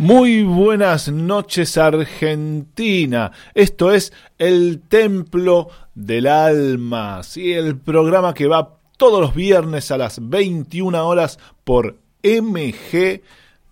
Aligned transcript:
Muy 0.00 0.44
buenas 0.44 1.12
noches 1.12 1.76
Argentina. 1.76 3.32
Esto 3.52 3.92
es 3.92 4.14
el 4.38 4.80
Templo 4.88 5.68
del 5.94 6.26
Alma. 6.26 7.22
Sí, 7.22 7.52
el 7.52 7.76
programa 7.76 8.32
que 8.32 8.46
va 8.46 8.78
todos 8.96 9.20
los 9.20 9.34
viernes 9.34 9.90
a 9.90 9.98
las 9.98 10.26
21 10.26 11.06
horas 11.06 11.38
por 11.64 11.98
MG 12.22 13.20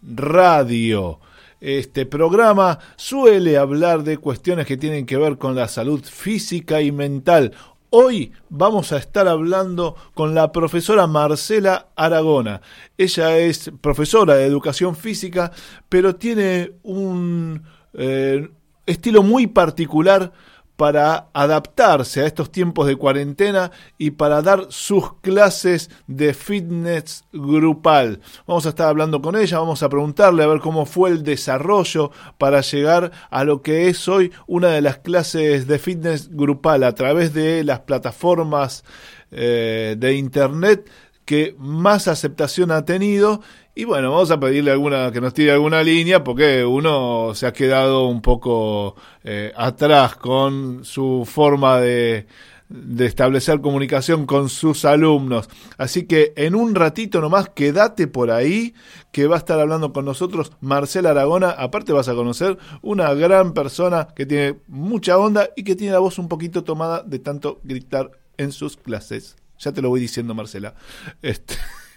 Radio. 0.02 1.18
Este 1.62 2.04
programa 2.04 2.78
suele 2.96 3.56
hablar 3.56 4.02
de 4.02 4.18
cuestiones 4.18 4.66
que 4.66 4.76
tienen 4.76 5.06
que 5.06 5.16
ver 5.16 5.38
con 5.38 5.54
la 5.54 5.66
salud 5.66 6.04
física 6.04 6.82
y 6.82 6.92
mental. 6.92 7.54
Hoy 7.90 8.32
vamos 8.50 8.92
a 8.92 8.98
estar 8.98 9.26
hablando 9.28 9.96
con 10.12 10.34
la 10.34 10.52
profesora 10.52 11.06
Marcela 11.06 11.88
Aragona. 11.96 12.60
Ella 12.98 13.38
es 13.38 13.70
profesora 13.80 14.34
de 14.34 14.44
educación 14.44 14.94
física, 14.94 15.52
pero 15.88 16.14
tiene 16.16 16.72
un 16.82 17.62
eh, 17.94 18.50
estilo 18.84 19.22
muy 19.22 19.46
particular 19.46 20.32
para 20.78 21.28
adaptarse 21.32 22.20
a 22.20 22.26
estos 22.26 22.52
tiempos 22.52 22.86
de 22.86 22.94
cuarentena 22.94 23.72
y 23.98 24.12
para 24.12 24.42
dar 24.42 24.68
sus 24.68 25.12
clases 25.14 25.90
de 26.06 26.32
fitness 26.32 27.24
grupal. 27.32 28.20
Vamos 28.46 28.64
a 28.64 28.68
estar 28.68 28.86
hablando 28.86 29.20
con 29.20 29.34
ella, 29.34 29.58
vamos 29.58 29.82
a 29.82 29.88
preguntarle 29.88 30.44
a 30.44 30.46
ver 30.46 30.60
cómo 30.60 30.86
fue 30.86 31.10
el 31.10 31.24
desarrollo 31.24 32.12
para 32.38 32.60
llegar 32.60 33.10
a 33.28 33.42
lo 33.42 33.60
que 33.60 33.88
es 33.88 34.06
hoy 34.06 34.30
una 34.46 34.68
de 34.68 34.80
las 34.80 34.98
clases 34.98 35.66
de 35.66 35.80
fitness 35.80 36.30
grupal 36.30 36.84
a 36.84 36.94
través 36.94 37.34
de 37.34 37.64
las 37.64 37.80
plataformas 37.80 38.84
eh, 39.32 39.96
de 39.98 40.14
internet 40.14 40.88
que 41.24 41.56
más 41.58 42.06
aceptación 42.06 42.70
ha 42.70 42.84
tenido 42.84 43.42
y 43.78 43.84
bueno, 43.84 44.10
vamos 44.10 44.32
a 44.32 44.40
pedirle 44.40 44.72
alguna 44.72 45.12
que 45.12 45.20
nos 45.20 45.32
tire 45.32 45.52
alguna 45.52 45.84
línea 45.84 46.24
porque 46.24 46.64
uno 46.64 47.32
se 47.36 47.46
ha 47.46 47.52
quedado 47.52 48.08
un 48.08 48.20
poco 48.22 48.96
eh, 49.22 49.52
atrás 49.56 50.16
con 50.16 50.84
su 50.84 51.22
forma 51.24 51.78
de, 51.78 52.26
de 52.68 53.06
establecer 53.06 53.60
comunicación 53.60 54.26
con 54.26 54.48
sus 54.48 54.84
alumnos. 54.84 55.48
Así 55.76 56.08
que 56.08 56.32
en 56.34 56.56
un 56.56 56.74
ratito 56.74 57.20
nomás 57.20 57.50
quédate 57.50 58.08
por 58.08 58.32
ahí 58.32 58.74
que 59.12 59.28
va 59.28 59.36
a 59.36 59.38
estar 59.38 59.60
hablando 59.60 59.92
con 59.92 60.04
nosotros 60.04 60.50
Marcela 60.60 61.10
Aragona. 61.10 61.50
Aparte 61.50 61.92
vas 61.92 62.08
a 62.08 62.16
conocer 62.16 62.58
una 62.82 63.14
gran 63.14 63.54
persona 63.54 64.08
que 64.16 64.26
tiene 64.26 64.58
mucha 64.66 65.18
onda 65.18 65.50
y 65.54 65.62
que 65.62 65.76
tiene 65.76 65.92
la 65.92 66.00
voz 66.00 66.18
un 66.18 66.26
poquito 66.26 66.64
tomada 66.64 67.04
de 67.04 67.20
tanto 67.20 67.60
gritar 67.62 68.10
en 68.38 68.50
sus 68.50 68.76
clases. 68.76 69.36
Ya 69.60 69.70
te 69.70 69.82
lo 69.82 69.88
voy 69.88 70.00
diciendo 70.00 70.34
Marcela. 70.34 70.74
Este 71.22 71.54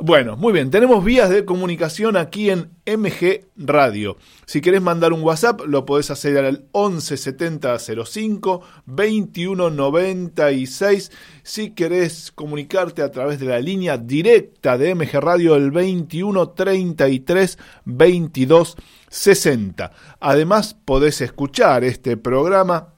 Bueno, 0.00 0.36
muy 0.36 0.52
bien, 0.52 0.70
tenemos 0.70 1.04
vías 1.04 1.28
de 1.28 1.44
comunicación 1.44 2.16
aquí 2.16 2.50
en 2.50 2.70
MG 2.86 3.46
Radio. 3.56 4.16
Si 4.46 4.60
querés 4.60 4.80
mandar 4.80 5.12
un 5.12 5.22
WhatsApp, 5.22 5.62
lo 5.66 5.84
podés 5.86 6.12
hacer 6.12 6.44
al 6.44 6.66
11 6.70 7.16
70 7.16 7.76
05 7.80 8.62
21 8.86 9.70
96. 9.70 11.10
Si 11.42 11.70
querés 11.70 12.30
comunicarte 12.30 13.02
a 13.02 13.10
través 13.10 13.40
de 13.40 13.46
la 13.46 13.58
línea 13.58 13.98
directa 13.98 14.78
de 14.78 14.94
MG 14.94 15.14
Radio, 15.14 15.56
el 15.56 15.72
21 15.72 16.50
33 16.50 17.58
22 17.84 18.76
60. 19.08 19.90
Además, 20.20 20.76
podés 20.84 21.20
escuchar 21.22 21.82
este 21.82 22.16
programa 22.16 22.94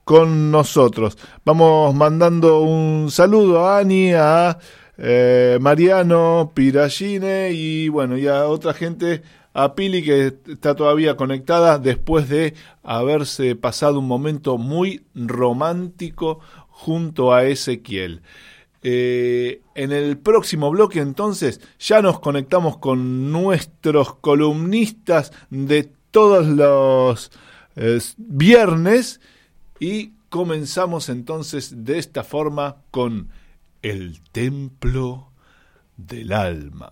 con 0.04 0.52
nosotros. 0.52 1.18
Vamos 1.46 1.96
mandando 1.96 2.62
un 2.62 3.10
saludo 3.10 3.68
a 3.68 3.80
Ani, 3.80 4.14
a 4.14 4.58
Mariano 5.60 6.52
Piragine 6.54 7.52
y 7.52 7.88
bueno, 7.90 8.18
y 8.18 8.28
a 8.28 8.48
otra 8.48 8.74
gente 8.74 9.22
a 9.56 9.74
Pili 9.74 10.04
que 10.04 10.34
está 10.48 10.76
todavía 10.76 11.16
conectada 11.16 11.80
después 11.80 12.28
de 12.28 12.54
haberse 12.84 13.56
pasado 13.56 14.00
un 14.00 14.08
momento 14.08 14.58
muy 14.58 15.06
romántico 15.16 16.42
junto 16.68 17.34
a 17.34 17.46
Ezequiel. 17.46 18.22
Eh, 18.84 19.62
en 19.74 19.94
el 19.94 20.18
próximo 20.18 20.70
bloque 20.70 21.00
entonces 21.00 21.62
ya 21.80 22.02
nos 22.02 22.20
conectamos 22.20 22.78
con 22.78 23.32
nuestros 23.32 24.16
columnistas 24.16 25.32
de 25.50 25.90
todos 26.12 26.46
los 26.46 27.32
eh, 27.78 28.00
viernes 28.18 29.22
y 29.80 30.12
comenzamos 30.28 31.08
entonces 31.08 31.86
de 31.86 31.98
esta 31.98 32.26
forma 32.26 32.76
con 32.92 33.30
el 33.82 34.20
templo 34.34 35.30
del 35.96 36.34
alma. 36.34 36.92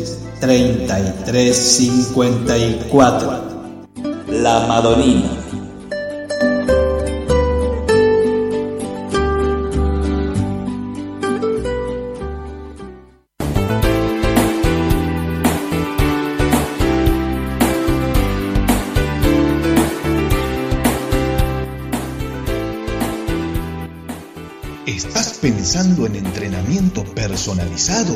33 0.41 1.55
54. 1.55 3.43
La 4.27 4.65
Madonina. 4.65 5.37
¿Estás 24.87 25.37
pensando 25.39 26.07
en 26.07 26.15
entrenamiento 26.15 27.03
personalizado? 27.03 28.15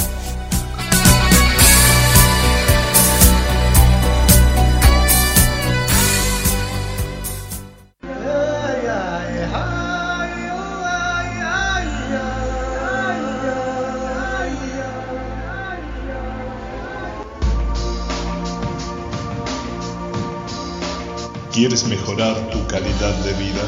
Mejorar 21.91 22.49
tu 22.51 22.65
calidad 22.67 23.13
de 23.25 23.33
vida? 23.33 23.65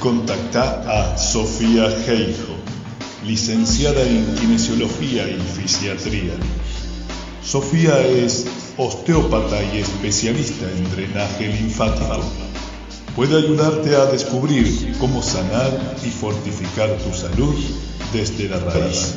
Contacta 0.00 0.64
a 0.88 1.18
Sofía 1.18 1.90
Geijo, 2.06 2.54
licenciada 3.26 4.00
en 4.02 4.24
Kinesiología 4.36 5.28
y 5.28 5.38
Fisiatría. 5.38 6.32
Sofía 7.44 8.00
es 8.00 8.46
osteópata 8.78 9.62
y 9.62 9.78
especialista 9.78 10.64
en 10.70 10.90
drenaje 10.90 11.48
linfático. 11.48 12.24
Puede 13.14 13.36
ayudarte 13.36 13.94
a 13.94 14.06
descubrir 14.06 14.96
cómo 14.98 15.22
sanar 15.22 15.96
y 16.02 16.08
fortificar 16.08 16.90
tu 16.96 17.12
salud 17.12 17.56
desde 18.14 18.48
la 18.48 18.58
raíz. 18.60 19.16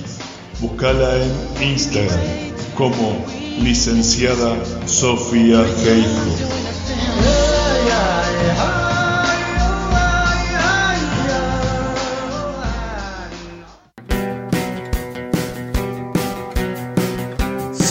Búscala 0.60 1.16
en 1.16 1.70
Instagram 1.70 2.20
como 2.76 3.26
licenciada 3.62 4.58
Sofía 4.86 5.64
Geijo. 5.82 7.41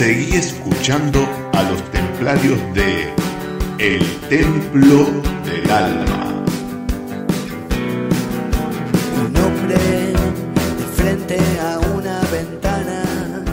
Seguí 0.01 0.35
escuchando 0.35 1.29
a 1.53 1.63
los 1.63 1.83
templarios 1.91 2.59
de 2.73 3.13
El 3.77 4.03
Templo 4.31 5.07
del 5.45 5.71
Alma. 5.71 6.43
Un 9.23 9.37
hombre 9.37 9.77
de 9.77 10.15
frente 10.97 11.39
a 11.61 11.79
una 11.81 12.19
ventana, 12.33 13.45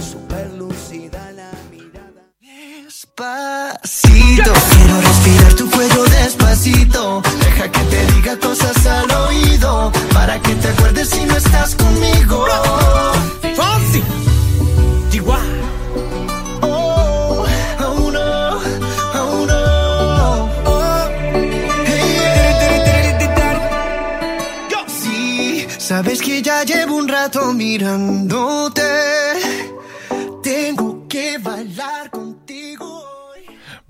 super 0.00 0.50
lucida 0.54 1.30
la 1.36 1.52
mirada. 1.70 2.26
Despacito, 2.40 4.52
quiero 4.74 5.00
respirar 5.02 5.54
tu 5.54 5.70
cuello 5.70 6.02
despacito. 6.02 6.41
Deja 6.52 7.70
que 7.70 7.80
te 7.84 8.12
diga 8.12 8.38
cosas 8.38 8.86
al 8.86 9.10
oído, 9.10 9.90
para 10.12 10.38
que 10.38 10.54
te 10.54 10.68
acuerdes 10.68 11.08
si 11.08 11.24
no 11.24 11.34
estás 11.34 11.74
conmigo. 11.74 12.44
Chihuahua. 15.08 15.40
Oh, 16.60 17.46
oh 17.80 18.10
no, 18.10 18.58
oh 19.14 19.46
no. 19.46 20.50
Oh, 20.66 21.08
hey, 21.86 23.16
Sí, 24.88 25.66
sabes 25.78 26.20
que 26.20 26.42
ya 26.42 26.64
llevo 26.64 26.96
un 26.96 27.08
rato 27.08 27.50
mirándote. 27.54 28.81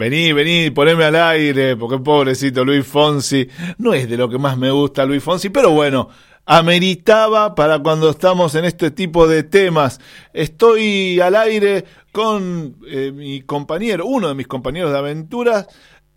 Vení, 0.02 0.32
vení, 0.32 0.70
poneme 0.72 1.04
al 1.04 1.14
aire, 1.14 1.76
porque 1.76 1.96
pobrecito 1.96 2.64
Luis 2.64 2.84
Fonsi, 2.84 3.48
no 3.78 3.94
es 3.94 4.10
de 4.10 4.16
lo 4.16 4.28
que 4.28 4.36
más 4.36 4.58
me 4.58 4.68
gusta 4.68 5.04
Luis 5.06 5.22
Fonsi, 5.22 5.48
pero 5.48 5.70
bueno, 5.70 6.08
ameritaba 6.44 7.54
para 7.54 7.78
cuando 7.78 8.10
estamos 8.10 8.56
en 8.56 8.64
este 8.64 8.90
tipo 8.90 9.28
de 9.28 9.44
temas. 9.44 10.00
Estoy 10.32 11.20
al 11.20 11.36
aire 11.36 11.84
con 12.10 12.78
eh, 12.84 13.12
mi 13.14 13.42
compañero, 13.42 14.04
uno 14.04 14.26
de 14.26 14.34
mis 14.34 14.48
compañeros 14.48 14.90
de 14.90 14.98
aventuras, 14.98 15.68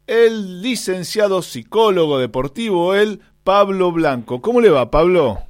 el 0.07 0.63
licenciado 0.63 1.43
psicólogo 1.43 2.17
deportivo, 2.17 2.95
el 2.95 3.21
Pablo 3.43 3.91
Blanco. 3.91 4.41
¿Cómo 4.41 4.61
le 4.61 4.71
va, 4.71 4.89
Pablo? 4.89 5.43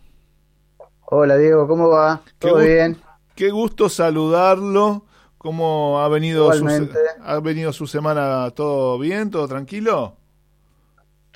Hola 1.05 1.37
Diego, 1.37 1.69
¿cómo 1.69 1.87
va? 1.87 2.21
Qué 2.25 2.49
¿Todo 2.49 2.55
gusto. 2.55 2.67
bien? 2.67 2.97
Qué 3.33 3.49
gusto 3.49 3.87
saludarlo. 3.87 5.05
¿Cómo 5.45 5.99
ha 5.99 6.07
venido, 6.07 6.51
su, 6.53 6.89
ha 7.23 7.39
venido 7.39 7.71
su 7.71 7.85
semana? 7.85 8.49
¿Todo 8.49 8.97
bien? 8.97 9.29
¿Todo 9.29 9.47
tranquilo? 9.47 10.17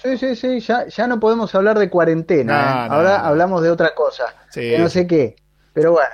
Sí, 0.02 0.18
sí, 0.18 0.36
sí, 0.36 0.60
ya, 0.62 0.88
ya 0.88 1.06
no 1.06 1.20
podemos 1.20 1.54
hablar 1.54 1.78
de 1.78 1.92
cuarentena. 1.92 2.88
¿eh? 2.88 2.88
Ahora 2.90 3.28
hablamos 3.28 3.62
de 3.62 3.70
otra 3.70 3.94
cosa, 3.94 4.24
Sí. 4.50 4.62
que 4.62 4.80
no 4.80 4.90
sé 4.90 5.06
qué. 5.06 5.36
Pero 5.74 5.92
bueno, 5.92 6.10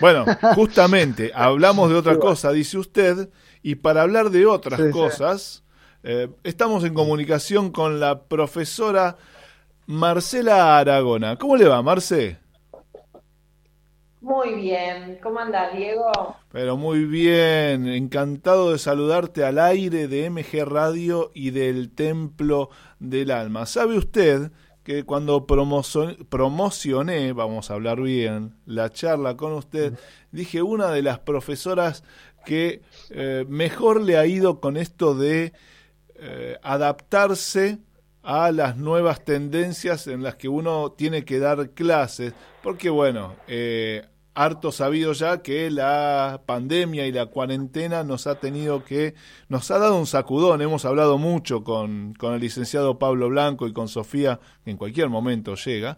Bueno, 0.00 0.24
justamente, 0.56 1.30
hablamos 1.32 1.90
de 1.90 1.94
otra 1.94 2.18
cosa, 2.18 2.50
dice 2.50 2.76
usted, 2.76 3.28
y 3.62 3.76
para 3.76 4.02
hablar 4.02 4.30
de 4.30 4.44
otras 4.44 4.80
cosas, 4.90 5.62
eh, 6.02 6.28
estamos 6.42 6.82
en 6.82 6.92
comunicación 6.92 7.70
con 7.70 8.00
la 8.00 8.22
profesora 8.24 9.16
Marcela 9.86 10.76
Aragona. 10.76 11.36
¿Cómo 11.36 11.54
le 11.54 11.68
va, 11.68 11.80
Marce? 11.82 12.38
Muy 14.20 14.54
bien, 14.54 15.18
¿cómo 15.22 15.38
andas, 15.38 15.76
Diego? 15.76 16.10
Pero 16.50 16.76
muy 16.76 17.04
bien, 17.04 17.86
encantado 17.86 18.72
de 18.72 18.78
saludarte 18.78 19.44
al 19.44 19.60
aire 19.60 20.08
de 20.08 20.28
MG 20.28 20.64
Radio 20.64 21.30
y 21.34 21.50
del 21.50 21.92
Templo 21.92 22.70
del 22.98 23.30
Alma. 23.30 23.64
¿Sabe 23.66 23.96
usted 23.96 24.50
que 24.82 25.04
cuando 25.04 25.46
promocioné, 25.46 27.32
vamos 27.32 27.70
a 27.70 27.74
hablar 27.74 28.00
bien, 28.00 28.54
la 28.66 28.90
charla 28.90 29.36
con 29.36 29.52
usted, 29.52 29.98
dije 30.32 30.62
una 30.62 30.90
de 30.90 31.02
las 31.02 31.20
profesoras 31.20 32.02
que 32.44 32.82
eh, 33.10 33.44
mejor 33.48 34.00
le 34.00 34.16
ha 34.16 34.26
ido 34.26 34.60
con 34.60 34.76
esto 34.76 35.14
de 35.14 35.52
eh, 36.16 36.56
adaptarse 36.62 37.78
a 38.28 38.52
las 38.52 38.76
nuevas 38.76 39.24
tendencias 39.24 40.06
en 40.06 40.22
las 40.22 40.34
que 40.34 40.50
uno 40.50 40.92
tiene 40.92 41.24
que 41.24 41.38
dar 41.38 41.70
clases, 41.70 42.34
porque 42.62 42.90
bueno, 42.90 43.36
eh, 43.46 44.06
harto 44.34 44.70
sabido 44.70 45.14
ya 45.14 45.40
que 45.40 45.70
la 45.70 46.42
pandemia 46.44 47.06
y 47.06 47.12
la 47.12 47.24
cuarentena 47.24 48.04
nos 48.04 48.26
ha 48.26 48.34
tenido 48.34 48.84
que, 48.84 49.14
nos 49.48 49.70
ha 49.70 49.78
dado 49.78 49.96
un 49.96 50.06
sacudón, 50.06 50.60
hemos 50.60 50.84
hablado 50.84 51.16
mucho 51.16 51.64
con, 51.64 52.12
con 52.18 52.34
el 52.34 52.42
licenciado 52.42 52.98
Pablo 52.98 53.30
Blanco 53.30 53.66
y 53.66 53.72
con 53.72 53.88
Sofía, 53.88 54.38
que 54.62 54.72
en 54.72 54.76
cualquier 54.76 55.08
momento 55.08 55.54
llega, 55.54 55.96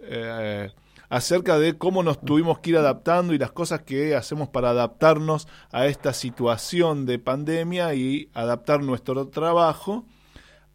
eh, 0.00 0.70
acerca 1.08 1.58
de 1.58 1.78
cómo 1.78 2.02
nos 2.02 2.20
tuvimos 2.20 2.58
que 2.58 2.70
ir 2.70 2.76
adaptando 2.76 3.32
y 3.32 3.38
las 3.38 3.52
cosas 3.52 3.84
que 3.84 4.14
hacemos 4.14 4.50
para 4.50 4.68
adaptarnos 4.68 5.48
a 5.72 5.86
esta 5.86 6.12
situación 6.12 7.06
de 7.06 7.18
pandemia 7.18 7.94
y 7.94 8.28
adaptar 8.34 8.82
nuestro 8.82 9.28
trabajo 9.28 10.04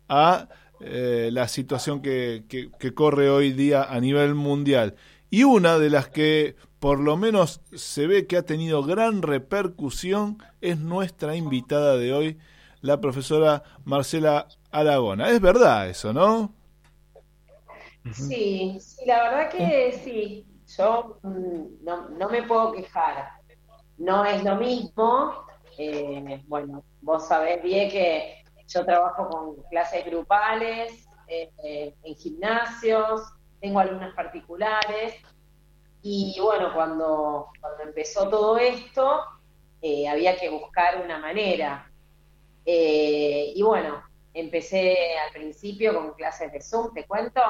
a 0.09 0.49
eh, 0.81 1.29
la 1.31 1.47
situación 1.47 2.01
que, 2.01 2.43
que, 2.49 2.93
corre 2.93 3.29
hoy 3.29 3.51
día 3.51 3.83
a 3.83 3.99
nivel 3.99 4.35
mundial. 4.35 4.95
Y 5.29 5.43
una 5.43 5.79
de 5.79 5.89
las 5.89 6.09
que 6.09 6.55
por 6.79 6.99
lo 6.99 7.17
menos 7.17 7.61
se 7.73 8.07
ve 8.07 8.27
que 8.27 8.37
ha 8.37 8.43
tenido 8.43 8.83
gran 8.83 9.21
repercusión 9.21 10.37
es 10.61 10.77
nuestra 10.77 11.35
invitada 11.35 11.97
de 11.97 12.13
hoy, 12.13 12.37
la 12.81 12.99
profesora 12.99 13.63
Marcela 13.85 14.47
Aragona. 14.71 15.29
Es 15.29 15.41
verdad 15.41 15.89
eso, 15.89 16.13
¿no? 16.13 16.53
Sí, 18.13 18.77
sí, 18.79 19.05
la 19.05 19.23
verdad 19.23 19.49
que 19.49 19.99
sí. 20.03 20.45
Yo 20.77 21.19
mm, 21.23 21.83
no, 21.83 22.09
no 22.09 22.29
me 22.29 22.43
puedo 22.43 22.73
quejar. 22.73 23.29
No 23.97 24.25
es 24.25 24.43
lo 24.43 24.57
mismo. 24.57 25.33
Eh, 25.77 26.43
bueno, 26.47 26.83
vos 27.01 27.27
sabés 27.27 27.61
bien 27.63 27.89
que 27.89 28.44
yo 28.67 28.85
trabajo 28.85 29.29
con 29.29 29.63
clases 29.69 30.05
grupales, 30.05 31.05
eh, 31.27 31.51
eh, 31.63 31.95
en 32.03 32.15
gimnasios, 32.15 33.21
tengo 33.59 33.79
alumnas 33.79 34.13
particulares. 34.13 35.15
Y 36.01 36.37
bueno, 36.39 36.71
cuando, 36.73 37.47
cuando 37.59 37.83
empezó 37.83 38.29
todo 38.29 38.57
esto, 38.57 39.21
eh, 39.81 40.07
había 40.07 40.37
que 40.37 40.49
buscar 40.49 41.01
una 41.03 41.17
manera. 41.17 41.91
y 42.67 43.61
bueno, 43.61 44.03
empecé 44.33 44.95
al 45.25 45.31
principio 45.31 45.93
con 45.93 46.13
clases 46.13 46.51
de 46.51 46.61
Zoom, 46.61 46.93
¿te 46.93 47.05
cuento? 47.05 47.41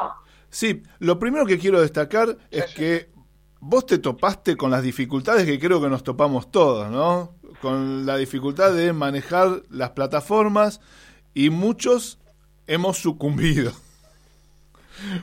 Sí, 0.49 0.83
lo 0.99 1.17
primero 1.19 1.45
que 1.45 1.57
quiero 1.57 1.81
destacar 1.81 2.37
es 2.51 2.73
que 2.73 3.09
vos 3.59 3.85
te 3.85 3.97
topaste 3.97 4.55
con 4.55 4.71
las 4.71 4.83
dificultades 4.83 5.45
que 5.45 5.59
creo 5.59 5.81
que 5.81 5.89
nos 5.89 6.03
topamos 6.03 6.51
todos, 6.51 6.89
¿no? 6.91 7.35
Con 7.61 8.05
la 8.05 8.17
dificultad 8.17 8.73
de 8.73 8.93
manejar 8.93 9.63
las 9.69 9.91
plataformas 9.91 10.81
y 11.35 11.51
muchos 11.51 12.17
hemos 12.65 12.97
sucumbido. 12.97 13.73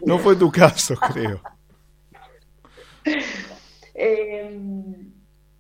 No 0.05 0.19
fue 0.19 0.37
tu 0.37 0.53
caso, 0.53 0.95
creo. 0.95 1.41
Eh, 3.95 4.59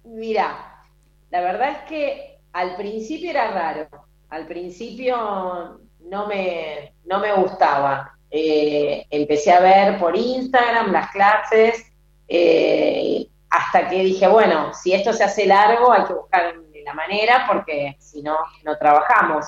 mira, 0.04 0.84
la 1.30 1.40
verdad 1.40 1.70
es 1.70 1.78
que 1.88 2.38
al 2.52 2.76
principio 2.76 3.30
era 3.30 3.50
raro. 3.50 3.88
Al 4.28 4.46
principio 4.46 5.80
no 6.00 6.26
me, 6.26 6.94
no 7.04 7.18
me 7.18 7.32
gustaba. 7.32 8.16
Eh, 8.30 9.06
empecé 9.10 9.52
a 9.52 9.60
ver 9.60 9.98
por 9.98 10.16
Instagram 10.16 10.92
las 10.92 11.10
clases, 11.10 11.84
eh, 12.28 13.26
hasta 13.50 13.88
que 13.88 14.04
dije, 14.04 14.28
bueno, 14.28 14.72
si 14.74 14.92
esto 14.92 15.12
se 15.12 15.24
hace 15.24 15.46
largo 15.46 15.92
hay 15.92 16.04
que 16.04 16.14
buscar 16.14 16.54
la 16.84 16.94
manera 16.94 17.46
porque 17.46 17.96
si 17.98 18.22
no, 18.22 18.36
no 18.64 18.76
trabajamos. 18.76 19.46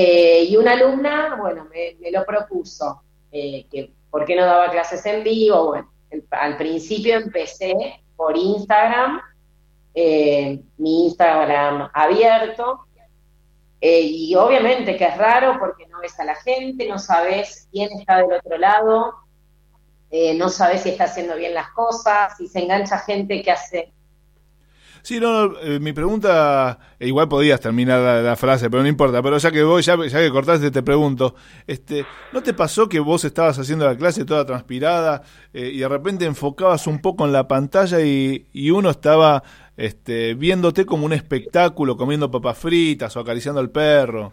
Eh, 0.00 0.44
y 0.44 0.56
una 0.56 0.74
alumna, 0.74 1.34
bueno, 1.34 1.66
me, 1.68 2.10
lo 2.12 2.24
propuso, 2.24 3.02
eh, 3.32 3.66
que 3.68 3.90
por 4.08 4.24
qué 4.24 4.36
no 4.36 4.46
daba 4.46 4.70
clases 4.70 5.04
en 5.06 5.24
vivo. 5.24 5.70
Bueno, 5.70 5.90
al 6.30 6.56
principio 6.56 7.16
empecé 7.16 7.74
por 8.14 8.36
Instagram, 8.36 9.20
eh, 9.92 10.62
mi 10.76 11.06
Instagram 11.06 11.90
abierto, 11.92 12.86
y 13.80 14.32
obviamente 14.36 14.96
que 14.96 15.04
es 15.04 15.18
raro 15.18 15.56
porque 15.58 15.88
no 15.88 15.98
ves 15.98 16.18
a 16.20 16.24
la 16.24 16.36
gente, 16.36 16.88
no 16.88 17.00
sabes 17.00 17.66
quién 17.72 17.90
está 17.98 18.18
del 18.18 18.34
otro 18.34 18.56
lado, 18.56 19.14
no 20.36 20.48
sabes 20.48 20.82
si 20.82 20.90
está 20.90 21.04
haciendo 21.04 21.34
bien 21.34 21.54
las 21.54 21.70
cosas, 21.70 22.36
si 22.36 22.46
se 22.46 22.60
engancha 22.60 22.98
gente 22.98 23.42
que 23.42 23.50
hace 23.50 23.92
Sí, 25.02 25.20
no, 25.20 25.58
eh, 25.60 25.78
mi 25.80 25.92
pregunta, 25.92 26.78
eh, 26.98 27.08
igual 27.08 27.28
podías 27.28 27.60
terminar 27.60 28.22
la, 28.22 28.36
frase, 28.36 28.68
pero 28.70 28.82
no 28.82 28.88
importa, 28.88 29.22
pero 29.22 29.38
ya 29.38 29.50
que 29.50 29.64
ya, 29.82 29.96
ya, 30.06 30.18
que 30.18 30.30
cortaste, 30.30 30.70
te 30.70 30.82
pregunto, 30.82 31.34
este, 31.66 32.04
¿no 32.32 32.42
te 32.42 32.54
pasó 32.54 32.88
que 32.88 33.00
vos 33.00 33.24
estabas 33.24 33.58
haciendo 33.58 33.86
la 33.86 33.96
clase 33.96 34.24
toda 34.24 34.44
transpirada 34.44 35.22
eh, 35.52 35.70
y 35.72 35.78
de 35.78 35.88
repente 35.88 36.24
enfocabas 36.24 36.86
un 36.86 37.00
poco 37.00 37.24
en 37.24 37.32
la 37.32 37.48
pantalla 37.48 38.00
y, 38.00 38.46
y 38.52 38.70
uno 38.70 38.90
estaba 38.90 39.42
este, 39.76 40.34
viéndote 40.34 40.84
como 40.84 41.06
un 41.06 41.12
espectáculo, 41.12 41.96
comiendo 41.96 42.30
papas 42.30 42.58
fritas 42.58 43.16
o 43.16 43.20
acariciando 43.20 43.60
al 43.60 43.70
perro? 43.70 44.32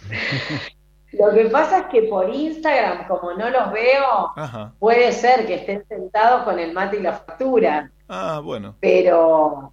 Lo 1.18 1.32
que 1.32 1.46
pasa 1.46 1.80
es 1.80 1.86
que 1.86 2.02
por 2.02 2.28
Instagram, 2.32 3.06
como 3.08 3.32
no 3.34 3.48
los 3.50 3.72
veo, 3.72 4.32
puede 4.78 5.12
ser 5.12 5.46
que 5.46 5.54
estén 5.56 5.86
sentados 5.88 6.42
con 6.44 6.58
el 6.58 6.72
mate 6.72 6.98
y 6.98 7.02
la 7.02 7.14
factura. 7.14 7.90
Ah, 8.08 8.40
bueno. 8.42 8.76
Pero 8.80 9.72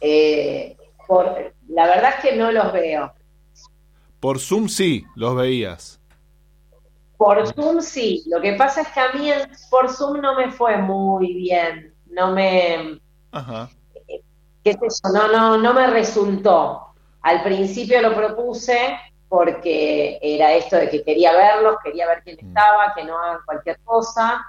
eh, 0.00 0.76
por, 1.06 1.54
la 1.68 1.86
verdad 1.86 2.14
es 2.16 2.24
que 2.24 2.36
no 2.36 2.50
los 2.52 2.72
veo. 2.72 3.12
Por 4.18 4.38
Zoom 4.38 4.68
sí, 4.68 5.04
los 5.14 5.34
veías. 5.36 6.00
Por 7.16 7.46
Zoom 7.54 7.80
sí. 7.80 8.22
Lo 8.26 8.40
que 8.40 8.54
pasa 8.54 8.82
es 8.82 8.88
que 8.88 9.00
a 9.00 9.12
mí 9.12 9.30
por 9.70 9.90
Zoom 9.90 10.20
no 10.20 10.34
me 10.34 10.50
fue 10.50 10.76
muy 10.76 11.34
bien. 11.34 11.94
No 12.06 12.32
me. 12.32 13.00
Ajá. 13.32 13.70
¿Qué 14.64 14.76
No, 15.12 15.28
no, 15.28 15.56
no 15.58 15.74
me 15.74 15.86
resultó. 15.86 16.86
Al 17.22 17.42
principio 17.42 18.00
lo 18.00 18.14
propuse 18.14 18.98
porque 19.30 20.18
era 20.20 20.52
esto 20.54 20.74
de 20.74 20.90
que 20.90 21.04
quería 21.04 21.32
verlos, 21.32 21.76
quería 21.84 22.08
ver 22.08 22.20
quién 22.24 22.36
mm. 22.42 22.48
estaba, 22.48 22.92
que 22.96 23.04
no 23.04 23.16
hagan 23.16 23.38
cualquier 23.46 23.78
cosa. 23.84 24.44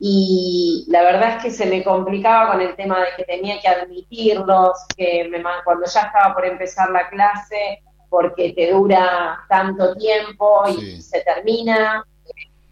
Y 0.00 0.86
la 0.88 1.02
verdad 1.02 1.36
es 1.36 1.42
que 1.42 1.50
se 1.50 1.66
me 1.66 1.84
complicaba 1.84 2.52
con 2.52 2.62
el 2.62 2.74
tema 2.74 3.00
de 3.00 3.08
que 3.18 3.24
tenía 3.24 3.60
que 3.60 3.68
admitirlos, 3.68 4.86
que 4.96 5.28
me, 5.30 5.42
cuando 5.62 5.84
ya 5.86 6.00
estaba 6.00 6.34
por 6.34 6.46
empezar 6.46 6.90
la 6.90 7.06
clase, 7.10 7.82
porque 8.08 8.54
te 8.54 8.72
dura 8.72 9.44
tanto 9.48 9.94
tiempo 9.94 10.64
y 10.68 11.02
se 11.02 11.20
termina, 11.20 12.02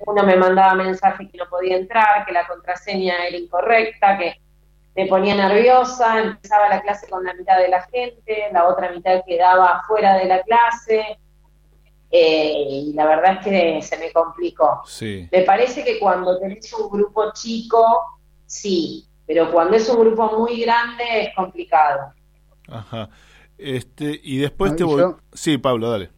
uno 0.07 0.23
me 0.23 0.37
mandaba 0.37 0.75
mensaje 0.75 1.29
que 1.29 1.37
no 1.37 1.49
podía 1.51 1.77
entrar, 1.77 2.25
que 2.25 2.33
la 2.33 2.47
contraseña 2.47 3.27
era 3.27 3.37
incorrecta, 3.37 4.17
que 4.17 4.41
me 4.97 5.07
ponía 5.07 5.35
nerviosa, 5.35 6.19
empezaba 6.19 6.71
la 6.71 6.81
clase 6.81 7.09
con 7.11 7.25
la 7.25 7.35
mitad 7.35 7.59
de 7.59 7.69
la 7.69 7.83
gente, 7.83 8.49
la 8.53 8.69
otra 8.69 8.91
mitad 8.91 9.23
quedaba 9.27 9.83
fuera 9.87 10.15
de 10.15 10.25
la 10.25 10.43
clase, 10.43 11.19
eh, 12.15 12.67
y 12.69 12.93
la 12.93 13.07
verdad 13.07 13.39
es 13.39 13.45
que 13.45 13.83
se 13.83 13.97
me 13.97 14.13
complicó. 14.13 14.83
Me 15.01 15.43
parece 15.47 15.83
que 15.83 15.99
cuando 15.99 16.39
tenés 16.39 16.71
un 16.75 16.91
grupo 16.91 17.33
chico, 17.33 17.83
sí, 18.45 19.09
pero 19.27 19.51
cuando 19.51 19.77
es 19.77 19.89
un 19.89 19.99
grupo 19.99 20.39
muy 20.39 20.61
grande 20.61 21.05
es 21.23 21.35
complicado. 21.35 22.13
Ajá. 22.69 23.09
Este, 23.57 24.21
y 24.23 24.37
después 24.37 24.77
te 24.77 24.85
voy... 24.85 25.15
Sí, 25.33 25.57
Pablo, 25.57 25.91
dale. 25.91 26.11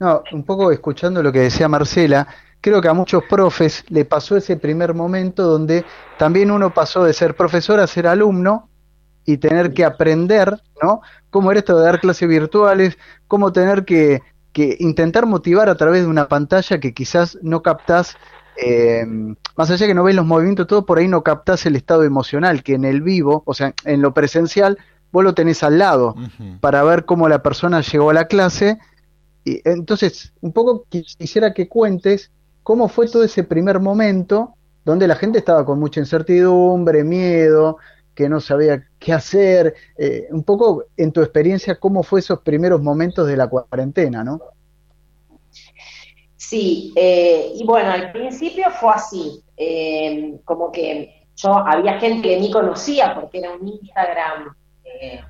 No, 0.00 0.22
un 0.32 0.44
poco 0.44 0.70
escuchando 0.70 1.22
lo 1.22 1.32
que 1.32 1.40
decía 1.40 1.66
Marcela, 1.66 2.28
creo 2.60 2.82
que 2.82 2.88
a 2.88 2.92
muchos 2.92 3.24
profes 3.24 3.86
le 3.88 4.04
pasó 4.04 4.36
ese 4.36 4.58
primer 4.58 4.92
momento 4.92 5.44
donde 5.44 5.84
también 6.18 6.50
uno 6.50 6.74
pasó 6.74 7.04
de 7.04 7.14
ser 7.14 7.34
profesor 7.34 7.80
a 7.80 7.86
ser 7.86 8.06
alumno 8.06 8.68
y 9.28 9.36
tener 9.36 9.74
que 9.74 9.84
aprender, 9.84 10.58
¿no? 10.82 11.02
Cómo 11.28 11.50
era 11.50 11.60
esto 11.60 11.76
de 11.76 11.84
dar 11.84 12.00
clases 12.00 12.26
virtuales, 12.26 12.96
cómo 13.26 13.52
tener 13.52 13.84
que, 13.84 14.22
intentar 14.54 15.26
motivar 15.26 15.68
a 15.68 15.76
través 15.76 16.02
de 16.02 16.08
una 16.08 16.28
pantalla 16.28 16.80
que 16.80 16.94
quizás 16.94 17.38
no 17.42 17.62
captás 17.62 18.16
eh, 18.56 19.04
más 19.54 19.70
allá 19.70 19.86
que 19.86 19.92
no 19.92 20.02
ves 20.02 20.16
los 20.16 20.24
movimientos, 20.24 20.66
todo 20.66 20.86
por 20.86 20.98
ahí 20.98 21.08
no 21.08 21.22
captás 21.22 21.66
el 21.66 21.76
estado 21.76 22.04
emocional, 22.04 22.62
que 22.62 22.72
en 22.72 22.86
el 22.86 23.02
vivo, 23.02 23.42
o 23.44 23.52
sea, 23.52 23.74
en 23.84 24.00
lo 24.00 24.14
presencial, 24.14 24.78
vos 25.12 25.22
lo 25.22 25.34
tenés 25.34 25.62
al 25.62 25.78
lado 25.78 26.14
para 26.60 26.82
ver 26.82 27.04
cómo 27.04 27.28
la 27.28 27.42
persona 27.42 27.82
llegó 27.82 28.08
a 28.08 28.14
la 28.14 28.28
clase. 28.28 28.78
Y, 29.44 29.60
entonces, 29.68 30.32
un 30.40 30.54
poco 30.54 30.86
quisiera 30.88 31.52
que 31.52 31.68
cuentes 31.68 32.30
cómo 32.62 32.88
fue 32.88 33.08
todo 33.08 33.24
ese 33.24 33.44
primer 33.44 33.78
momento 33.78 34.54
donde 34.86 35.06
la 35.06 35.16
gente 35.16 35.38
estaba 35.38 35.66
con 35.66 35.78
mucha 35.78 36.00
incertidumbre, 36.00 37.04
miedo, 37.04 37.76
que 38.18 38.28
no 38.28 38.40
sabía 38.40 38.87
qué 38.98 39.12
hacer. 39.12 39.74
Eh, 39.96 40.28
un 40.30 40.42
poco 40.44 40.84
en 40.96 41.12
tu 41.12 41.20
experiencia, 41.20 41.78
¿cómo 41.78 42.02
fue 42.02 42.20
esos 42.20 42.40
primeros 42.40 42.80
momentos 42.80 43.26
de 43.26 43.36
la 43.36 43.48
cuarentena, 43.48 44.24
no? 44.24 44.40
Sí, 46.36 46.92
eh, 46.96 47.52
y 47.54 47.64
bueno, 47.64 47.90
al 47.90 48.10
principio 48.12 48.70
fue 48.70 48.92
así, 48.94 49.44
eh, 49.56 50.38
como 50.44 50.72
que 50.72 51.26
yo 51.36 51.52
había 51.52 52.00
gente 52.00 52.28
que 52.28 52.40
ni 52.40 52.50
conocía 52.50 53.14
porque 53.14 53.38
era 53.38 53.52
un 53.52 53.68
Instagram, 53.68 54.56
eh, 54.84 55.20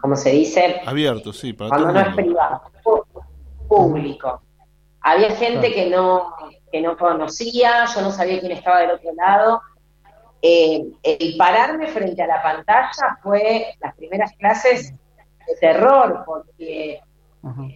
¿cómo 0.00 0.14
se 0.16 0.30
dice? 0.30 0.80
Abierto, 0.86 1.32
sí, 1.32 1.54
para 1.54 1.70
cuando 1.70 1.92
no 1.92 2.00
es 2.00 2.14
privado, 2.14 2.62
público. 3.68 4.40
Había 5.00 5.30
gente 5.30 5.72
que 5.72 5.90
no 5.90 6.34
que 6.70 6.80
no 6.80 6.96
conocía, 6.96 7.86
yo 7.94 8.02
no 8.02 8.10
sabía 8.10 8.40
quién 8.40 8.52
estaba 8.52 8.80
del 8.80 8.92
otro 8.92 9.12
lado. 9.14 9.60
El 10.40 11.36
pararme 11.36 11.88
frente 11.88 12.22
a 12.22 12.26
la 12.26 12.42
pantalla 12.42 13.18
fue 13.22 13.74
las 13.80 13.94
primeras 13.94 14.32
clases 14.36 14.92
de 15.46 15.54
terror, 15.60 16.22
porque 16.26 17.00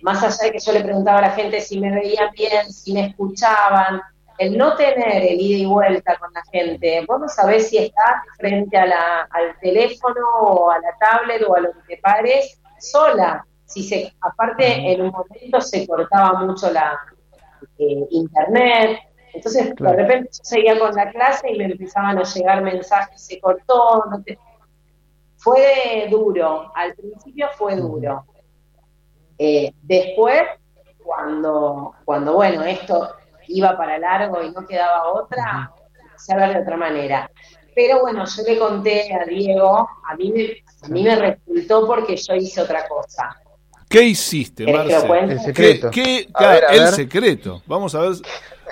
más 0.03 0.23
allá 0.23 0.45
de 0.45 0.53
que 0.53 0.59
yo 0.59 0.73
le 0.73 0.83
preguntaba 0.83 1.19
a 1.19 1.23
la 1.23 1.31
gente 1.31 1.61
si 1.61 1.81
me 1.81 1.91
veían 1.91 2.31
bien, 2.33 2.71
si 2.73 2.93
me 2.93 3.07
escuchaban, 3.07 4.01
el 4.39 4.57
no 4.59 4.75
tener 4.77 5.23
el 5.23 5.41
ida 5.41 5.59
y 5.59 5.67
vuelta 5.67 6.17
con 6.19 6.33
la 6.33 6.43
gente, 6.51 7.05
vos 7.07 7.21
no 7.21 7.29
sabés 7.29 7.69
si 7.69 7.79
estás 7.79 8.23
frente 8.39 8.77
a 8.77 8.87
la, 8.87 9.29
al 9.31 9.59
teléfono 9.61 10.27
o 10.41 10.71
a 10.71 10.79
la 10.79 10.97
tablet 10.99 11.43
o 11.47 11.55
a 11.55 11.61
lo 11.61 11.73
que 11.73 11.97
te 11.97 12.03
pares 12.03 12.61
sola. 12.79 13.47
Si 13.65 13.83
se, 13.83 14.13
aparte, 14.21 14.93
en 14.93 15.03
un 15.03 15.11
momento 15.11 15.61
se 15.61 15.87
cortaba 15.87 16.41
mucho 16.41 16.71
la 16.71 16.99
eh, 17.79 18.07
internet, 18.11 18.99
entonces 19.33 19.75
de 19.75 19.93
repente 19.93 20.31
yo 20.33 20.45
seguía 20.45 20.79
con 20.79 20.95
la 20.95 21.11
clase 21.11 21.51
y 21.51 21.59
me 21.59 21.65
empezaban 21.65 22.19
a 22.19 22.23
llegar 22.23 22.63
mensajes, 22.63 23.21
se 23.21 23.41
cortó, 23.41 24.05
no 24.11 24.23
te... 24.23 24.39
fue 25.37 26.07
duro, 26.11 26.71
al 26.75 26.95
principio 26.95 27.49
fue 27.57 27.77
duro. 27.77 28.25
Eh, 29.39 29.73
después, 29.83 30.43
cuando, 31.03 31.95
cuando, 32.05 32.35
bueno, 32.35 32.63
esto 32.63 33.17
iba 33.49 33.77
para 33.77 33.99
largo 33.99 34.43
y 34.43 34.51
no 34.51 34.67
quedaba 34.67 35.11
otra, 35.13 35.73
se 36.17 36.33
hablar 36.33 36.55
de 36.55 36.63
otra 36.63 36.77
manera. 36.77 37.31
Pero 37.75 38.01
bueno, 38.01 38.25
yo 38.27 38.43
le 38.43 38.59
conté 38.59 39.15
a 39.15 39.25
Diego, 39.25 39.89
a 40.07 40.15
mí 40.17 40.31
me, 40.31 40.63
a 40.83 40.89
mí 40.89 41.03
me 41.03 41.17
resultó 41.17 41.87
porque 41.87 42.17
yo 42.17 42.35
hice 42.35 42.61
otra 42.61 42.87
cosa. 42.87 43.37
¿Qué 43.89 44.03
hiciste, 44.05 44.73
Marcelo? 44.73 45.15
El 45.15 45.41
secreto. 45.41 45.91
¿Qué, 45.91 46.29
el 46.71 46.89
secreto. 46.89 47.63
Vamos 47.67 47.95
a 47.95 48.01
ver, 48.01 48.13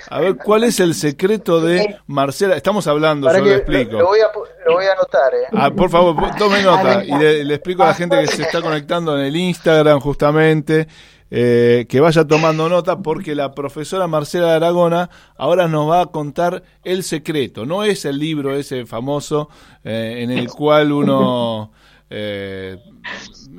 a 0.09 0.21
ver 0.21 0.37
cuál 0.37 0.65
es 0.65 0.81
el 0.81 0.95
secreto 0.95 1.61
de 1.61 1.99
Marcela. 2.07 2.57
Estamos 2.57 2.87
hablando, 2.87 3.31
yo 3.33 3.45
lo 3.45 3.51
explico. 3.51 3.99
Lo, 3.99 4.07
voy 4.07 4.21
a, 4.21 4.31
lo 4.67 4.75
voy 4.75 4.87
a 4.87 4.93
anotar, 4.93 5.35
¿eh? 5.35 5.47
Ah, 5.53 5.71
por 5.71 5.91
favor, 5.91 6.17
tome 6.37 6.63
nota 6.65 7.05
y 7.05 7.13
le, 7.45 7.55
explico 7.55 7.83
a 7.83 7.89
la 7.89 7.95
gente 7.95 8.21
que 8.21 8.27
se 8.27 8.43
está 8.43 8.63
conectando 8.63 9.19
en 9.19 9.27
el 9.27 9.37
Instagram 9.37 10.01
justamente. 10.01 10.87
Eh, 11.33 11.87
que 11.89 12.01
vaya 12.01 12.27
tomando 12.27 12.69
nota 12.69 12.99
porque 12.99 13.37
la 13.37 13.55
profesora 13.55 14.09
Marcela 14.09 14.49
de 14.49 14.55
Aragona 14.55 15.11
ahora 15.37 15.69
nos 15.69 15.89
va 15.89 16.01
a 16.01 16.07
contar 16.07 16.65
el 16.83 17.05
secreto. 17.05 17.65
No 17.65 17.85
es 17.85 18.05
el 18.05 18.19
libro 18.19 18.57
ese 18.57 18.85
famoso 18.85 19.49
eh, 19.85 20.23
en 20.23 20.33
el 20.33 20.49
cual 20.49 20.91
uno 20.91 21.71
eh, 22.13 22.77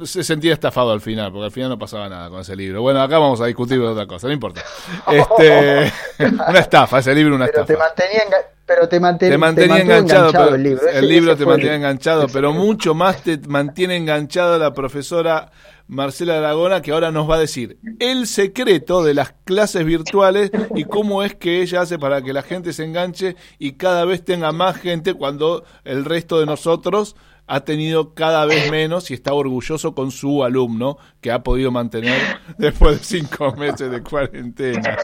se 0.03 0.23
sentía 0.25 0.53
estafado 0.53 0.91
al 0.91 0.99
final, 0.99 1.31
porque 1.31 1.45
al 1.45 1.51
final 1.51 1.69
no 1.69 1.79
pasaba 1.79 2.09
nada 2.09 2.29
con 2.29 2.41
ese 2.41 2.55
libro. 2.55 2.81
Bueno, 2.81 3.01
acá 3.01 3.17
vamos 3.17 3.39
a 3.39 3.45
discutir 3.45 3.79
de 3.79 3.87
otra 3.87 4.05
cosa, 4.05 4.27
no 4.27 4.33
importa. 4.33 4.61
Este, 5.11 5.91
una 6.47 6.59
estafa, 6.59 6.99
ese 6.99 7.15
libro 7.15 7.35
una 7.35 7.45
pero 7.45 7.61
estafa. 7.61 7.73
Te 7.73 7.79
mantenía, 7.79 8.23
pero 8.65 8.89
te, 8.89 8.99
mantenía 9.37 9.79
enganchado, 9.79 10.55
el 10.55 10.63
libro. 10.63 10.87
el 10.87 11.07
libro 11.07 11.37
te 11.37 11.45
mantenía 11.45 11.75
enganchado, 11.75 12.27
pero 12.27 12.53
mucho 12.53 12.93
más 12.93 13.21
te 13.23 13.37
mantiene 13.47 13.97
enganchado 13.97 14.57
la 14.57 14.73
profesora 14.73 15.51
Marcela 15.87 16.37
Aragona, 16.37 16.81
que 16.81 16.91
ahora 16.91 17.11
nos 17.11 17.29
va 17.29 17.35
a 17.35 17.39
decir 17.39 17.77
el 17.99 18.27
secreto 18.27 19.03
de 19.03 19.13
las 19.13 19.33
clases 19.43 19.83
virtuales 19.85 20.51
y 20.73 20.85
cómo 20.85 21.21
es 21.21 21.35
que 21.35 21.61
ella 21.61 21.81
hace 21.81 21.99
para 21.99 22.21
que 22.21 22.31
la 22.31 22.43
gente 22.43 22.71
se 22.71 22.85
enganche 22.85 23.35
y 23.59 23.73
cada 23.73 24.05
vez 24.05 24.23
tenga 24.23 24.53
más 24.53 24.77
gente 24.77 25.15
cuando 25.15 25.65
el 25.83 26.05
resto 26.05 26.39
de 26.39 26.45
nosotros 26.45 27.17
ha 27.51 27.65
tenido 27.65 28.13
cada 28.13 28.45
vez 28.45 28.71
menos 28.71 29.11
y 29.11 29.13
está 29.13 29.33
orgulloso 29.33 29.93
con 29.93 30.09
su 30.09 30.41
alumno 30.41 30.97
que 31.19 31.33
ha 31.33 31.43
podido 31.43 31.69
mantener 31.69 32.17
después 32.57 32.99
de 32.99 33.03
cinco 33.03 33.51
meses 33.57 33.91
de 33.91 34.01
cuarentena. 34.01 34.97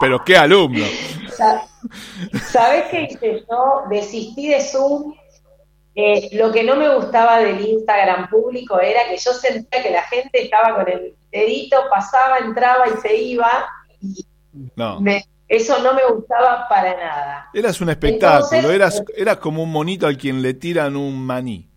Pero 0.00 0.24
qué 0.24 0.34
alumno. 0.34 0.86
¿Sabes 2.42 2.84
qué 2.90 3.02
hice 3.02 3.44
yo? 3.50 3.82
Desistí 3.90 4.48
de 4.48 4.62
Zoom. 4.62 5.12
Eh, 5.94 6.30
lo 6.32 6.50
que 6.50 6.64
no 6.64 6.74
me 6.74 6.94
gustaba 6.94 7.40
del 7.40 7.60
Instagram 7.60 8.30
público 8.30 8.80
era 8.80 9.00
que 9.06 9.18
yo 9.18 9.34
sentía 9.34 9.82
que 9.82 9.90
la 9.90 10.02
gente 10.04 10.42
estaba 10.42 10.76
con 10.76 10.90
el 10.90 11.14
dedito, 11.30 11.76
pasaba, 11.90 12.38
entraba 12.38 12.88
y 12.88 12.96
se 13.02 13.14
iba. 13.14 13.68
Y 14.00 14.24
no. 14.74 15.00
eso 15.48 15.82
no 15.82 15.92
me 15.92 16.06
gustaba 16.06 16.66
para 16.66 16.96
nada. 16.96 17.50
Eras 17.52 17.78
un 17.82 17.90
espectáculo, 17.90 18.70
eras, 18.70 19.04
eras 19.14 19.36
como 19.36 19.62
un 19.62 19.70
monito 19.70 20.06
al 20.06 20.16
quien 20.16 20.40
le 20.40 20.54
tiran 20.54 20.96
un 20.96 21.20
maní. 21.20 21.73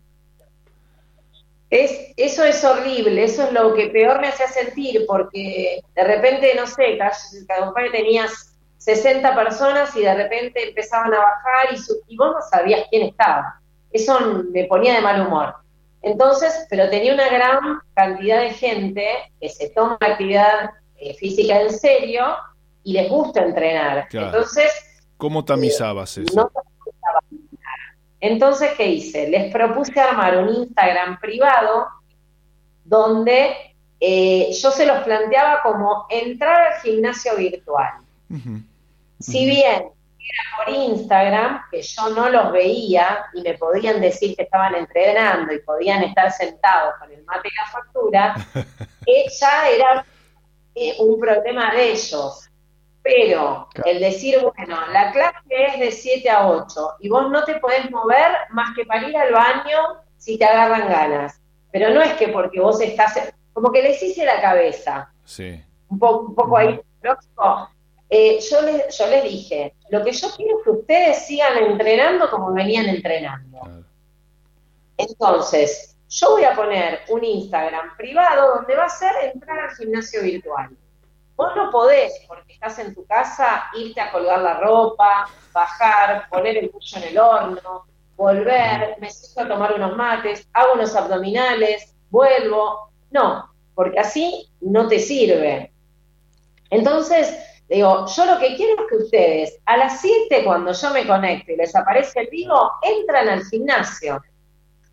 Es, 1.70 2.14
eso 2.16 2.44
es 2.44 2.64
horrible, 2.64 3.24
eso 3.24 3.44
es 3.44 3.52
lo 3.52 3.74
que 3.74 3.88
peor 3.88 4.22
me 4.22 4.30
hacía 4.30 4.48
sentir, 4.48 5.06
porque 5.06 5.82
de 5.96 6.04
repente, 6.04 6.54
no 6.56 6.66
sé, 6.66 6.98
cada 6.98 7.70
uno 7.70 7.92
tenías 7.92 8.56
60 8.78 9.36
personas 9.36 9.94
y 9.96 10.02
de 10.02 10.14
repente 10.14 10.70
empezaban 10.70 11.14
a 11.14 11.18
bajar 11.18 11.74
y, 11.74 12.14
y 12.14 12.18
vos 12.18 12.32
no 12.34 12.42
sabías 12.50 12.88
quién 12.90 13.08
estaba. 13.08 13.60
Eso 13.92 14.18
me 14.52 14.66
ponía 14.66 14.96
de 14.96 15.02
mal 15.02 15.28
humor. 15.28 15.56
Entonces, 16.02 16.66
pero 16.70 16.90
tenía 16.90 17.14
una 17.14 17.30
gran 17.30 17.80
cantidad 17.94 18.42
de 18.42 18.52
gente 18.52 19.06
que 19.42 19.50
se 19.50 19.70
toma 19.70 19.98
la 20.00 20.08
actividad 20.08 20.70
eh, 20.98 21.14
física 21.16 21.62
en 21.62 21.72
serio 21.72 22.26
y 22.84 22.94
les 22.94 23.10
gusta 23.10 23.44
entrenar. 23.44 24.08
Entonces, 24.12 24.72
¿cómo 25.18 25.44
tamizabas 25.44 26.18
eso? 26.18 26.52
Entonces, 28.20 28.72
¿qué 28.76 28.88
hice? 28.88 29.30
Les 29.30 29.52
propuse 29.52 30.00
armar 30.00 30.38
un 30.38 30.50
Instagram 30.50 31.20
privado 31.20 31.88
donde 32.84 33.76
eh, 34.00 34.50
yo 34.52 34.72
se 34.72 34.86
los 34.86 35.04
planteaba 35.04 35.62
como 35.62 36.06
entrar 36.10 36.74
al 36.74 36.82
gimnasio 36.82 37.36
virtual. 37.36 37.94
Si 39.20 39.46
bien 39.46 39.92
era 40.30 40.66
por 40.66 40.74
Instagram, 40.74 41.62
que 41.72 41.82
yo 41.82 42.10
no 42.10 42.30
los 42.30 42.52
veía 42.52 43.26
y 43.34 43.42
me 43.42 43.54
podían 43.54 44.02
decir 44.02 44.36
que 44.36 44.44
estaban 44.44 44.76
entrenando 44.76 45.54
y 45.54 45.60
podían 45.60 46.04
estar 46.04 46.32
sentados 46.32 46.96
con 47.00 47.12
el 47.12 47.24
mate 47.24 47.50
y 47.50 47.56
la 47.56 47.72
factura, 47.72 48.36
ella 49.06 49.70
era 49.70 50.06
eh, 50.76 50.96
un 51.00 51.20
problema 51.20 51.74
de 51.74 51.92
ellos. 51.92 52.50
Pero 53.08 53.70
el 53.86 54.02
decir, 54.02 54.38
bueno, 54.42 54.78
la 54.92 55.14
clase 55.14 55.38
es 55.50 55.80
de 55.80 55.92
7 55.92 56.30
a 56.30 56.50
8 56.50 56.96
y 57.00 57.08
vos 57.08 57.32
no 57.32 57.42
te 57.46 57.56
podés 57.56 57.90
mover 57.90 58.32
más 58.50 58.76
que 58.76 58.86
para 58.86 59.08
ir 59.08 59.16
al 59.16 59.32
baño 59.32 60.02
si 60.18 60.38
te 60.38 60.44
agarran 60.44 60.90
ganas. 60.90 61.40
Pero 61.72 61.92
no 61.92 62.02
es 62.02 62.14
que 62.14 62.28
porque 62.28 62.60
vos 62.60 62.82
estás, 62.82 63.34
como 63.54 63.72
que 63.72 63.82
les 63.82 64.04
hice 64.04 64.26
la 64.26 64.42
cabeza. 64.42 65.10
Sí. 65.24 65.64
Un, 65.88 66.00
un 66.02 66.36
poco 66.36 66.58
ahí 66.58 66.82
próximo. 67.00 67.70
Eh, 68.10 68.40
yo, 68.42 68.62
les, 68.62 68.98
yo 68.98 69.08
les 69.08 69.24
dije, 69.24 69.74
lo 69.90 70.04
que 70.04 70.12
yo 70.12 70.28
quiero 70.36 70.58
es 70.58 70.64
que 70.66 70.70
ustedes 70.72 71.26
sigan 71.26 71.58
entrenando 71.60 72.30
como 72.30 72.52
venían 72.52 72.88
entrenando. 72.88 73.86
Entonces, 74.98 75.96
yo 76.10 76.32
voy 76.32 76.44
a 76.44 76.54
poner 76.54 77.00
un 77.08 77.24
Instagram 77.24 77.96
privado 77.96 78.56
donde 78.56 78.76
va 78.76 78.86
a 78.86 78.90
ser 78.90 79.12
entrar 79.34 79.60
al 79.60 79.76
gimnasio 79.78 80.24
virtual. 80.24 80.76
Vos 81.38 81.56
no 81.56 81.70
podés, 81.70 82.20
porque 82.28 82.54
estás 82.54 82.80
en 82.80 82.96
tu 82.96 83.06
casa, 83.06 83.70
irte 83.76 84.02
a 84.02 84.12
colgar 84.12 84.40
la 84.42 84.60
ropa, 84.60 85.30
bajar, 85.54 86.28
poner 86.30 86.58
el 86.58 86.72
pollo 86.72 86.98
en 86.98 87.04
el 87.04 87.20
horno, 87.20 87.86
volver, 88.16 88.98
me 89.00 89.12
siento 89.12 89.42
a 89.42 89.56
tomar 89.56 89.74
unos 89.76 89.96
mates, 89.96 90.50
hago 90.52 90.74
unos 90.74 90.96
abdominales, 90.96 91.96
vuelvo. 92.10 92.90
No, 93.12 93.54
porque 93.76 94.00
así 94.00 94.50
no 94.62 94.88
te 94.88 94.98
sirve. 94.98 95.72
Entonces, 96.72 97.38
digo, 97.70 98.08
yo 98.08 98.26
lo 98.26 98.40
que 98.40 98.56
quiero 98.56 98.82
es 98.82 98.90
que 98.90 98.96
ustedes 98.96 99.60
a 99.68 99.78
las 99.78 100.02
7 100.02 100.44
cuando 100.44 100.72
yo 100.72 100.90
me 100.90 101.06
conecte 101.06 101.54
y 101.54 101.58
les 101.58 101.76
aparece 101.76 102.22
el 102.22 102.30
vivo, 102.30 102.72
entran 102.82 103.30
al 103.30 103.46
gimnasio. 103.46 104.24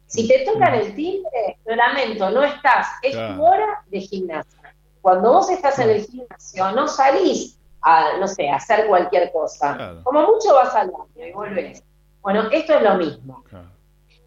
Si 0.07 0.29
te 0.29 0.45
tocan 0.45 0.75
el 0.75 0.95
timbre, 0.95 1.57
lo 1.65 1.75
lamento, 1.75 2.29
no 2.29 2.45
estás, 2.45 2.87
es 3.01 3.15
tu 3.15 3.43
hora 3.43 3.83
de 3.87 4.01
gimnasio. 4.03 4.64
Cuando 5.05 5.35
vos 5.35 5.51
estás 5.51 5.79
en 5.81 5.91
el 5.91 6.07
gimnasio, 6.07 6.73
no 6.73 6.89
salís 6.89 7.59
a, 7.83 8.17
no 8.19 8.27
sé, 8.27 8.49
hacer 8.49 8.87
cualquier 8.87 9.31
cosa. 9.33 10.01
Como 10.03 10.23
mucho 10.23 10.55
vas 10.55 10.75
al 10.75 10.91
baño 10.91 11.27
y 11.29 11.31
vuelves. 11.31 11.85
Bueno, 12.23 12.49
esto 12.51 12.77
es 12.77 12.83
lo 12.83 12.95
mismo. 12.95 13.45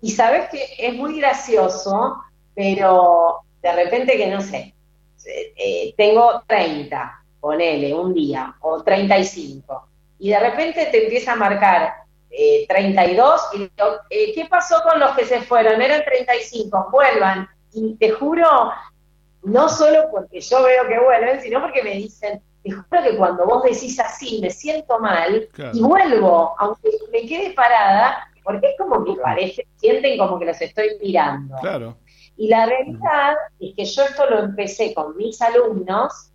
Y 0.01 0.11
sabes 0.11 0.49
que 0.51 0.63
es 0.77 0.93
muy 0.93 1.19
gracioso, 1.19 2.21
pero 2.53 3.39
de 3.59 3.73
repente 3.73 4.17
que 4.17 4.27
no 4.27 4.39
sé, 4.39 4.75
eh, 5.25 5.95
tengo 5.97 6.43
30, 6.45 7.23
ponele, 7.39 7.95
un 7.95 8.13
día, 8.13 8.53
o 8.61 8.83
35, 8.83 9.87
y 10.19 10.29
de 10.29 10.39
repente 10.39 10.85
te 10.91 11.05
empieza 11.05 11.33
a 11.33 11.37
marcar 11.37 11.91
eh, 12.29 12.67
32 12.67 13.41
y 13.53 13.57
digo, 13.57 13.97
eh, 14.11 14.31
¿qué 14.35 14.45
pasó 14.45 14.83
con 14.83 14.99
los 14.99 15.09
que 15.15 15.25
se 15.25 15.41
fueron? 15.41 15.81
Eran 15.81 16.05
35, 16.05 16.89
vuelvan. 16.91 17.49
Y 17.73 17.95
te 17.95 18.11
juro, 18.11 18.71
no 19.47 19.69
solo 19.69 20.09
porque 20.11 20.41
yo 20.41 20.61
veo 20.61 20.87
que 20.87 20.99
vuelven, 20.99 21.41
sino 21.41 21.61
porque 21.61 21.81
me 21.81 21.95
dicen, 21.95 22.41
te 22.63 22.71
juro 22.71 23.01
que 23.01 23.17
cuando 23.17 23.45
vos 23.45 23.63
decís 23.63 23.97
así, 23.97 24.39
me 24.41 24.49
siento 24.49 24.99
mal 24.99 25.47
y 25.73 25.81
vuelvo, 25.81 26.53
aunque 26.59 26.89
me 27.13 27.25
quede 27.25 27.53
parada, 27.53 28.27
porque 28.43 28.71
es 28.71 28.77
como 28.77 29.05
que 29.05 29.13
parece, 29.21 29.65
sienten 29.77 30.17
como 30.17 30.37
que 30.37 30.45
los 30.45 30.59
estoy 30.59 30.97
mirando. 31.01 31.55
Claro. 31.61 31.97
Y 32.35 32.49
la 32.49 32.65
realidad 32.65 33.35
es 33.59 33.73
que 33.73 33.85
yo 33.85 34.03
esto 34.03 34.29
lo 34.29 34.39
empecé 34.39 34.93
con 34.93 35.15
mis 35.15 35.41
alumnos, 35.41 36.31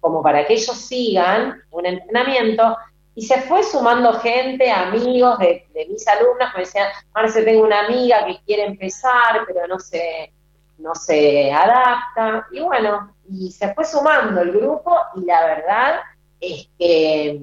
como 0.00 0.22
para 0.22 0.46
que 0.46 0.54
ellos 0.54 0.76
sigan 0.76 1.60
un 1.70 1.84
entrenamiento, 1.84 2.76
y 3.14 3.22
se 3.22 3.42
fue 3.42 3.62
sumando 3.62 4.14
gente, 4.14 4.70
amigos 4.70 5.38
de, 5.40 5.66
mis 5.90 6.08
alumnos 6.08 6.52
que 6.52 6.58
me 6.58 6.64
decían, 6.64 6.88
Marce, 7.14 7.42
tengo 7.42 7.64
una 7.64 7.84
amiga 7.84 8.24
que 8.24 8.40
quiere 8.46 8.64
empezar, 8.64 9.42
pero 9.46 9.66
no 9.66 9.78
se, 9.78 10.32
no 10.80 10.94
se 10.94 11.52
adapta. 11.52 12.46
Y 12.52 12.60
bueno, 12.60 13.14
y 13.30 13.50
se 13.50 13.72
fue 13.74 13.84
sumando 13.84 14.40
el 14.40 14.52
grupo 14.52 14.96
y 15.16 15.24
la 15.24 15.46
verdad 15.46 16.00
es 16.40 16.68
que 16.78 17.40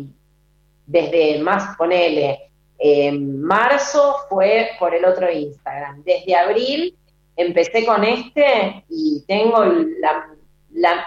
desde 0.86 1.39
más, 1.39 1.76
ponele, 1.78 2.52
en 2.80 3.41
marzo 3.41 4.15
fue 4.30 4.71
por 4.80 4.93
el 4.93 5.06
otro 5.06 5.32
Instagram. 5.32 6.04
Desde 6.04 6.36
abril 6.36 6.95
empecé 7.36 7.86
con 7.86 8.04
este 8.04 8.86
y 8.89 9.23
tengo 9.28 9.63
la 9.65 10.28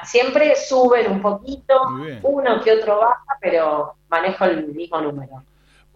siempre 0.05 0.57
suben 0.57 1.11
un 1.13 1.23
poquito, 1.23 1.75
uno 2.23 2.61
que 2.63 2.73
otro 2.73 2.99
baja, 2.99 3.39
pero 3.41 3.95
manejo 4.09 4.45
el 4.45 4.69
mismo 4.69 5.01
número. 5.01 5.43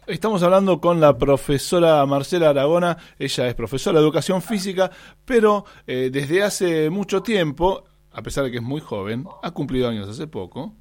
Estamos 0.07 0.43
hablando 0.43 0.83
con 0.83 1.01
la 1.01 1.17
profesora 1.17 2.05
Marcela 2.05 2.51
Aragona, 2.51 2.99
ella 3.19 3.49
es 3.49 3.55
profesora 3.55 3.99
de 3.99 4.05
educación 4.05 4.43
física, 4.43 4.91
pero 5.25 5.65
eh, 5.87 6.11
desde 6.13 6.43
hace 6.43 6.91
mucho 6.91 7.23
tiempo, 7.23 7.85
a 8.13 8.21
pesar 8.21 8.45
de 8.45 8.51
que 8.51 8.59
es 8.59 8.63
muy 8.63 8.83
joven, 8.83 9.25
ha 9.43 9.51
cumplido 9.53 9.89
años 9.89 10.07
hace 10.07 10.27
poco, 10.27 10.75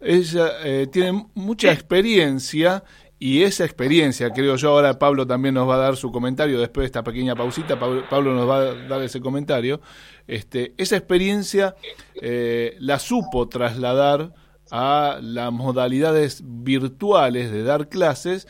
ella 0.00 0.54
eh, 0.64 0.88
tiene 0.90 1.24
mucha 1.34 1.70
experiencia 1.70 2.82
y 3.16 3.44
esa 3.44 3.64
experiencia, 3.64 4.30
creo 4.30 4.56
yo, 4.56 4.70
ahora 4.70 4.98
Pablo 4.98 5.24
también 5.24 5.54
nos 5.54 5.68
va 5.68 5.76
a 5.76 5.78
dar 5.78 5.96
su 5.96 6.10
comentario 6.10 6.58
después 6.58 6.82
de 6.82 6.86
esta 6.86 7.04
pequeña 7.04 7.36
pausita, 7.36 7.78
Pablo 7.78 8.34
nos 8.34 8.48
va 8.48 8.56
a 8.56 8.74
dar 8.74 9.02
ese 9.02 9.20
comentario, 9.20 9.80
este, 10.26 10.74
esa 10.78 10.96
experiencia 10.96 11.76
eh, 12.20 12.76
la 12.80 12.98
supo 12.98 13.48
trasladar 13.48 14.32
a 14.70 15.18
las 15.20 15.52
modalidades 15.52 16.42
virtuales 16.44 17.50
de 17.50 17.62
dar 17.62 17.88
clases 17.88 18.46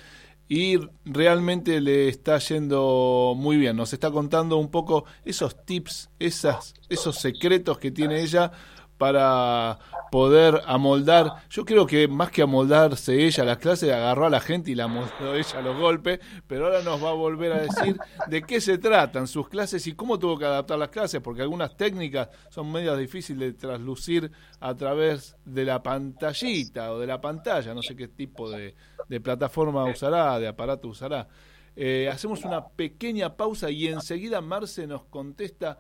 y 0.48 0.78
realmente 1.04 1.80
le 1.80 2.08
está 2.08 2.38
yendo 2.38 3.34
muy 3.36 3.56
bien. 3.56 3.76
Nos 3.76 3.92
está 3.92 4.10
contando 4.10 4.56
un 4.56 4.70
poco 4.70 5.04
esos 5.24 5.64
tips, 5.64 6.10
esas, 6.18 6.74
esos 6.88 7.16
secretos 7.16 7.78
que 7.78 7.90
tiene 7.90 8.22
ella 8.22 8.52
para 8.98 9.78
poder 10.10 10.62
amoldar. 10.66 11.32
Yo 11.50 11.64
creo 11.64 11.86
que 11.86 12.06
más 12.06 12.30
que 12.30 12.42
amoldarse 12.42 13.24
ella 13.24 13.42
a 13.42 13.46
las 13.46 13.58
clases, 13.58 13.92
agarró 13.92 14.26
a 14.26 14.30
la 14.30 14.40
gente 14.40 14.70
y 14.70 14.74
la 14.74 14.84
amoldó 14.84 15.34
ella 15.34 15.58
a 15.58 15.62
los 15.62 15.76
golpes, 15.76 16.20
pero 16.46 16.66
ahora 16.66 16.82
nos 16.82 17.02
va 17.02 17.10
a 17.10 17.14
volver 17.14 17.52
a 17.52 17.60
decir 17.62 17.98
de 18.28 18.42
qué 18.42 18.60
se 18.60 18.78
tratan 18.78 19.26
sus 19.26 19.48
clases 19.48 19.86
y 19.86 19.94
cómo 19.94 20.18
tuvo 20.18 20.38
que 20.38 20.44
adaptar 20.44 20.78
las 20.78 20.90
clases, 20.90 21.20
porque 21.20 21.42
algunas 21.42 21.76
técnicas 21.76 22.28
son 22.50 22.70
medias 22.70 22.98
difíciles 22.98 23.52
de 23.52 23.58
traslucir 23.58 24.30
a 24.60 24.74
través 24.74 25.36
de 25.44 25.64
la 25.64 25.82
pantallita 25.82 26.92
o 26.92 26.98
de 26.98 27.06
la 27.06 27.20
pantalla, 27.20 27.74
no 27.74 27.82
sé 27.82 27.96
qué 27.96 28.08
tipo 28.08 28.50
de, 28.50 28.74
plataforma 29.22 29.84
usará, 29.84 30.38
de 30.38 30.48
aparato 30.48 30.88
usará. 30.88 31.28
Eh, 31.76 32.08
hacemos 32.08 32.44
una 32.44 32.68
pequeña 32.68 33.36
pausa 33.36 33.68
y 33.68 33.88
enseguida 33.88 34.40
Marce 34.40 34.86
nos 34.86 35.04
contesta 35.06 35.78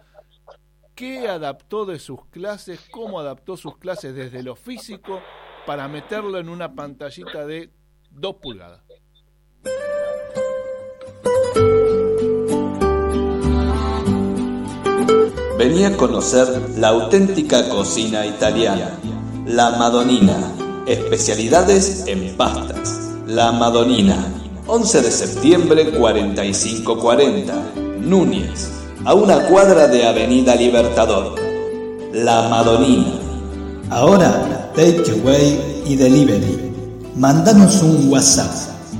qué 0.94 1.28
adaptó 1.28 1.84
de 1.86 1.98
sus 1.98 2.24
clases, 2.26 2.80
cómo 2.90 3.18
adaptó 3.18 3.56
sus 3.56 3.76
clases 3.78 4.14
desde 4.14 4.42
lo 4.42 4.54
físico 4.54 5.20
para 5.66 5.88
meterlo 5.88 6.38
en 6.38 6.48
una 6.48 6.74
pantallita 6.74 7.46
de 7.46 7.70
2 8.10 8.36
pulgadas. 8.36 8.82
Venía 15.58 15.88
a 15.88 15.96
conocer 15.96 16.46
la 16.76 16.88
auténtica 16.88 17.68
cocina 17.68 18.26
italiana, 18.26 18.98
la 19.46 19.70
Madonina, 19.70 20.36
especialidades 20.86 22.06
en 22.06 22.36
pastas. 22.36 23.00
La 23.26 23.52
Madonina, 23.52 24.16
11 24.66 25.00
de 25.00 25.10
septiembre 25.10 25.90
4540, 25.98 27.72
Núñez 28.00 28.83
a 29.04 29.14
una 29.14 29.46
cuadra 29.46 29.86
de 29.86 30.06
Avenida 30.06 30.54
Libertador. 30.56 31.34
La 32.12 32.48
Madonina. 32.48 33.12
Ahora, 33.90 34.70
takeaway 34.74 35.82
y 35.86 35.96
delivery. 35.96 36.72
Mándanos 37.16 37.82
un 37.82 38.08
WhatsApp 38.10 38.50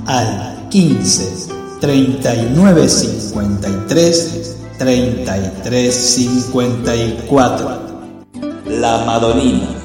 al 0.05 0.67
15 0.69 1.47
39 1.81 2.87
53 2.89 4.55
33 4.77 5.95
54. 5.95 7.79
La 8.67 9.05
Madonina 9.05 9.84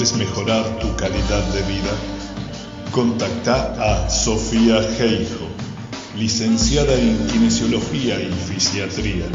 ¿Quieres 0.00 0.16
mejorar 0.16 0.78
tu 0.78 0.96
calidad 0.96 1.44
de 1.52 1.60
vida? 1.60 1.92
Contacta 2.90 3.74
a 3.78 4.08
Sofía 4.08 4.80
Heijo, 4.98 5.46
licenciada 6.16 6.94
en 6.94 7.18
Kinesiología 7.26 8.18
y 8.18 8.32
Fisiatría. 8.32 9.26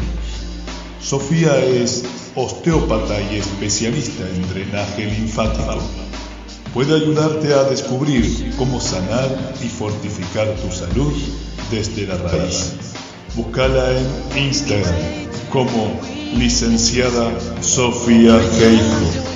Sofía 1.00 1.56
es 1.64 2.02
osteópata 2.34 3.14
y 3.30 3.36
especialista 3.36 4.28
en 4.28 4.48
drenaje 4.48 5.04
linfático. 5.04 5.78
Puede 6.74 6.96
ayudarte 6.96 7.54
a 7.54 7.62
descubrir 7.62 8.52
cómo 8.58 8.80
sanar 8.80 9.54
y 9.62 9.68
fortificar 9.68 10.52
tu 10.56 10.72
salud 10.72 11.14
desde 11.70 12.08
la 12.08 12.16
raíz. 12.16 12.72
Búscala 13.36 13.92
en 13.92 14.46
Instagram 14.46 14.96
como 15.48 16.00
licenciada 16.34 17.30
Sofía 17.60 18.34
Heijo. 18.34 19.35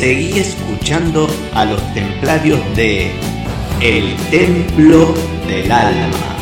Seguí 0.00 0.32
escuchando 0.38 1.28
a 1.52 1.66
los 1.66 1.78
templarios 1.92 2.58
de 2.74 3.12
El 3.82 4.16
Templo 4.30 5.14
del 5.46 5.70
Alma. 5.70 6.36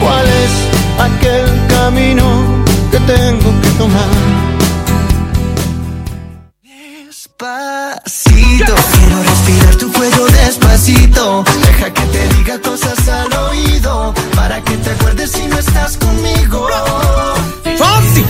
¿Cuál 0.00 0.26
es 0.26 0.50
aquel 0.98 1.44
camino 1.68 2.64
que 2.90 2.98
tengo 3.00 3.52
que 3.60 3.68
tomar? 3.76 4.08
Despacito, 6.62 8.74
quiero 8.94 9.22
respirar 9.22 9.76
tu 9.76 9.92
cuello 9.92 10.24
despacito. 10.24 11.44
Deja 11.66 11.92
que 11.92 12.06
te 12.06 12.26
diga 12.34 12.58
cosas 12.62 13.06
al 13.10 13.30
oído 13.50 14.14
para 14.34 14.62
que 14.62 14.78
te 14.78 14.88
acuerdes 14.88 15.32
si 15.32 15.46
no 15.48 15.58
estás 15.58 15.98
conmigo. 15.98 16.66
¡Fácil! 17.76 18.24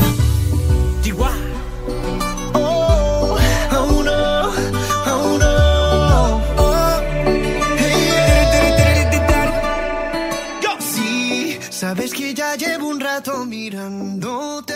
Mirándote. 13.70 14.74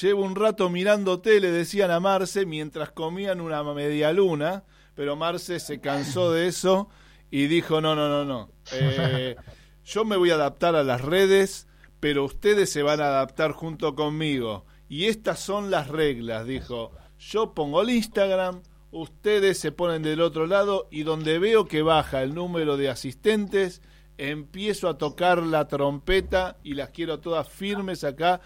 Llevo 0.00 0.22
un 0.22 0.36
rato 0.36 0.68
mirándote, 0.68 1.40
le 1.40 1.50
decían 1.50 1.90
a 1.90 1.98
Marce 1.98 2.44
mientras 2.44 2.90
comían 2.90 3.40
una 3.40 3.62
media 3.62 4.12
luna, 4.12 4.64
pero 4.94 5.16
Marce 5.16 5.58
se 5.60 5.80
cansó 5.80 6.30
de 6.30 6.46
eso 6.46 6.90
y 7.30 7.46
dijo, 7.46 7.80
no, 7.80 7.94
no, 7.96 8.08
no, 8.08 8.24
no. 8.24 8.50
Eh, 8.72 9.34
yo 9.84 10.04
me 10.04 10.18
voy 10.18 10.30
a 10.30 10.34
adaptar 10.34 10.76
a 10.76 10.84
las 10.84 11.00
redes, 11.00 11.68
pero 12.00 12.24
ustedes 12.24 12.70
se 12.70 12.82
van 12.82 13.00
a 13.00 13.06
adaptar 13.06 13.52
junto 13.52 13.94
conmigo. 13.94 14.66
Y 14.88 15.06
estas 15.06 15.40
son 15.40 15.70
las 15.70 15.88
reglas, 15.88 16.46
dijo. 16.46 16.92
Yo 17.18 17.54
pongo 17.54 17.80
el 17.80 17.90
Instagram, 17.90 18.62
ustedes 18.90 19.58
se 19.58 19.72
ponen 19.72 20.02
del 20.02 20.20
otro 20.20 20.46
lado 20.46 20.86
y 20.90 21.02
donde 21.02 21.38
veo 21.38 21.64
que 21.64 21.82
baja 21.82 22.22
el 22.22 22.34
número 22.34 22.76
de 22.76 22.90
asistentes, 22.90 23.80
empiezo 24.20 24.88
a 24.88 24.98
tocar 24.98 25.42
la 25.42 25.66
trompeta 25.66 26.58
y 26.62 26.74
las 26.74 26.90
quiero 26.90 27.20
todas 27.20 27.48
firmes 27.48 28.04
acá, 28.04 28.40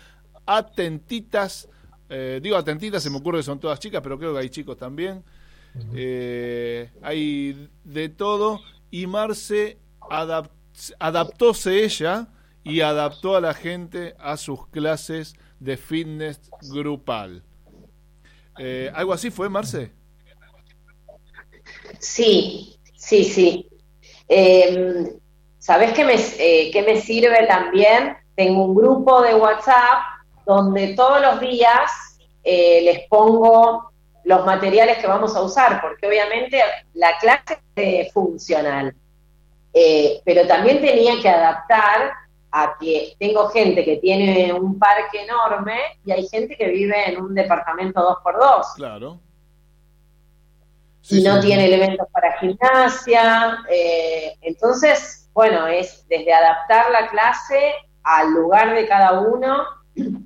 atentitas. 0.47 1.69
Eh, 2.09 2.39
digo 2.41 2.57
atentitas, 2.57 3.03
se 3.03 3.11
me 3.11 3.17
ocurre 3.17 3.39
que 3.39 3.43
son 3.43 3.59
todas 3.59 3.81
chicas, 3.81 4.01
pero 4.01 4.17
creo 4.17 4.33
que 4.33 4.39
hay 4.39 4.51
chicos 4.51 4.77
también. 4.77 5.25
Eh, 5.95 6.93
hay 7.03 7.69
de 7.83 8.09
todo. 8.09 8.61
Y 8.91 9.09
Marce 9.09 9.79
adap 10.09 10.51
adaptóse 11.01 11.85
ella 11.85 12.29
y 12.63 12.81
adaptó 12.81 13.37
a 13.37 13.41
la 13.41 13.55
gente 13.55 14.15
a 14.19 14.37
sus 14.37 14.69
clases 14.69 15.35
de 15.59 15.77
fitness 15.77 16.41
grupal. 16.73 17.43
Eh, 18.59 18.93
¿Algo 18.95 19.13
así 19.13 19.31
fue, 19.31 19.49
Marce? 19.49 19.93
Sí, 21.99 22.77
sí, 22.97 23.25
sí. 23.25 23.69
Eh, 24.29 25.19
¿Sabés 25.65 25.95
qué 25.95 26.05
me, 26.05 26.13
eh, 26.15 26.71
qué 26.71 26.83
me 26.83 27.01
sirve 27.01 27.47
también? 27.47 28.19
Tengo 28.37 28.67
un 28.67 28.75
grupo 28.75 29.23
de 29.23 29.35
WhatsApp 29.35 30.03
donde 30.45 30.89
todos 30.95 31.23
los 31.23 31.41
días 31.41 31.91
eh, 32.43 32.83
les 32.83 33.09
pongo 33.09 33.91
los 34.25 34.45
materiales 34.45 34.99
que 34.99 35.07
vamos 35.07 35.35
a 35.35 35.41
usar, 35.41 35.81
porque 35.81 36.07
obviamente 36.07 36.61
la 36.93 37.17
clase 37.19 37.63
es 37.77 38.13
funcional, 38.13 38.95
eh, 39.73 40.21
pero 40.27 40.47
también 40.47 40.83
tenía 40.83 41.15
que 41.23 41.31
adaptar 41.31 42.13
a 42.51 42.77
que 42.79 43.15
tengo 43.19 43.49
gente 43.49 43.87
que 43.87 43.97
tiene 43.97 44.53
un 44.53 44.79
parque 44.79 45.23
enorme 45.25 45.79
y 46.05 46.13
hay 46.13 46.29
gente 46.29 46.59
que 46.59 46.69
vive 46.69 47.09
en 47.09 47.23
un 47.23 47.35
departamento 47.35 48.03
2x2 48.23 48.75
Claro. 48.77 49.19
y 51.09 51.23
no 51.23 51.41
tiene 51.41 51.65
elementos 51.65 52.07
para 52.13 52.37
gimnasia. 52.39 53.61
eh, 53.71 54.37
entonces, 54.43 55.24
bueno, 55.35 55.67
es 55.67 56.07
desde 56.09 56.33
adaptar 56.33 56.91
la 56.91 57.09
clase 57.09 57.75
al 58.05 58.31
lugar 58.33 58.75
de 58.75 58.87
cada 58.89 59.21
uno 59.21 59.65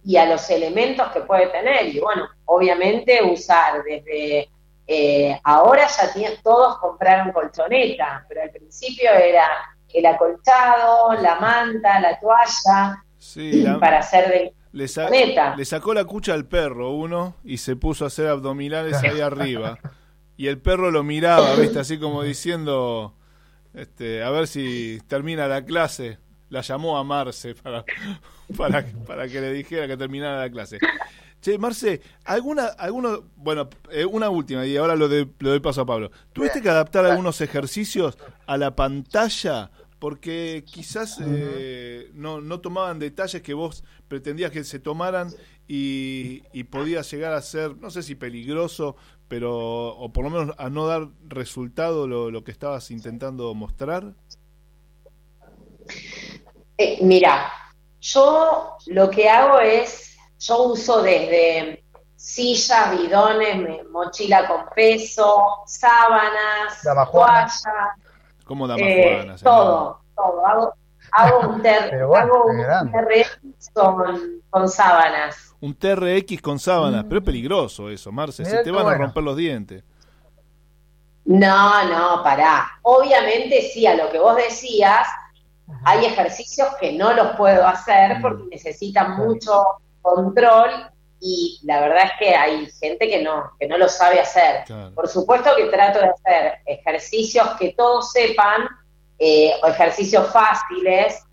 y 0.05 0.17
a 0.17 0.27
los 0.27 0.49
elementos 0.51 1.09
que 1.13 1.21
puede 1.21 1.47
tener. 1.49 1.87
Y 1.95 2.01
bueno, 2.01 2.29
obviamente 2.45 3.23
usar 3.23 3.83
desde 3.83 4.49
eh, 4.87 5.39
ahora 5.45 5.87
ya 5.89 6.13
todos 6.43 6.79
compraron 6.79 7.33
colchoneta, 7.33 8.25
pero 8.29 8.43
al 8.43 8.51
principio 8.51 9.11
era 9.13 9.47
el 9.93 10.07
acolchado, 10.07 11.15
la 11.15 11.37
manta, 11.41 12.01
la 12.01 12.19
toalla, 12.21 13.03
Sí, 13.19 13.63
la- 13.63 13.79
para 13.81 13.99
hacer 13.99 14.29
de 14.29 14.55
le, 14.73 14.87
sa- 14.87 15.09
le 15.57 15.65
sacó 15.65 15.95
la 15.95 16.05
cucha 16.05 16.35
al 16.35 16.47
perro 16.47 16.91
uno 16.93 17.35
y 17.43 17.57
se 17.59 17.75
puso 17.75 18.05
a 18.05 18.09
hacer 18.09 18.29
abdominales 18.29 19.03
ahí 19.03 19.21
arriba. 19.21 19.79
Y 20.37 20.47
el 20.47 20.61
perro 20.61 20.91
lo 20.91 21.03
miraba, 21.03 21.57
¿viste? 21.57 21.79
Así 21.81 21.99
como 21.99 22.23
diciendo, 22.23 23.15
este, 23.79 24.23
a 24.23 24.31
ver 24.31 24.47
si 24.47 25.01
termina 25.07 25.47
la 25.47 25.65
clase. 25.65 26.19
La 26.51 26.63
llamó 26.63 26.97
a 26.99 27.05
Marce 27.05 27.55
para, 27.55 27.85
para, 28.57 28.85
para 29.07 29.29
que 29.29 29.41
le 29.41 29.53
dijera 29.53 29.87
que 29.87 29.97
terminara 29.97 30.39
la 30.39 30.51
clase. 30.51 30.79
Che, 31.41 31.59
Marce, 31.59 32.01
¿alguna, 32.25 32.67
alguno, 32.67 33.25
bueno, 33.37 33.69
eh, 33.91 34.05
una 34.05 34.29
última 34.29 34.67
y 34.67 34.77
ahora 34.77 34.97
lo, 34.97 35.09
de, 35.09 35.29
lo 35.39 35.51
doy 35.51 35.61
paso 35.61 35.83
a 35.83 35.87
Pablo. 35.87 36.11
¿Tuviste 36.33 36.61
que 36.61 36.69
adaptar 36.69 37.05
algunos 37.05 37.41
ejercicios 37.41 38.19
a 38.47 38.57
la 38.57 38.75
pantalla? 38.75 39.71
Porque 39.99 40.65
quizás 40.65 41.19
eh, 41.21 42.11
no, 42.15 42.41
no 42.41 42.61
tomaban 42.61 42.99
detalles 42.99 43.43
que 43.43 43.55
vos 43.55 43.83
pretendías 44.07 44.53
que 44.53 44.63
se 44.63 44.79
tomaran 44.79 45.31
y, 45.67 46.45
y 46.53 46.65
podía 46.65 47.03
llegar 47.03 47.33
a 47.33 47.43
ser, 47.43 47.77
no 47.77 47.91
sé 47.91 48.03
si 48.03 48.15
peligroso, 48.15 48.97
pero 49.27 49.89
o 49.89 50.13
por 50.13 50.25
lo 50.25 50.31
menos 50.31 50.55
a 50.59 50.71
no 50.71 50.87
dar 50.87 51.09
resultado 51.27 52.07
lo, 52.07 52.31
lo 52.31 52.45
que 52.45 52.53
estabas 52.53 52.91
intentando 52.91 53.53
mostrar. 53.55 54.15
Eh, 56.79 56.99
mira, 57.03 57.51
yo 58.01 58.77
lo 58.87 59.11
que 59.11 59.29
hago 59.29 59.59
es, 59.59 60.17
yo 60.39 60.63
uso 60.63 61.03
desde 61.03 61.85
sillas, 62.15 62.99
bidones, 62.99 63.85
mochila 63.91 64.47
con 64.47 64.67
peso, 64.75 65.63
sábanas, 65.67 66.83
toallas, 67.11 67.65
¿Cómo 68.49 68.67
da 68.67 68.75
más 68.77 68.83
eh, 68.83 69.27
todo, 69.45 70.01
todo. 70.17 70.47
Hago, 70.47 70.75
hago 71.13 71.49
un, 71.51 71.63
ter- 71.63 72.05
bueno, 72.07 72.35
hago 72.35 72.47
un. 72.47 72.91
TRX 72.91 73.71
con, 73.75 74.43
con 74.49 74.69
sábanas. 74.69 75.55
Un 75.61 75.75
TRX 75.75 76.41
con 76.41 76.59
sábanas, 76.59 77.05
pero 77.05 77.19
es 77.19 77.25
peligroso 77.25 77.91
eso, 77.91 78.11
Marce, 78.11 78.43
Mirá 78.43 78.57
se 78.59 78.65
te 78.65 78.71
van 78.71 78.87
a 78.87 78.95
romper 78.95 79.23
los 79.23 79.37
dientes. 79.37 79.85
No, 81.27 81.85
no, 81.85 82.23
pará. 82.25 82.67
Obviamente 82.83 83.61
sí, 83.71 83.87
a 83.87 83.95
lo 83.95 84.09
que 84.09 84.19
vos 84.19 84.35
decías, 84.37 85.07
hay 85.85 86.07
ejercicios 86.07 86.69
que 86.81 86.93
no 86.95 87.13
los 87.13 87.37
puedo 87.37 87.67
hacer 87.67 88.17
porque 88.23 88.45
necesitan 88.51 89.19
mucho 89.19 89.63
control 90.01 90.71
y 91.21 91.61
la 91.65 91.81
verdad 91.81 92.05
es 92.05 92.13
que 92.19 92.35
hay 92.35 92.71
gente 92.81 93.09
que 93.09 93.23
no, 93.23 93.53
que 93.59 93.67
no 93.67 93.77
lo 93.79 93.89
sabe 93.89 94.21
hacer. 94.21 94.65
Claro. 94.65 94.95
Por 94.95 95.09
supuesto 95.09 95.51
que 95.57 95.65
trato 95.65 95.99
de 95.99 96.09
hacer 96.09 96.59
ejercicios 96.67 97.49
que 97.59 97.75
todos 97.77 98.13
sepan, 98.13 98.69
eh, 99.19 99.53
o 99.63 99.67
ejercicios 99.67 100.31
fáciles, 100.33 101.25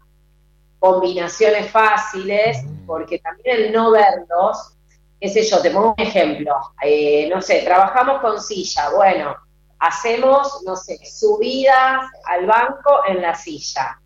combinaciones 0.80 1.70
fáciles, 1.70 2.58
porque 2.88 3.20
también 3.20 3.58
el 3.58 3.72
no 3.72 3.92
verlos, 3.92 4.76
qué 5.20 5.30
sé 5.30 5.44
yo, 5.44 5.62
te 5.62 5.70
pongo 5.70 5.94
un 5.96 6.04
ejemplo, 6.04 6.56
eh, 6.82 7.30
no 7.30 7.42
sé, 7.42 7.62
trabajamos 7.62 8.22
con 8.22 8.42
silla, 8.42 8.90
bueno, 8.90 9.36
hacemos, 9.80 10.64
no 10.66 10.76
sé, 10.76 10.98
subidas 11.06 12.10
al 12.26 12.48
banco 12.48 13.02
en 13.08 13.22
la 13.22 13.36
silla, 13.36 14.00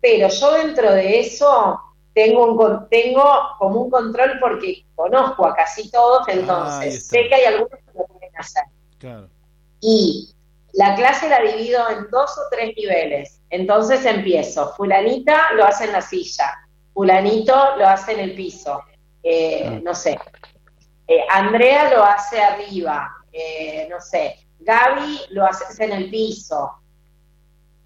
pero 0.00 0.28
yo 0.28 0.52
dentro 0.52 0.92
de 0.92 1.20
eso 1.20 1.80
tengo, 2.14 2.44
un, 2.44 2.88
tengo 2.88 3.24
como 3.58 3.82
un 3.82 3.90
control 3.90 4.38
porque 4.40 4.84
conozco 4.94 5.46
a 5.46 5.54
casi 5.54 5.90
todos, 5.90 6.26
entonces 6.28 7.06
sé 7.06 7.28
que 7.28 7.34
hay 7.34 7.44
algunos 7.44 7.70
que 7.70 7.98
lo 7.98 8.06
pueden 8.06 8.36
hacer. 8.36 8.64
Claro. 8.98 9.28
Y 9.80 10.34
la 10.72 10.94
clase 10.94 11.28
la 11.28 11.40
divido 11.40 11.88
en 11.90 12.10
dos 12.10 12.36
o 12.38 12.42
tres 12.50 12.74
niveles. 12.76 13.40
Entonces 13.50 14.04
empiezo, 14.04 14.72
fulanita 14.74 15.52
lo 15.54 15.64
hace 15.64 15.84
en 15.84 15.92
la 15.92 16.00
silla, 16.00 16.50
fulanito 16.92 17.76
lo 17.76 17.88
hace 17.88 18.12
en 18.12 18.20
el 18.20 18.34
piso, 18.34 18.82
eh, 19.22 19.80
no 19.82 19.94
sé, 19.94 20.18
Eh, 21.12 21.26
Andrea 21.28 21.90
lo 21.90 22.04
hace 22.04 22.40
arriba, 22.40 23.10
eh, 23.32 23.88
no 23.90 24.00
sé, 24.00 24.46
Gaby 24.60 25.22
lo 25.30 25.44
haces 25.44 25.80
en 25.80 25.92
el 25.92 26.08
piso. 26.08 26.70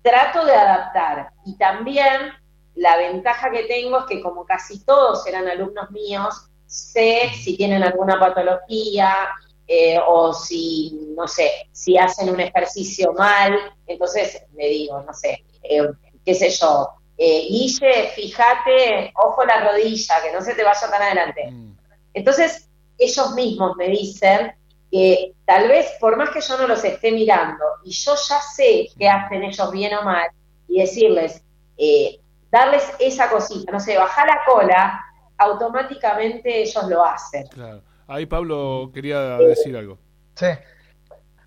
Trato 0.03 0.45
de 0.45 0.55
adaptar. 0.55 1.31
Y 1.47 1.57
también 1.57 2.35
la 2.77 2.97
ventaja 2.97 3.51
que 3.51 3.65
tengo 3.65 4.01
es 4.01 4.05
que 4.07 4.21
como 4.21 4.45
casi 4.45 4.85
todos 4.85 5.27
eran 5.27 5.47
alumnos 5.49 5.91
míos, 5.91 6.35
sé 6.67 7.31
si 7.43 7.57
tienen 7.57 7.83
alguna 7.83 8.19
patología 8.19 9.29
eh, 9.67 9.99
o 10.07 10.33
si, 10.35 11.13
no 11.17 11.29
sé, 11.29 11.51
si 11.73 11.97
hacen 11.97 12.31
un 12.31 12.41
ejercicio 12.41 13.13
mal. 13.13 13.59
Entonces 13.87 14.43
le 14.57 14.69
digo, 14.69 15.03
no 15.03 15.13
sé, 15.13 15.45
eh, 15.63 15.89
qué 16.25 16.35
sé 16.35 16.51
yo, 16.51 16.89
eh, 17.17 17.47
Guille, 17.49 18.11
fíjate, 18.15 19.13
ojo 19.15 19.45
la 19.45 19.71
rodilla, 19.71 20.17
que 20.23 20.33
no 20.33 20.41
se 20.41 20.55
te 20.55 20.65
vaya 20.65 20.91
tan 20.91 21.03
adelante. 21.03 21.51
Mm. 21.51 21.77
Entonces, 22.13 22.69
ellos 22.99 23.35
mismos 23.35 23.77
me 23.77 23.89
dicen 23.89 24.53
que 24.91 25.33
tal 25.45 25.69
vez, 25.69 25.93
por 26.01 26.17
más 26.17 26.31
que 26.31 26.41
yo 26.41 26.57
no 26.59 26.67
los 26.67 26.83
esté 26.85 27.13
mirando, 27.13 27.65
y 27.85 27.91
yo 27.91 28.15
ya 28.15 28.41
sé 28.41 28.89
qué 28.99 29.09
hacen 29.09 29.45
ellos 29.45 29.71
bien 29.71 29.95
o 29.95 30.03
mal, 30.03 30.29
y 30.69 30.81
decirles, 30.81 31.43
eh, 31.77 32.21
darles 32.55 32.85
esa 33.01 33.29
cosita, 33.29 33.73
no 33.73 33.81
sé, 33.81 33.99
bajar 33.99 34.29
la 34.29 34.39
cola, 34.47 35.05
automáticamente 35.39 36.63
ellos 36.63 36.89
lo 36.89 37.05
hacen. 37.05 37.49
Claro. 37.49 37.83
Ahí 38.07 38.27
Pablo 38.27 38.91
quería 38.95 39.37
decir 39.39 39.77
algo. 39.77 39.99
Sí. 40.37 40.47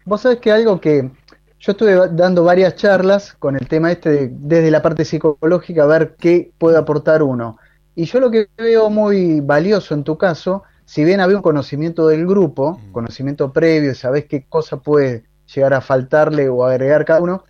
Vos 0.04 0.22
sabés 0.22 0.40
que 0.40 0.52
algo 0.52 0.82
que 0.82 1.10
yo 1.60 1.72
estuve 1.72 2.10
dando 2.12 2.44
varias 2.44 2.76
charlas 2.76 3.34
con 3.34 3.56
el 3.56 3.68
tema 3.70 3.92
este 3.92 4.30
desde 4.32 4.70
la 4.70 4.82
parte 4.82 5.06
psicológica, 5.06 5.84
a 5.84 5.88
ver 5.88 6.16
qué 6.18 6.52
puede 6.58 6.78
aportar 6.78 7.24
uno. 7.24 7.58
Y 7.96 8.06
yo 8.06 8.20
lo 8.20 8.30
que 8.30 8.50
veo 8.58 8.90
muy 8.90 9.40
valioso 9.40 9.94
en 9.94 10.04
tu 10.04 10.18
caso, 10.18 10.64
si 10.84 11.06
bien 11.06 11.22
había 11.22 11.38
un 11.38 11.42
conocimiento 11.42 12.08
del 12.08 12.28
grupo, 12.28 12.74
mm. 12.74 12.92
conocimiento 12.92 13.54
previo, 13.54 13.96
sabes 13.96 14.26
qué 14.26 14.46
cosa 14.48 14.78
puede 14.78 15.24
llegar 15.56 15.74
a 15.74 15.82
faltarle 15.82 16.50
o 16.50 16.66
agregar 16.66 17.06
cada 17.06 17.22
uno, 17.22 17.46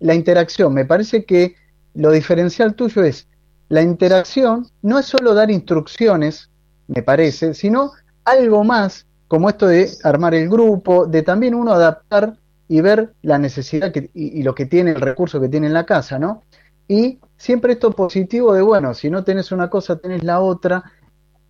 la 0.00 0.14
interacción. 0.14 0.72
Me 0.72 0.86
parece 0.86 1.24
que 1.24 1.56
lo 1.94 2.10
diferencial 2.10 2.74
tuyo 2.74 3.02
es 3.04 3.26
la 3.68 3.82
interacción, 3.82 4.66
no 4.82 4.98
es 4.98 5.06
solo 5.06 5.34
dar 5.34 5.50
instrucciones, 5.50 6.50
me 6.88 7.02
parece, 7.02 7.54
sino 7.54 7.92
algo 8.24 8.64
más, 8.64 9.06
como 9.28 9.48
esto 9.48 9.66
de 9.66 9.90
armar 10.04 10.34
el 10.34 10.48
grupo, 10.48 11.06
de 11.06 11.22
también 11.22 11.54
uno 11.54 11.72
adaptar 11.72 12.36
y 12.68 12.80
ver 12.80 13.14
la 13.22 13.38
necesidad 13.38 13.92
que, 13.92 14.10
y, 14.14 14.42
lo 14.42 14.54
que 14.54 14.66
tiene, 14.66 14.90
el 14.90 15.00
recurso 15.00 15.40
que 15.40 15.48
tiene 15.48 15.66
en 15.68 15.72
la 15.72 15.86
casa, 15.86 16.18
¿no? 16.18 16.42
Y 16.88 17.18
siempre 17.36 17.74
esto 17.74 17.92
positivo 17.92 18.52
de, 18.54 18.62
bueno, 18.62 18.94
si 18.94 19.08
no 19.08 19.24
tenés 19.24 19.52
una 19.52 19.70
cosa, 19.70 19.96
tenés 19.96 20.22
la 20.22 20.40
otra, 20.40 20.84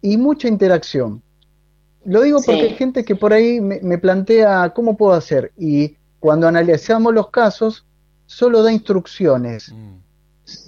y 0.00 0.16
mucha 0.16 0.48
interacción. 0.48 1.22
Lo 2.04 2.22
digo 2.22 2.40
porque 2.44 2.62
hay 2.62 2.74
gente 2.74 3.04
que 3.04 3.16
por 3.16 3.32
ahí 3.32 3.60
me, 3.60 3.98
plantea 3.98 4.72
cómo 4.74 4.96
puedo 4.96 5.12
hacer, 5.12 5.52
y 5.56 5.96
cuando 6.20 6.46
analizamos 6.46 7.12
los 7.14 7.30
casos, 7.30 7.84
solo 8.26 8.62
da 8.62 8.72
instrucciones. 8.72 9.72
Mm. 9.72 10.01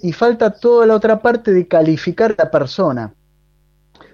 Y 0.01 0.13
falta 0.13 0.51
toda 0.51 0.85
la 0.85 0.95
otra 0.95 1.21
parte 1.21 1.51
de 1.51 1.67
calificar 1.67 2.35
a 2.37 2.43
la 2.43 2.51
persona. 2.51 3.13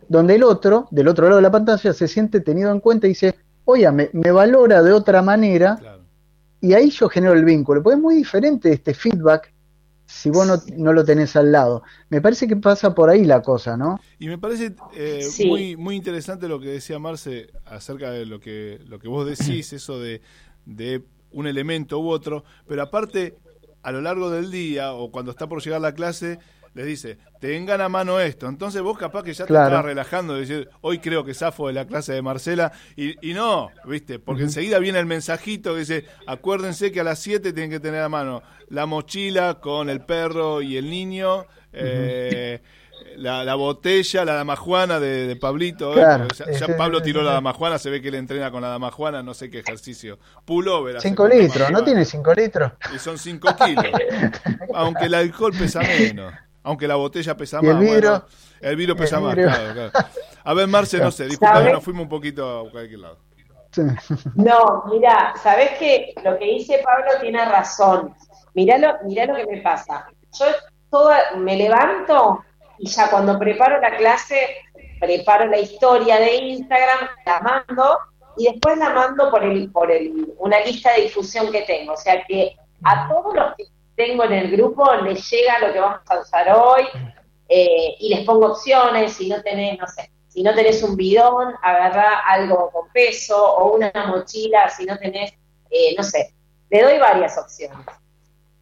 Donde 0.08 0.36
el 0.36 0.43
otro, 0.43 0.88
del 0.91 1.08
otro 1.08 1.26
lado 1.26 1.38
de 1.38 1.43
la 1.43 1.52
pantalla, 1.52 1.93
se 1.93 2.08
siente 2.08 2.41
tenido 2.41 2.71
en 2.71 2.80
cuenta 2.80 3.08
y 3.08 3.12
dice, 3.12 3.36
oye, 3.65 3.89
me, 3.91 4.10
me 4.13 4.32
valora 4.32 4.82
de 4.82 4.91
otra 4.91 5.21
manera 5.21 5.80
y 6.62 6.74
ahí 6.74 6.91
yo 6.91 7.10
genero 7.10 7.34
el 7.34 7.43
vínculo, 7.43 7.82
porque 7.82 7.95
es 7.95 8.02
muy 8.02 8.15
diferente 8.15 8.71
este 8.71 8.93
feedback 8.93 9.52
si 10.12 10.30
vos 10.30 10.45
no, 10.76 10.93
lo 10.93 11.06
tenés 11.06 11.36
al 11.38 11.52
lado. 11.52 11.84
Me 12.10 12.21
parece 12.21 12.47
que 12.47 12.58
pasa 12.58 12.93
por 12.93 13.10
ahí 13.10 13.24
la 13.24 13.41
cosa, 13.41 13.78
¿no? 13.78 14.00
Y 14.19 14.28
me 14.28 14.38
parece 14.38 14.76
eh, 14.93 15.26
muy, 15.47 15.78
muy 15.78 15.95
interesante 15.95 16.50
lo 16.50 16.60
que 16.60 16.67
decía 16.67 17.00
Marce 17.00 17.47
acerca 17.65 18.12
de 18.12 18.26
lo 18.26 18.39
que, 18.39 18.80
lo 18.88 19.00
que 19.00 19.08
vos 19.08 19.26
decís, 19.26 19.71
eso 19.74 20.00
de, 20.00 20.21
de 20.65 21.02
un 21.32 21.47
elemento 21.47 22.00
u 22.00 22.10
otro, 22.10 22.43
pero 22.67 22.84
aparte, 22.84 23.38
a 23.83 23.91
lo 23.91 24.01
largo 24.01 24.29
del 24.29 24.51
día 24.51 24.93
o 24.93 25.11
cuando 25.11 25.31
está 25.31 25.47
por 25.47 25.61
llegar 25.63 25.81
la 25.81 25.93
clase, 25.93 26.39
les 26.73 26.85
dice, 26.85 27.17
tengan 27.39 27.81
a 27.81 27.89
mano 27.89 28.19
esto. 28.19 28.47
Entonces 28.47 28.81
vos 28.81 28.97
capaz 28.97 29.23
que 29.23 29.33
ya 29.33 29.45
te 29.45 29.53
estabas 29.53 29.83
relajando, 29.83 30.35
decir, 30.35 30.69
hoy 30.81 30.99
creo 30.99 31.23
que 31.23 31.33
zafo 31.33 31.67
de 31.67 31.73
la 31.73 31.85
clase 31.85 32.13
de 32.13 32.21
Marcela, 32.21 32.71
y, 32.95 33.33
no, 33.33 33.69
¿viste? 33.85 34.19
Porque 34.19 34.43
enseguida 34.43 34.79
viene 34.79 34.99
el 34.99 35.05
mensajito 35.05 35.73
que 35.73 35.79
dice, 35.79 36.05
acuérdense 36.27 36.91
que 36.91 37.01
a 37.01 37.03
las 37.03 37.19
7 37.19 37.51
tienen 37.53 37.71
que 37.71 37.79
tener 37.79 38.01
a 38.01 38.09
mano 38.09 38.41
la 38.69 38.85
mochila 38.85 39.59
con 39.59 39.89
el 39.89 40.01
perro 40.01 40.61
y 40.61 40.77
el 40.77 40.89
niño, 40.89 41.45
eh, 41.73 42.61
la, 43.17 43.55
botella, 43.55 44.25
la 44.25 44.33
damajuana 44.33 44.99
de, 44.99 45.27
de 45.27 45.35
Pablito. 45.35 45.93
¿eh? 45.97 46.27
ya, 46.59 46.77
Pablo 46.77 47.01
tiró 47.01 47.21
la 47.21 47.33
damajuana, 47.33 47.77
se 47.77 47.89
ve 47.89 48.01
que 48.01 48.09
él 48.09 48.15
entrena 48.15 48.51
con 48.51 48.61
la 48.61 48.69
damajuana, 48.69 49.21
no 49.23 49.33
sé 49.33 49.49
qué 49.49 49.59
ejercicio. 49.59 50.19
Pullover. 50.45 51.01
5 51.01 51.27
litros, 51.27 51.71
¿no 51.71 51.83
tiene 51.83 52.05
5 52.05 52.33
litros? 52.33 52.71
Y 52.93 52.99
son 52.99 53.17
5 53.17 53.55
kilos. 53.65 53.85
aunque 54.73 55.05
el 55.05 55.13
alcohol 55.13 55.53
pesa 55.57 55.79
menos. 55.81 56.33
Aunque 56.63 56.87
la 56.87 56.95
botella 56.95 57.35
pesa 57.35 57.61
más. 57.61 57.71
El 57.71 57.77
vidrio, 57.77 58.25
el 58.59 58.75
vidrio 58.75 58.95
pesa 58.95 59.19
más, 59.19 59.35
claro, 59.35 59.91
A 60.43 60.53
ver, 60.53 60.67
Marce, 60.67 60.99
no 60.99 61.11
sé, 61.11 61.25
disculpa, 61.25 61.61
nos 61.61 61.83
fuimos 61.83 62.03
un 62.03 62.09
poquito 62.09 62.67
a 62.67 62.71
cualquier 62.71 62.99
lado. 62.99 63.17
No, 64.35 64.83
mira, 64.91 65.33
sabes 65.41 65.71
que 65.79 66.13
lo 66.23 66.37
que 66.37 66.45
dice 66.45 66.81
Pablo 66.83 67.11
tiene 67.21 67.43
razón. 67.45 68.13
Mirá 68.53 68.77
lo, 68.77 68.93
mirá 69.05 69.25
lo 69.25 69.35
que 69.35 69.45
me 69.45 69.61
pasa. 69.61 70.07
Yo 70.37 70.45
toda, 70.89 71.17
me 71.37 71.55
levanto 71.55 72.43
y 72.81 72.87
ya 72.87 73.11
cuando 73.11 73.37
preparo 73.37 73.79
la 73.79 73.95
clase, 73.95 74.57
preparo 74.99 75.45
la 75.45 75.59
historia 75.59 76.19
de 76.19 76.35
Instagram, 76.35 77.09
la 77.27 77.39
mando 77.39 77.99
y 78.37 78.45
después 78.45 78.75
la 78.79 78.89
mando 78.89 79.29
por 79.29 79.43
el, 79.43 79.71
por 79.71 79.91
el, 79.91 80.33
una 80.39 80.59
lista 80.61 80.93
de 80.93 81.03
difusión 81.03 81.51
que 81.51 81.61
tengo. 81.61 81.93
O 81.93 81.97
sea 81.97 82.25
que 82.25 82.57
a 82.83 83.07
todos 83.07 83.35
los 83.35 83.55
que 83.55 83.65
tengo 83.95 84.23
en 84.23 84.33
el 84.33 84.51
grupo 84.51 84.91
les 84.95 85.29
llega 85.29 85.59
lo 85.59 85.71
que 85.71 85.79
vamos 85.79 85.99
a 86.09 86.19
usar 86.19 86.51
hoy 86.57 86.83
eh, 87.49 87.97
y 87.99 88.09
les 88.09 88.25
pongo 88.25 88.47
opciones, 88.47 89.13
si 89.13 89.29
no 89.29 89.39
tenés, 89.43 89.77
no 89.77 89.87
sé, 89.87 90.11
si 90.27 90.41
no 90.41 90.55
tenés 90.55 90.81
un 90.81 90.95
bidón, 90.95 91.53
agarrá 91.61 92.21
algo 92.21 92.71
con 92.71 92.89
peso 92.89 93.37
o 93.57 93.75
una 93.75 93.91
mochila, 94.07 94.71
si 94.71 94.85
no 94.85 94.97
tenés, 94.97 95.33
eh, 95.69 95.93
no 95.95 96.01
sé, 96.03 96.33
le 96.71 96.81
doy 96.81 96.97
varias 96.97 97.37
opciones. 97.37 97.85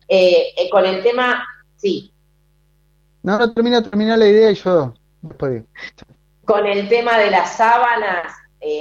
Eh, 0.09 0.67
con 0.69 0.85
el 0.85 1.01
tema, 1.03 1.47
sí. 1.77 2.11
No, 3.23 3.37
no, 3.37 3.53
termina, 3.53 3.83
termina 3.83 4.15
la 4.15 4.27
idea 4.27 4.51
y 4.51 4.55
yo 4.55 4.93
Con 6.45 6.65
el 6.65 6.87
tema 6.87 7.17
de 7.17 7.31
las 7.31 7.57
sábanas, 7.57 8.33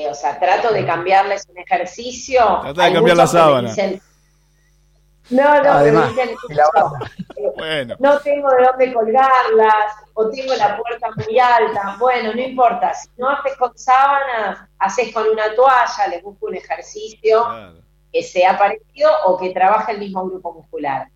o 0.08 0.14
sea, 0.14 0.38
trato 0.38 0.72
de 0.72 0.86
cambiarles 0.86 1.46
un 1.48 1.58
ejercicio. 1.58 2.40
Trata 2.62 2.84
de 2.84 2.92
cambiar 2.92 3.16
las 3.16 3.32
sábanas. 3.32 3.76
No, 5.30 5.62
no, 5.62 5.72
Además, 5.72 6.08
dicen, 6.10 6.30
bueno. 7.56 7.96
no 7.98 8.18
tengo 8.20 8.48
de 8.50 8.64
dónde 8.64 8.94
colgarlas, 8.94 9.96
o 10.14 10.30
tengo 10.30 10.54
la 10.54 10.76
puerta 10.76 11.10
muy 11.16 11.38
alta. 11.38 11.96
Bueno, 11.98 12.32
no 12.34 12.40
importa, 12.40 12.94
si 12.94 13.08
no 13.18 13.28
haces 13.28 13.54
con 13.58 13.76
sábanas, 13.76 14.60
haces 14.78 15.12
con 15.12 15.28
una 15.28 15.54
toalla, 15.54 16.08
les 16.10 16.22
busco 16.22 16.46
un 16.46 16.54
ejercicio 16.54 17.44
que 18.10 18.22
sea 18.22 18.56
parecido 18.56 19.10
o 19.26 19.36
que 19.36 19.50
trabaje 19.50 19.92
el 19.92 19.98
mismo 19.98 20.24
grupo 20.26 20.54
muscular. 20.54 21.08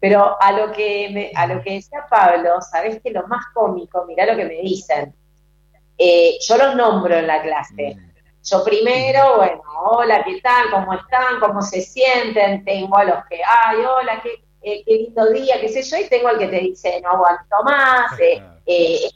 Pero 0.00 0.36
a 0.40 0.52
lo 0.52 0.72
que 0.72 1.30
a 1.34 1.46
lo 1.46 1.62
que 1.62 1.74
decía 1.74 2.06
Pablo, 2.08 2.60
sabes 2.62 3.00
que 3.02 3.10
lo 3.10 3.26
más 3.28 3.44
cómico, 3.52 4.04
mirá 4.06 4.26
lo 4.26 4.36
que 4.36 4.46
me 4.46 4.62
dicen. 4.62 5.14
Eh, 5.98 6.38
yo 6.40 6.56
los 6.56 6.74
nombro 6.74 7.14
en 7.14 7.26
la 7.26 7.42
clase. 7.42 7.96
Yo 8.42 8.64
primero, 8.64 9.36
bueno, 9.36 9.62
hola, 9.82 10.24
¿qué 10.24 10.40
tal? 10.40 10.70
¿Cómo 10.70 10.94
están? 10.94 11.38
¿Cómo 11.40 11.60
se 11.60 11.82
sienten? 11.82 12.64
Tengo 12.64 12.96
a 12.96 13.04
los 13.04 13.26
que, 13.28 13.40
ay, 13.44 13.76
hola, 13.78 14.22
qué, 14.22 14.42
eh, 14.62 14.82
qué 14.86 14.94
lindo 14.94 15.30
día, 15.30 15.60
qué 15.60 15.68
sé 15.68 15.82
yo, 15.82 15.98
y 15.98 16.08
tengo 16.08 16.28
al 16.28 16.38
que 16.38 16.48
te 16.48 16.58
dice, 16.60 17.00
no 17.02 17.10
aguanto 17.10 17.56
más, 17.64 18.18
eh, 18.18 18.42
eh, 18.64 19.10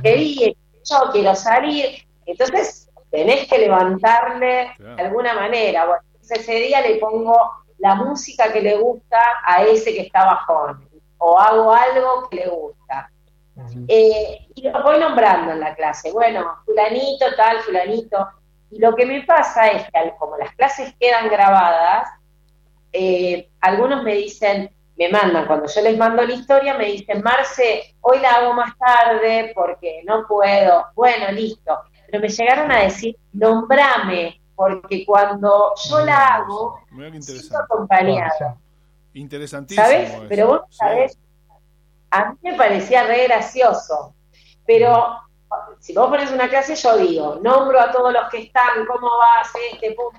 quería, 0.00 0.52
yo 0.84 1.10
quiero 1.10 1.34
salir. 1.34 2.06
Entonces, 2.24 2.88
tenés 3.10 3.48
que 3.48 3.58
levantarle 3.58 4.70
de 4.78 5.02
alguna 5.02 5.34
manera. 5.34 5.86
Bueno, 5.86 6.02
ese 6.22 6.54
día 6.54 6.80
le 6.80 6.96
pongo 6.96 7.36
la 7.82 7.96
música 7.96 8.52
que 8.52 8.60
le 8.60 8.76
gusta 8.76 9.18
a 9.44 9.64
ese 9.64 9.92
que 9.92 10.02
está 10.02 10.24
bajón, 10.24 10.88
o 11.18 11.36
hago 11.36 11.72
algo 11.74 12.28
que 12.30 12.36
le 12.36 12.48
gusta. 12.48 13.10
y 13.88 14.62
lo 14.62 14.82
voy 14.84 15.00
nombrando 15.00 15.52
en 15.52 15.60
la 15.60 15.74
clase. 15.74 16.12
Bueno, 16.12 16.58
fulanito, 16.64 17.26
tal, 17.36 17.58
fulanito. 17.58 18.28
Y 18.70 18.78
lo 18.78 18.94
que 18.94 19.04
me 19.04 19.22
pasa 19.24 19.66
es 19.66 19.82
que 19.90 20.14
como 20.16 20.36
las 20.36 20.54
clases 20.54 20.94
quedan 20.98 21.28
grabadas, 21.28 22.08
eh, 22.92 23.50
algunos 23.60 24.04
me 24.04 24.14
dicen, 24.14 24.70
me 24.96 25.08
mandan, 25.08 25.46
cuando 25.46 25.66
yo 25.66 25.80
les 25.82 25.98
mando 25.98 26.22
la 26.22 26.32
historia, 26.32 26.74
me 26.78 26.86
dicen, 26.86 27.20
Marce, 27.20 27.96
hoy 28.00 28.20
la 28.20 28.30
hago 28.36 28.54
más 28.54 28.78
tarde 28.78 29.50
porque 29.56 30.02
no 30.06 30.24
puedo. 30.28 30.86
Bueno, 30.94 31.32
listo. 31.32 31.80
Pero 32.06 32.20
me 32.20 32.28
llegaron 32.28 32.70
a 32.70 32.82
decir, 32.82 33.16
nombrame, 33.32 34.40
porque 34.62 35.04
cuando 35.04 35.72
yo 35.88 36.04
la 36.04 36.36
hago, 36.36 36.78
siento 37.20 37.58
acompañada. 37.58 38.56
Interesantísimo. 39.12 39.84
¿Sabes? 39.84 40.12
Pero 40.28 40.46
vos 40.46 40.60
sabés, 40.70 41.18
a 42.12 42.30
mí 42.30 42.38
me 42.42 42.54
parecía 42.54 43.02
re 43.02 43.24
gracioso. 43.24 44.14
Pero 44.64 45.18
si 45.80 45.94
vos 45.94 46.08
pones 46.08 46.30
una 46.30 46.48
clase, 46.48 46.76
yo 46.76 46.96
digo, 46.96 47.40
nombro 47.42 47.80
a 47.80 47.90
todos 47.90 48.12
los 48.12 48.28
que 48.30 48.42
están, 48.42 48.86
cómo 48.86 49.08
vas, 49.18 49.50
este, 49.72 49.92
pum, 49.92 50.14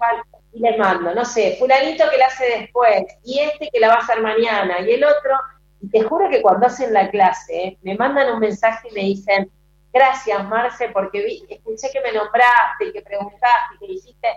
y 0.51 0.59
le 0.59 0.77
mando, 0.77 1.15
no 1.15 1.23
sé, 1.23 1.55
fulanito 1.57 2.03
que 2.11 2.17
la 2.17 2.27
hace 2.27 2.45
después, 2.59 3.05
y 3.23 3.39
este 3.39 3.69
que 3.71 3.79
la 3.79 3.87
va 3.87 3.93
a 3.95 3.99
hacer 3.99 4.21
mañana, 4.21 4.81
y 4.81 4.91
el 4.91 5.03
otro, 5.05 5.37
y 5.81 5.87
te 5.87 6.03
juro 6.03 6.29
que 6.29 6.41
cuando 6.41 6.67
hacen 6.67 6.93
la 6.93 7.09
clase, 7.09 7.67
eh, 7.67 7.77
me 7.81 7.95
mandan 7.95 8.33
un 8.33 8.39
mensaje 8.39 8.89
y 8.91 8.93
me 8.93 9.01
dicen, 9.01 9.49
gracias 9.93 10.43
Marce, 10.49 10.89
porque 10.89 11.23
vi, 11.23 11.45
escuché 11.47 11.89
que 11.91 12.01
me 12.01 12.11
nombraste 12.11 12.87
y 12.87 12.91
que 12.91 13.01
preguntaste 13.01 13.75
y 13.75 13.77
que 13.79 13.93
dijiste, 13.93 14.27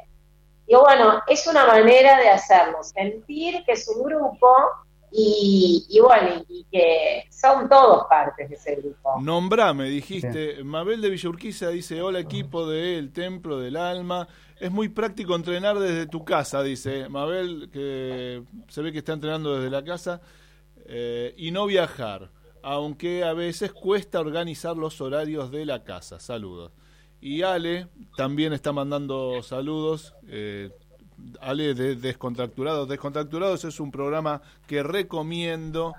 y 0.66 0.74
bueno, 0.76 1.22
es 1.26 1.46
una 1.46 1.66
manera 1.66 2.18
de 2.18 2.28
hacerlo, 2.28 2.82
sentir 2.82 3.64
que 3.64 3.72
es 3.72 3.88
un 3.88 4.04
grupo 4.04 4.48
y, 5.18 5.98
bueno, 6.02 6.44
y, 6.48 6.66
que 6.70 7.24
son 7.30 7.68
todos 7.68 8.06
partes 8.06 8.50
de 8.50 8.56
ese 8.56 8.76
grupo. 8.76 9.18
Nombrame, 9.20 9.84
dijiste, 9.84 10.62
Mabel 10.62 11.00
de 11.00 11.10
Villurquiza 11.10 11.70
dice, 11.70 12.02
hola 12.02 12.18
equipo 12.18 12.68
de 12.68 12.98
El 12.98 13.12
Templo 13.12 13.58
del 13.58 13.76
Alma, 13.76 14.28
es 14.58 14.70
muy 14.70 14.88
práctico 14.88 15.34
entrenar 15.34 15.78
desde 15.78 16.06
tu 16.06 16.24
casa, 16.24 16.62
dice. 16.62 17.08
Mabel, 17.08 17.70
que 17.72 18.42
se 18.68 18.82
ve 18.82 18.92
que 18.92 18.98
está 18.98 19.12
entrenando 19.12 19.56
desde 19.56 19.70
la 19.70 19.84
casa, 19.84 20.20
eh, 20.86 21.34
y 21.36 21.50
no 21.50 21.66
viajar, 21.66 22.30
aunque 22.68 23.22
a 23.22 23.32
veces 23.32 23.72
cuesta 23.72 24.18
organizar 24.18 24.76
los 24.76 25.00
horarios 25.00 25.52
de 25.52 25.64
la 25.64 25.84
casa. 25.84 26.18
Saludos. 26.18 26.72
Y 27.20 27.42
Ale 27.42 27.86
también 28.16 28.52
está 28.52 28.72
mandando 28.72 29.40
saludos. 29.44 30.14
Eh, 30.26 30.72
Ale 31.40 31.74
de 31.74 31.94
Descontracturados. 31.94 32.88
Descontracturados 32.88 33.64
es 33.64 33.78
un 33.78 33.92
programa 33.92 34.42
que 34.66 34.82
recomiendo 34.82 35.94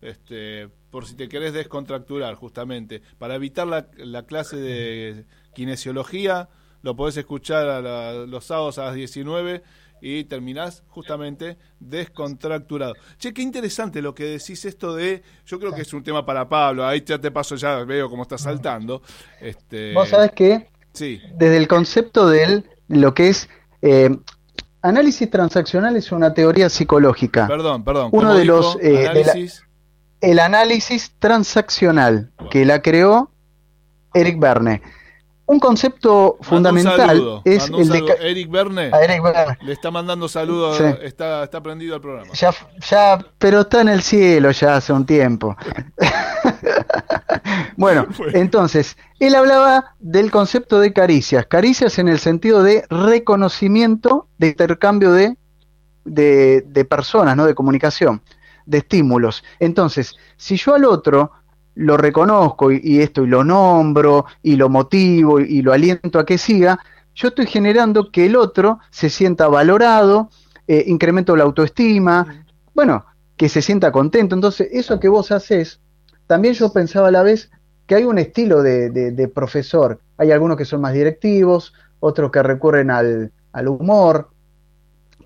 este, 0.00 0.68
por 0.90 1.06
si 1.06 1.14
te 1.14 1.28
querés 1.28 1.52
descontracturar, 1.52 2.34
justamente. 2.34 3.00
Para 3.18 3.36
evitar 3.36 3.68
la, 3.68 4.22
clase 4.26 4.56
de 4.56 5.24
kinesiología, 5.54 6.48
lo 6.82 6.96
podés 6.96 7.16
escuchar 7.16 7.68
a 7.68 8.12
los 8.26 8.44
sábados 8.44 8.78
a 8.78 8.86
las 8.86 8.96
19 8.96 9.62
y 10.00 10.24
terminás 10.24 10.82
justamente 10.88 11.56
descontracturado. 11.80 12.94
Che, 13.18 13.32
qué 13.32 13.42
interesante 13.42 14.02
lo 14.02 14.14
que 14.14 14.24
decís 14.24 14.64
esto 14.64 14.94
de, 14.94 15.22
yo 15.46 15.58
creo 15.58 15.72
que 15.72 15.82
es 15.82 15.92
un 15.92 16.02
tema 16.02 16.24
para 16.24 16.48
Pablo, 16.48 16.86
ahí 16.86 17.02
ya 17.04 17.18
te 17.18 17.30
paso, 17.30 17.56
ya 17.56 17.84
veo 17.84 18.08
cómo 18.08 18.22
está 18.22 18.38
saltando. 18.38 19.02
Este... 19.40 19.92
Vos 19.94 20.08
sabés 20.08 20.32
que, 20.32 20.68
sí. 20.92 21.20
desde 21.34 21.56
el 21.56 21.68
concepto 21.68 22.28
de 22.28 22.64
lo 22.88 23.14
que 23.14 23.28
es 23.28 23.48
eh, 23.82 24.16
análisis 24.82 25.28
transaccional 25.30 25.96
es 25.96 26.12
una 26.12 26.34
teoría 26.34 26.68
psicológica. 26.68 27.46
Perdón, 27.46 27.84
perdón. 27.84 28.10
Uno 28.12 28.34
de 28.34 28.44
los... 28.44 28.78
Eh, 28.80 29.48
el 30.20 30.38
análisis 30.40 31.12
transaccional 31.18 32.32
que 32.50 32.64
la 32.64 32.82
creó 32.82 33.30
Eric 34.14 34.40
Berne 34.40 34.82
un 35.48 35.58
concepto 35.58 36.36
fundamental 36.42 37.40
es 37.44 37.68
el 37.70 37.88
de 37.88 38.16
Eric 38.20 38.50
Verne. 38.50 38.90
Le 39.62 39.72
está 39.72 39.90
mandando 39.90 40.28
saludos, 40.28 40.80
está, 41.02 41.44
está 41.44 41.62
prendido 41.62 41.94
al 41.94 42.00
programa. 42.00 42.32
Ya, 42.34 42.54
ya, 42.88 43.18
pero 43.38 43.60
está 43.62 43.80
en 43.80 43.88
el 43.88 44.02
cielo 44.02 44.50
ya 44.50 44.76
hace 44.76 44.92
un 44.92 45.04
tiempo. 45.06 45.56
bueno, 47.76 48.06
entonces, 48.32 48.96
él 49.18 49.34
hablaba 49.34 49.94
del 49.98 50.30
concepto 50.30 50.80
de 50.80 50.92
caricias. 50.92 51.46
Caricias 51.46 51.98
en 51.98 52.08
el 52.08 52.18
sentido 52.18 52.62
de 52.62 52.84
reconocimiento, 52.90 54.28
de 54.38 54.48
intercambio 54.48 55.12
de, 55.12 55.36
de, 56.04 56.62
de 56.66 56.84
personas, 56.84 57.36
¿no? 57.36 57.46
De 57.46 57.54
comunicación, 57.54 58.22
de 58.66 58.78
estímulos. 58.78 59.44
Entonces, 59.60 60.16
si 60.36 60.56
yo 60.56 60.74
al 60.74 60.84
otro 60.84 61.32
lo 61.78 61.96
reconozco 61.96 62.72
y, 62.72 63.00
esto 63.00 63.22
y 63.22 63.28
lo 63.28 63.44
nombro 63.44 64.26
y 64.42 64.56
lo 64.56 64.68
motivo 64.68 65.38
y, 65.38 65.62
lo 65.62 65.72
aliento 65.72 66.18
a 66.18 66.26
que 66.26 66.36
siga, 66.36 66.80
yo 67.14 67.28
estoy 67.28 67.46
generando 67.46 68.10
que 68.10 68.26
el 68.26 68.34
otro 68.34 68.80
se 68.90 69.08
sienta 69.08 69.46
valorado, 69.46 70.28
eh, 70.66 70.84
incremento 70.88 71.36
la 71.36 71.44
autoestima, 71.44 72.44
bueno, 72.74 73.04
que 73.36 73.48
se 73.48 73.62
sienta 73.62 73.92
contento. 73.92 74.34
Entonces, 74.34 74.68
eso 74.72 74.98
que 74.98 75.08
vos 75.08 75.30
haces, 75.30 75.80
también 76.26 76.54
yo 76.54 76.72
pensaba 76.72 77.08
a 77.08 77.12
la 77.12 77.22
vez 77.22 77.48
que 77.86 77.94
hay 77.94 78.04
un 78.04 78.18
estilo 78.18 78.62
de, 78.62 79.30
profesor. 79.32 80.00
Hay 80.16 80.32
algunos 80.32 80.56
que 80.56 80.64
son 80.64 80.80
más 80.80 80.94
directivos, 80.94 81.72
otros 82.00 82.32
que 82.32 82.42
recurren 82.42 82.90
al, 82.90 83.32
humor. 83.68 84.30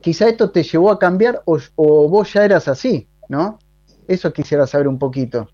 Quizá 0.02 0.28
esto 0.28 0.50
te 0.50 0.62
llevó 0.62 0.90
a 0.90 0.98
cambiar 0.98 1.40
o, 1.46 1.58
o 1.76 2.08
vos 2.10 2.30
ya 2.30 2.44
eras 2.44 2.68
así, 2.68 3.08
¿no? 3.28 3.58
Eso 4.06 4.32
quisiera 4.32 4.66
saber 4.66 4.86
un 4.88 4.98
poquito 4.98 5.48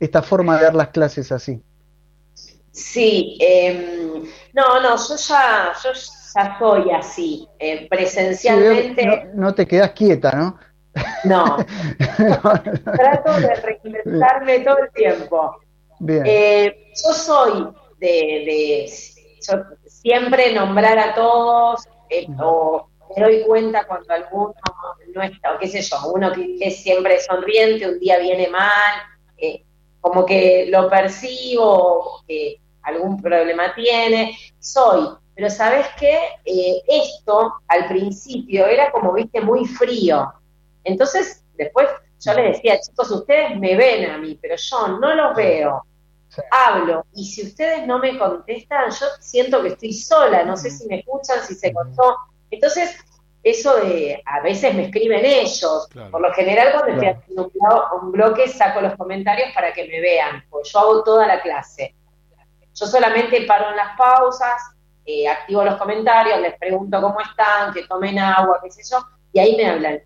esta 0.00 0.22
forma 0.22 0.56
de 0.56 0.64
dar 0.64 0.74
las 0.74 0.88
clases 0.88 1.30
así. 1.30 1.62
Sí, 2.72 3.36
em, 3.40 4.24
no, 4.54 4.80
no, 4.80 4.96
yo 4.96 5.16
ya, 5.16 5.72
yo 5.84 5.90
ya 5.92 6.58
soy 6.58 6.90
así, 6.90 7.48
eh, 7.58 7.86
presencialmente. 7.88 9.30
no, 9.34 9.54
te 9.54 9.66
quedas 9.66 9.90
quieta, 9.90 10.32
¿no? 10.32 10.58
No, 11.24 11.56
trato 11.98 13.40
de 13.40 13.54
reinventarme 13.56 14.60
todo 14.60 14.78
el 14.78 14.90
tiempo. 14.92 15.56
Bien. 16.00 16.22
Eh, 16.26 16.92
yo 16.94 17.12
soy 17.12 17.68
de, 17.98 18.90
siempre 19.86 20.54
nombrar 20.54 20.98
a 20.98 21.14
todos, 21.14 21.86
eh, 22.08 22.26
o 22.40 22.88
me 23.14 23.22
doy 23.22 23.42
cuenta 23.42 23.84
cuando 23.86 24.14
alguno 24.14 24.54
no 25.14 25.22
está, 25.22 25.54
o 25.54 25.58
qué 25.58 25.68
sé 25.68 25.82
yo, 25.82 25.96
uno 26.14 26.32
que, 26.32 26.56
es 26.60 26.82
siempre 26.82 27.20
sonriente, 27.20 27.88
un 27.88 27.98
día 27.98 28.18
viene 28.18 28.48
mal, 28.48 29.02
como 30.00 30.24
que 30.24 30.66
lo 30.68 30.88
percibo, 30.88 32.22
que 32.26 32.60
algún 32.82 33.20
problema 33.20 33.74
tiene, 33.74 34.36
soy. 34.58 35.08
Pero 35.34 35.50
sabes 35.50 35.86
qué, 35.98 36.18
eh, 36.44 36.82
esto 36.86 37.54
al 37.68 37.88
principio 37.88 38.66
era 38.66 38.90
como, 38.90 39.12
viste, 39.12 39.40
muy 39.40 39.66
frío. 39.66 40.32
Entonces, 40.84 41.44
después 41.56 41.88
yo 42.20 42.34
les 42.34 42.56
decía, 42.56 42.80
chicos, 42.80 43.10
ustedes 43.10 43.58
me 43.58 43.76
ven 43.76 44.10
a 44.10 44.18
mí, 44.18 44.38
pero 44.40 44.56
yo 44.56 44.88
no 44.98 45.14
los 45.14 45.34
veo. 45.34 45.84
Hablo, 46.50 47.04
y 47.14 47.24
si 47.24 47.46
ustedes 47.46 47.86
no 47.86 47.98
me 47.98 48.16
contestan, 48.18 48.90
yo 48.90 49.06
siento 49.20 49.62
que 49.62 49.68
estoy 49.68 49.92
sola, 49.92 50.44
no 50.44 50.56
sé 50.56 50.70
si 50.70 50.86
me 50.86 51.00
escuchan, 51.00 51.42
si 51.44 51.54
se 51.54 51.72
cortó. 51.72 52.16
Entonces, 52.50 52.96
eso 53.42 53.76
de, 53.76 54.22
a 54.26 54.40
veces 54.40 54.74
me 54.74 54.84
escriben 54.84 55.24
ellos, 55.24 55.88
por 56.10 56.20
lo 56.20 56.32
general 56.34 56.72
cuando 56.72 56.92
estoy 56.92 57.08
haciendo 57.08 57.50
un, 58.02 58.12
bloque 58.12 58.48
saco 58.48 58.80
los 58.80 58.94
comentarios 58.96 59.50
para 59.54 59.72
que 59.72 59.86
me 59.88 60.00
vean, 60.00 60.44
pues 60.50 60.70
yo 60.70 60.78
hago 60.78 61.02
toda 61.02 61.26
la 61.26 61.40
clase. 61.40 61.94
Yo 62.74 62.86
solamente 62.86 63.42
paro 63.46 63.70
en 63.70 63.76
las 63.76 63.96
pausas, 63.96 64.74
eh, 65.06 65.26
activo 65.26 65.64
los 65.64 65.76
comentarios, 65.76 66.40
les 66.40 66.56
pregunto 66.58 67.00
cómo 67.00 67.20
están, 67.20 67.72
que 67.72 67.86
tomen 67.86 68.18
agua, 68.18 68.60
qué 68.62 68.70
sé 68.70 68.82
yo, 68.90 68.98
y 69.32 69.40
ahí 69.40 69.56
me 69.56 69.66
hablan. 69.66 70.00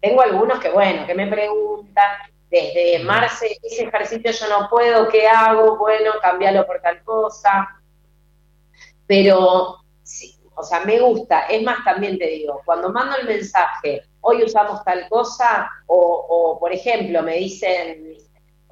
Tengo 0.00 0.22
algunos 0.22 0.58
que, 0.58 0.70
bueno, 0.70 1.06
que 1.06 1.14
me 1.14 1.28
preguntan, 1.28 2.16
desde 2.50 2.98
Marce, 3.04 3.58
ese 3.62 3.84
ejercicio 3.84 4.30
yo 4.30 4.60
no 4.60 4.68
puedo, 4.68 5.08
¿qué 5.08 5.26
hago? 5.26 5.78
Bueno, 5.78 6.12
cambiarlo 6.20 6.66
por 6.66 6.80
tal 6.82 7.02
cosa. 7.02 7.80
Pero 9.06 9.78
o 10.62 10.64
sea, 10.64 10.80
me 10.84 11.00
gusta. 11.00 11.40
Es 11.46 11.62
más, 11.62 11.84
también 11.84 12.18
te 12.18 12.26
digo, 12.26 12.62
cuando 12.64 12.90
mando 12.90 13.16
el 13.16 13.26
mensaje, 13.26 14.04
hoy 14.20 14.44
usamos 14.44 14.84
tal 14.84 15.08
cosa, 15.08 15.68
o, 15.86 16.56
por 16.60 16.72
ejemplo, 16.72 17.20
me 17.22 17.36
dicen, 17.36 18.14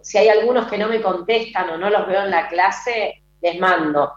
si 0.00 0.18
hay 0.18 0.28
algunos 0.28 0.68
que 0.68 0.78
no 0.78 0.88
me 0.88 1.02
contestan 1.02 1.70
o 1.70 1.76
no 1.76 1.90
los 1.90 2.06
veo 2.06 2.22
en 2.22 2.30
la 2.30 2.48
clase, 2.48 3.22
les 3.40 3.58
mando, 3.58 4.12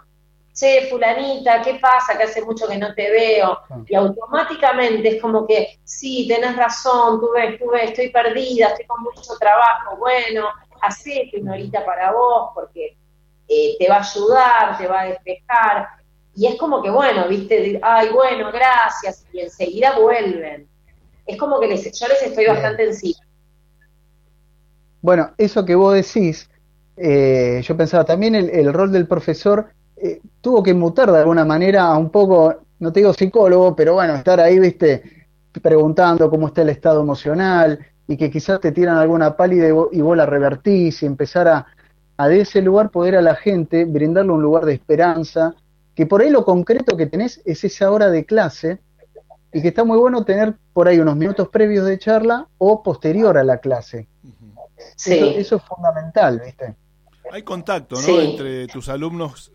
che, 0.53 0.87
fulanita, 0.87 1.63
¿qué 1.63 1.75
pasa? 1.81 2.15
Que 2.15 2.25
hace 2.25 2.43
mucho 2.43 2.67
que 2.67 2.77
no 2.77 2.93
te 2.93 3.09
veo. 3.09 3.57
Ah. 3.69 3.81
Y 3.87 3.95
automáticamente 3.95 5.15
es 5.15 5.21
como 5.21 5.47
que, 5.47 5.79
sí, 5.83 6.27
tenés 6.27 6.55
razón, 6.55 7.19
tú 7.19 7.31
ves, 7.33 7.57
tú 7.57 7.71
ves, 7.71 7.89
estoy 7.89 8.09
perdida, 8.09 8.67
estoy 8.67 8.85
con 8.85 9.01
mucho 9.01 9.35
trabajo, 9.39 9.97
bueno, 9.97 10.47
hacete 10.79 11.41
una 11.41 11.53
horita 11.53 11.83
para 11.83 12.11
vos 12.11 12.51
porque 12.53 12.95
eh, 13.47 13.75
te 13.79 13.89
va 13.89 13.95
a 13.95 14.01
ayudar, 14.01 14.77
te 14.77 14.87
va 14.87 15.01
a 15.01 15.05
despejar 15.05 16.02
y 16.35 16.47
es 16.47 16.55
como 16.55 16.81
que, 16.81 16.89
bueno, 16.89 17.27
viste, 17.27 17.79
ay, 17.81 18.09
bueno, 18.09 18.51
gracias, 18.51 19.25
y 19.31 19.41
enseguida 19.41 19.99
vuelven. 19.99 20.67
Es 21.25 21.37
como 21.37 21.59
que 21.59 21.67
les, 21.67 21.83
yo 21.99 22.07
les 22.07 22.23
estoy 22.23 22.47
bastante 22.47 22.85
encima. 22.85 23.19
Bueno, 25.01 25.31
eso 25.37 25.63
que 25.63 25.75
vos 25.75 25.93
decís, 25.93 26.49
eh, 26.97 27.61
yo 27.63 27.77
pensaba 27.77 28.03
también 28.03 28.35
el, 28.35 28.73
rol 28.73 28.91
del 28.91 29.07
profesor 29.07 29.67
eh, 29.95 30.21
tuvo 30.41 30.63
que 30.63 30.73
mutar 30.73 31.11
de 31.11 31.19
alguna 31.19 31.45
manera 31.45 31.83
a 31.83 31.97
un 31.97 32.09
poco, 32.09 32.63
no 32.79 32.91
te 32.91 33.01
digo 33.01 33.13
psicólogo, 33.13 33.75
pero 33.75 33.93
bueno, 33.93 34.15
estar 34.15 34.39
ahí, 34.39 34.59
viste, 34.59 35.27
preguntando 35.61 36.29
cómo 36.29 36.47
está 36.47 36.63
el 36.63 36.69
estado 36.69 37.01
emocional 37.01 37.79
y 38.07 38.17
que 38.17 38.31
quizás 38.31 38.59
te 38.59 38.71
tiran 38.71 38.97
alguna 38.97 39.37
pálida 39.37 39.67
y 39.67 39.71
vos, 39.71 39.89
y 39.91 40.01
vos 40.01 40.17
la 40.17 40.25
revertís 40.25 41.03
y 41.03 41.05
empezar 41.05 41.47
a, 41.47 41.67
a 42.17 42.27
de 42.27 42.41
ese 42.41 42.61
lugar 42.61 42.89
poder 42.89 43.17
a 43.17 43.21
la 43.21 43.35
gente 43.35 43.85
brindarle 43.85 44.31
un 44.31 44.41
lugar 44.41 44.65
de 44.65 44.73
esperanza 44.73 45.55
que 45.95 46.05
por 46.05 46.21
ahí 46.21 46.29
lo 46.29 46.45
concreto 46.45 46.97
que 46.97 47.05
tenés 47.05 47.41
es 47.45 47.63
esa 47.63 47.91
hora 47.91 48.09
de 48.09 48.25
clase 48.25 48.79
y 49.53 49.61
que 49.61 49.67
está 49.67 49.83
muy 49.83 49.97
bueno 49.97 50.25
tener 50.25 50.55
por 50.73 50.87
ahí 50.87 50.99
unos 50.99 51.15
minutos 51.15 51.49
previos 51.49 51.85
de 51.85 51.99
charla 51.99 52.47
o 52.57 52.81
posterior 52.81 53.37
a 53.37 53.43
la 53.43 53.59
clase. 53.59 54.07
Eso, 55.05 55.55
es 55.55 55.63
fundamental, 55.63 56.41
¿viste? 56.43 56.75
Hay 57.31 57.43
contacto, 57.43 57.95
¿no? 58.01 58.19
Entre 58.19 58.67
tus 58.67 58.89
alumnos, 58.89 59.51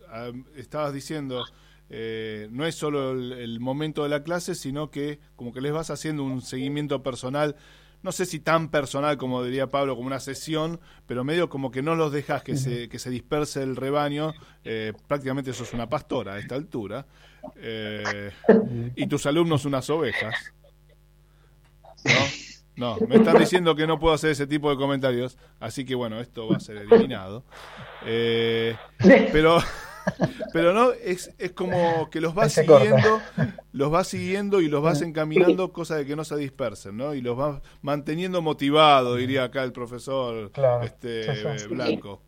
estabas 0.55 0.93
diciendo, 0.93 1.43
eh, 1.89 2.47
no 2.51 2.65
es 2.65 2.75
solo 2.75 3.11
el, 3.11 3.59
momento 3.59 4.03
de 4.03 4.09
la 4.09 4.23
clase, 4.23 4.55
sino 4.55 4.89
que 4.89 5.19
como 5.35 5.51
que 5.51 5.61
les 5.61 5.73
vas 5.73 5.89
haciendo 5.89 6.23
un 6.23 6.41
seguimiento 6.41 7.03
personal, 7.03 7.55
no 8.01 8.11
sé 8.11 8.25
si 8.25 8.39
tan 8.39 8.69
personal 8.69 9.17
como 9.17 9.43
diría 9.43 9.67
Pablo, 9.67 9.95
como 9.95 10.07
una 10.07 10.19
sesión, 10.19 10.79
pero 11.05 11.23
medio 11.23 11.49
como 11.49 11.71
que 11.71 11.81
no 11.81 11.95
los 11.95 12.11
dejas 12.11 12.43
que, 12.43 12.55
se, 12.55 12.89
que 12.89 12.99
se 12.99 13.09
disperse 13.09 13.61
el 13.61 13.75
rebaño, 13.75 14.33
eh, 14.63 14.93
prácticamente 15.07 15.51
eso 15.51 15.63
es 15.63 15.73
una 15.73 15.89
pastora 15.89 16.33
a 16.33 16.39
esta 16.39 16.55
altura, 16.55 17.05
eh, 17.57 18.31
y 18.95 19.07
tus 19.07 19.25
alumnos 19.25 19.65
unas 19.65 19.89
ovejas. 19.89 20.53
¿No? 22.05 22.49
No, 22.75 22.97
me 23.07 23.17
están 23.17 23.37
diciendo 23.37 23.75
que 23.75 23.85
no 23.85 23.99
puedo 23.99 24.15
hacer 24.15 24.29
ese 24.31 24.47
tipo 24.47 24.69
de 24.69 24.77
comentarios, 24.77 25.37
así 25.59 25.83
que 25.83 25.95
bueno, 25.95 26.21
esto 26.21 26.47
va 26.47 26.55
a 26.55 26.59
ser 26.61 26.77
eliminado. 26.77 27.43
pero 29.33 29.59
pero 30.53 30.73
no, 30.73 30.91
es, 30.91 31.33
es 31.37 31.51
como 31.51 32.09
que 32.09 32.21
los 32.21 32.33
vas 32.33 32.53
siguiendo, 32.53 33.21
los 33.71 33.91
vas 33.91 34.07
siguiendo 34.07 34.61
y 34.61 34.67
los 34.67 34.81
vas 34.81 35.01
encaminando, 35.01 35.71
cosa 35.73 35.95
de 35.95 36.05
que 36.05 36.15
no 36.15 36.23
se 36.23 36.35
dispersen, 36.37 36.97
¿no? 36.97 37.13
Y 37.13 37.21
los 37.21 37.37
vas 37.37 37.61
manteniendo 37.81 38.41
motivados, 38.41 39.17
diría 39.17 39.45
acá 39.45 39.63
el 39.63 39.71
profesor 39.71 40.51
este, 40.83 41.67
Blanco. 41.67 42.21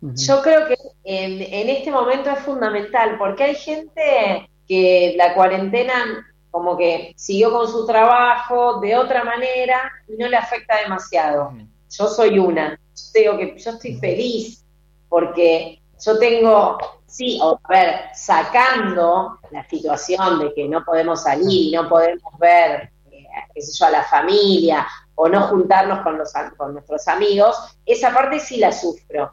Yo 0.00 0.42
creo 0.42 0.68
que 0.68 0.76
en, 1.04 1.42
en 1.42 1.68
este 1.68 1.90
momento 1.90 2.30
es 2.30 2.38
fundamental, 2.40 3.16
porque 3.18 3.44
hay 3.44 3.54
gente 3.56 4.48
que 4.68 5.14
la 5.16 5.34
cuarentena 5.34 6.24
como 6.50 6.76
que 6.76 7.12
siguió 7.16 7.52
con 7.52 7.68
su 7.68 7.86
trabajo 7.86 8.80
de 8.80 8.96
otra 8.96 9.24
manera 9.24 9.92
y 10.08 10.16
no 10.16 10.28
le 10.28 10.36
afecta 10.36 10.82
demasiado. 10.82 11.52
Yo 11.90 12.06
soy 12.08 12.38
una. 12.38 12.78
Yo 12.94 13.20
digo 13.20 13.38
que 13.38 13.58
yo 13.58 13.70
estoy 13.70 13.94
feliz 13.96 14.64
porque 15.08 15.77
yo 16.04 16.18
tengo, 16.18 16.78
sí, 17.06 17.40
a 17.42 17.68
ver, 17.68 18.00
sacando 18.14 19.38
la 19.50 19.66
situación 19.68 20.38
de 20.38 20.54
que 20.54 20.68
no 20.68 20.84
podemos 20.84 21.22
salir 21.22 21.68
y 21.68 21.72
no 21.72 21.88
podemos 21.88 22.38
ver, 22.38 22.90
eh, 23.10 23.26
qué 23.54 23.62
sé 23.62 23.72
yo, 23.78 23.86
a 23.86 23.90
la 23.90 24.04
familia 24.04 24.86
o 25.14 25.28
no 25.28 25.42
juntarnos 25.48 26.00
con, 26.00 26.16
los, 26.16 26.32
con 26.56 26.74
nuestros 26.74 27.08
amigos, 27.08 27.76
esa 27.84 28.14
parte 28.14 28.38
sí 28.38 28.58
la 28.58 28.72
sufro. 28.72 29.32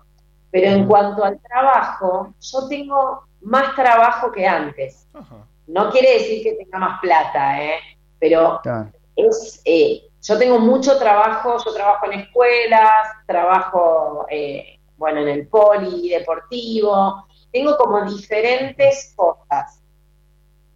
Pero 0.50 0.72
en 0.72 0.88
cuanto 0.88 1.24
al 1.24 1.40
trabajo, 1.42 2.34
yo 2.40 2.68
tengo 2.68 3.28
más 3.42 3.76
trabajo 3.76 4.32
que 4.32 4.48
antes. 4.48 5.08
No 5.68 5.92
quiere 5.92 6.14
decir 6.14 6.44
que 6.44 6.54
tenga 6.54 6.80
más 6.80 7.00
plata, 7.02 7.62
¿eh? 7.62 7.80
pero 8.20 8.62
es, 9.16 9.62
eh, 9.66 10.04
yo 10.22 10.38
tengo 10.38 10.60
mucho 10.60 10.98
trabajo, 10.98 11.58
yo 11.64 11.74
trabajo 11.74 12.06
en 12.08 12.22
escuelas, 12.22 13.08
trabajo 13.28 14.26
eh, 14.30 14.80
bueno, 14.98 15.22
en 15.22 15.28
el 15.28 15.48
polideportivo, 15.48 17.26
tengo 17.52 17.78
como 17.78 18.04
diferentes 18.06 19.14
cosas. 19.16 19.82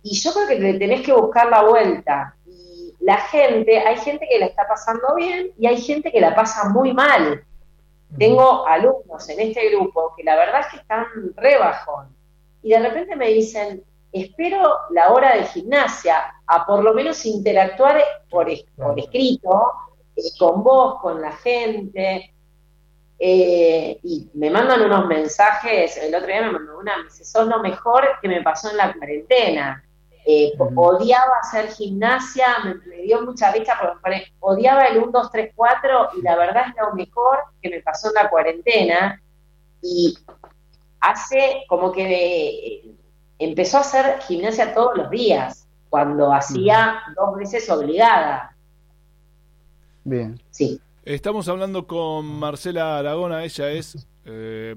Y 0.01 0.15
yo 0.15 0.32
creo 0.34 0.47
que 0.47 0.55
te 0.55 0.74
tenés 0.80 1.01
que 1.05 1.13
buscar 1.13 1.49
la 1.49 1.63
vuelta. 1.63 2.36
Y 2.45 2.93
la 2.99 3.17
gente, 3.17 3.80
hay 3.80 3.97
gente 3.97 4.28
que 4.30 4.39
la 4.39 4.47
está 4.47 4.67
pasando 4.67 5.15
bien 5.15 5.51
y 5.57 5.67
hay 5.67 5.78
gente 5.78 6.11
que 6.11 6.22
la 6.22 6.36
pasa 6.36 6.70
muy 6.70 6.93
mal. 6.93 7.43
Tengo 8.17 8.65
alumnos 8.65 9.30
en 9.30 9.39
este 9.39 9.70
grupo 9.70 10.13
que 10.17 10.24
la 10.24 10.36
verdad 10.36 10.61
es 10.61 10.67
que 10.67 10.78
están 10.78 11.05
re 11.36 11.57
bajón. 11.57 12.15
Y 12.63 12.72
de 12.72 12.80
repente 12.80 13.15
me 13.15 13.28
dicen, 13.28 13.84
espero 14.11 14.74
la 14.89 15.11
hora 15.11 15.36
de 15.36 15.43
gimnasia, 15.45 16.34
a 16.47 16.65
por 16.65 16.84
lo 16.84 16.93
menos 16.93 17.26
interactuar 17.26 18.01
por, 18.30 18.47
por 18.76 18.99
escrito, 18.99 19.72
eh, 20.15 20.22
con 20.38 20.63
vos, 20.63 20.99
con 21.01 21.22
la 21.22 21.32
gente, 21.34 22.34
eh, 23.22 23.99
y 24.01 24.30
me 24.34 24.49
mandan 24.49 24.82
unos 24.82 25.05
mensajes, 25.05 25.97
el 25.97 26.15
otro 26.15 26.28
día 26.28 26.41
me 26.43 26.51
mandó 26.51 26.80
una, 26.80 26.97
me 26.97 27.03
dice, 27.03 27.26
sos 27.26 27.47
lo 27.47 27.59
mejor 27.59 28.07
que 28.22 28.30
me 28.30 28.41
pasó 28.41 28.72
en 28.72 28.78
la 28.78 28.93
cuarentena. 28.93 29.84
Eh, 30.26 30.53
odiaba 30.76 31.39
hacer 31.41 31.70
gimnasia, 31.72 32.45
me, 32.63 32.97
dio 33.01 33.22
mucha 33.24 33.51
risa 33.51 33.74
porque 34.01 34.28
odiaba 34.39 34.86
el 34.86 34.99
1, 34.99 35.11
2, 35.11 35.32
3, 35.32 35.51
4 35.55 36.09
y 36.17 36.22
la 36.22 36.36
verdad 36.38 36.65
es 36.70 36.76
lo 36.78 36.93
mejor 36.93 37.39
que 37.61 37.70
me 37.70 37.82
pasó 37.82 38.07
en 38.07 38.13
la 38.13 38.30
cuarentena. 38.30 39.22
Y 39.82 40.17
hace 41.01 41.63
como 41.67 41.91
que 41.91 42.05
eh, 42.05 42.95
empezó 43.38 43.78
a 43.78 43.82
hacer 43.82 44.20
gimnasia 44.22 44.74
todos 44.74 44.95
los 44.97 45.09
días, 45.09 45.67
cuando 45.89 46.32
hacía 46.32 47.01
dos 47.15 47.36
veces 47.36 47.70
obligada. 47.70 48.55
Bien. 50.03 50.39
Sí. 50.51 50.80
Estamos 51.10 51.47
hablando 51.47 51.88
con 51.88 52.24
Marcela 52.24 52.99
Aragona, 52.99 53.43
ella 53.43 53.72
es, 53.72 54.07
eh, 54.26 54.76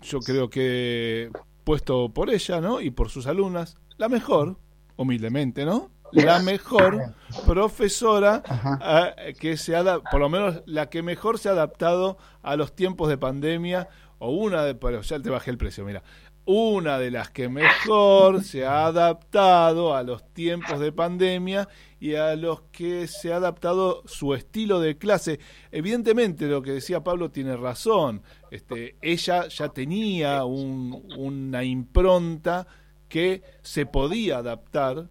yo 0.00 0.20
creo 0.20 0.48
que 0.48 1.28
puesto 1.64 2.08
por 2.14 2.30
ella, 2.30 2.60
¿no? 2.60 2.80
Y 2.80 2.92
por 2.92 3.10
sus 3.10 3.26
alumnas, 3.26 3.76
la 3.96 4.08
mejor, 4.08 4.58
humildemente, 4.94 5.64
¿no? 5.64 5.90
La 6.12 6.38
mejor 6.38 7.16
profesora 7.48 8.44
que 9.40 9.56
se 9.56 9.74
ha, 9.74 9.98
por 9.98 10.20
lo 10.20 10.28
menos 10.28 10.62
la 10.66 10.88
que 10.88 11.02
mejor 11.02 11.40
se 11.40 11.48
ha 11.48 11.52
adaptado 11.52 12.16
a 12.42 12.54
los 12.54 12.76
tiempos 12.76 13.08
de 13.08 13.18
pandemia, 13.18 13.88
o 14.20 14.30
una 14.30 14.62
de, 14.62 14.76
pero 14.76 15.00
ya 15.00 15.18
te 15.18 15.30
bajé 15.30 15.50
el 15.50 15.58
precio, 15.58 15.84
mira, 15.84 16.04
una 16.44 16.98
de 16.98 17.10
las 17.10 17.30
que 17.30 17.48
mejor 17.48 18.42
se 18.42 18.64
ha 18.64 18.86
adaptado 18.86 19.94
a 19.94 20.02
los 20.02 20.24
tiempos 20.32 20.80
de 20.80 20.92
pandemia 20.92 21.68
y 22.00 22.14
a 22.16 22.34
los 22.34 22.62
que 22.72 23.06
se 23.06 23.32
ha 23.32 23.36
adaptado 23.36 24.02
su 24.06 24.34
estilo 24.34 24.80
de 24.80 24.98
clase. 24.98 25.38
Evidentemente, 25.70 26.46
lo 26.46 26.62
que 26.62 26.72
decía 26.72 27.04
Pablo 27.04 27.30
tiene 27.30 27.56
razón. 27.56 28.22
Este, 28.50 28.96
ella 29.00 29.46
ya 29.48 29.68
tenía 29.68 30.44
una 30.44 31.62
impronta 31.64 32.66
que 33.08 33.42
se 33.62 33.86
podía 33.86 34.38
adaptar 34.38 35.10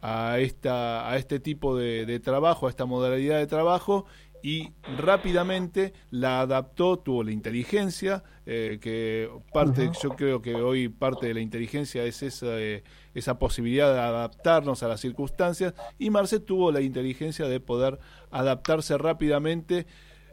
a, 0.00 0.38
esta, 0.40 1.08
a 1.08 1.16
este 1.16 1.38
tipo 1.38 1.76
de 1.76 2.20
trabajo, 2.20 2.66
a 2.66 2.70
esta 2.70 2.84
modalidad 2.84 3.38
de 3.38 3.46
trabajo, 3.46 4.06
y 4.44 4.74
rápidamente 4.98 5.94
la 6.10 6.42
adaptó, 6.42 6.98
tuvo 6.98 7.24
la 7.24 7.32
inteligencia, 7.32 8.24
eh, 8.44 8.78
que 8.78 9.30
parte, 9.54 9.90
yo 10.02 10.10
creo 10.10 10.42
que 10.42 10.54
hoy 10.54 10.90
parte 10.90 11.28
de 11.28 11.32
la 11.32 11.40
inteligencia 11.40 12.04
es 12.04 12.22
esa, 12.22 12.60
eh, 12.60 12.84
esa 13.14 13.38
posibilidad 13.38 13.90
de 13.94 14.00
adaptarnos 14.00 14.82
a 14.82 14.88
las 14.88 15.00
circunstancias, 15.00 15.72
y 15.98 16.10
Marce 16.10 16.40
tuvo 16.40 16.70
la 16.72 16.82
inteligencia 16.82 17.48
de 17.48 17.58
poder 17.58 17.98
adaptarse 18.30 18.98
rápidamente, 18.98 19.86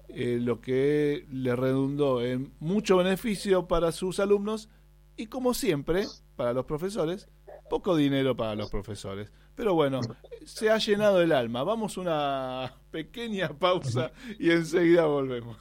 eh, 0.09 0.39
lo 0.41 0.59
que 0.59 1.26
le 1.32 1.55
redundó 1.55 2.22
en 2.22 2.51
mucho 2.59 2.97
beneficio 2.97 3.70
para 3.70 3.93
sus 3.93 4.20
alumnos 4.20 4.68
y 5.16 5.28
como 5.28 5.53
siempre, 5.53 6.05
para 6.36 6.51
los 6.51 6.66
profesores, 6.66 7.30
poco 7.72 7.96
dinero 7.96 8.36
para 8.36 8.54
los 8.54 8.70
profesores. 8.70 9.30
Pero 9.56 9.74
bueno, 9.74 10.02
se 10.46 10.70
ha 10.70 10.78
llenado 10.78 11.22
el 11.22 11.32
alma. 11.32 11.64
Vamos 11.64 11.98
a 11.98 12.02
una 12.02 12.74
pequeña 12.92 13.48
pausa 13.48 14.12
y 14.38 14.52
enseguida 14.52 15.06
volvemos. 15.06 15.56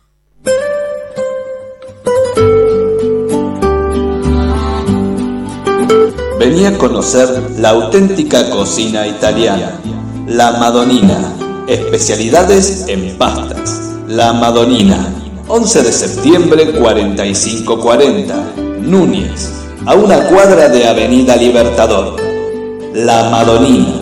Venía 6.41 6.71
a 6.71 6.79
conocer 6.79 7.29
la 7.61 7.71
auténtica 7.71 8.51
cocina 8.51 9.07
italiana, 9.07 9.81
la 10.27 10.51
Madonina, 10.59 11.37
especialidades 11.69 12.89
en 12.89 13.17
pastas. 13.19 14.03
La 14.09 14.33
Madonina, 14.33 15.15
11 15.47 15.83
de 15.85 15.93
septiembre 15.93 16.73
4540, 16.73 18.55
Núñez, 18.81 19.60
a 19.87 19.95
una 19.95 20.27
cuadra 20.29 20.69
de 20.69 20.87
Avenida 20.87 21.37
Libertador. 21.37 22.17
La 22.95 23.31
Madonina. 23.31 24.01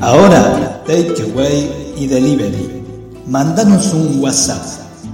Ahora, 0.00 0.82
takeaway 0.86 1.94
y 1.96 2.06
delivery. 2.06 2.82
Mandanos 3.26 3.92
un 3.92 4.20
WhatsApp 4.20 4.62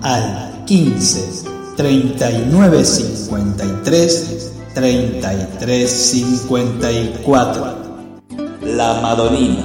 al 0.03 0.65
15 0.67 1.45
39 1.77 2.85
53 2.85 4.53
33 4.75 5.91
54. 5.91 7.77
La 8.63 9.01
Madonina. 9.01 9.65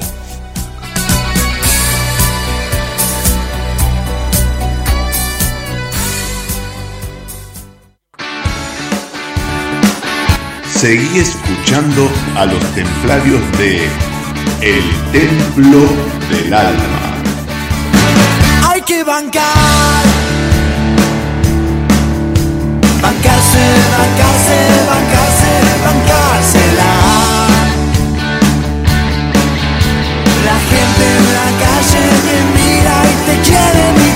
Seguí 10.81 11.19
escuchando 11.19 12.09
a 12.35 12.47
los 12.47 12.59
templarios 12.73 13.39
de 13.59 13.87
El 14.61 14.83
Templo 15.11 15.87
del 16.27 16.51
Alma. 16.51 17.21
Hay 18.67 18.81
que 18.81 19.03
bancar. 19.03 19.45
Bancarse, 22.99 23.63
bancarse, 23.95 24.57
bancarse, 24.89 25.51
bancársela. 25.85 26.91
La 30.47 30.57
gente 30.71 31.03
en 31.15 31.25
la 31.37 31.49
calle 31.61 32.03
te 32.25 32.37
mira 32.57 32.95
y 33.05 33.15
te 33.27 33.35
quiere 33.47 33.81
imitar. 33.89 34.10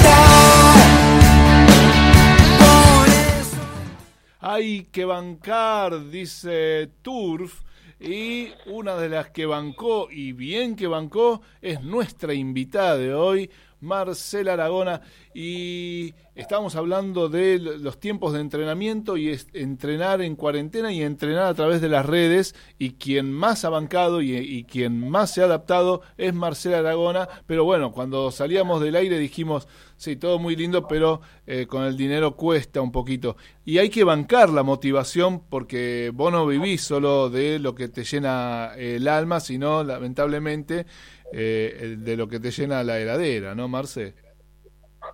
Hay 4.56 4.88
que 4.89 5.03
bancar, 5.03 6.10
dice 6.10 6.89
Turf. 7.01 7.64
Y 7.99 8.53
una 8.68 8.95
de 8.95 9.10
las 9.10 9.30
que 9.32 9.45
bancó, 9.45 10.08
y 10.10 10.32
bien 10.32 10.78
que 10.78 10.88
bancó, 10.88 11.41
es 11.62 11.82
nuestra 11.82 12.34
invitada 12.34 12.95
de 12.95 13.14
hoy, 13.14 13.49
Marcela 13.82 14.53
Aragona. 14.53 15.01
Y 15.34 16.14
estamos 16.36 16.78
hablando 16.78 17.28
de 17.28 17.60
los 17.60 17.99
tiempos 17.99 18.32
de 18.32 18.39
entrenamiento 18.39 19.18
y 19.18 19.28
es 19.28 19.47
entrenar 19.51 20.22
en 20.22 20.38
cuarentena 20.38 20.93
y 20.93 21.01
entrenar 21.01 21.47
a 21.47 21.53
través 21.53 21.82
de 21.82 21.89
las 21.89 22.06
redes. 22.06 22.56
Y 22.80 22.91
quien 22.91 23.34
más 23.34 23.66
ha 23.66 23.70
bancado 23.70 24.22
y, 24.22 24.38
y 24.38 24.64
quien 24.64 25.10
más 25.10 25.34
se 25.34 25.41
ha 25.41 25.45
adaptado 25.45 26.01
es 26.18 26.34
Marcela 26.34 26.80
Aragona. 26.80 27.28
Pero 27.45 27.66
bueno, 27.66 27.91
cuando 27.91 28.32
salíamos 28.32 28.80
del 28.80 28.95
aire 28.95 29.20
dijimos, 29.20 29.68
sí, 29.98 30.16
todo 30.16 30.39
muy 30.39 30.56
lindo, 30.56 30.88
pero 30.88 31.22
eh, 31.46 31.68
con 31.68 31.84
el 31.84 31.98
dinero 31.98 32.36
cuesta 32.36 32.82
un 32.82 32.91
poquito. 32.91 33.38
Y 33.64 33.78
hay 33.78 33.89
que 33.89 34.04
bancar 34.04 34.50
la 34.50 34.64
motivación 34.64 35.41
porque 35.50 36.12
vos 36.14 36.32
no 36.32 36.46
vivís 36.46 36.82
solo 36.82 37.30
de 37.30 37.60
lo 37.60 37.76
que 37.76 37.88
te 37.88 38.04
llena 38.04 38.74
el 38.78 39.08
alma, 39.08 39.39
sino 39.39 39.84
lamentablemente 39.84 40.86
eh, 41.34 41.96
de 41.98 42.18
lo 42.18 42.28
que 42.28 42.39
te 42.39 42.52
llena 42.52 42.84
la 42.84 43.00
heladera, 43.00 43.56
¿no, 43.56 43.68
Marce? 43.68 44.16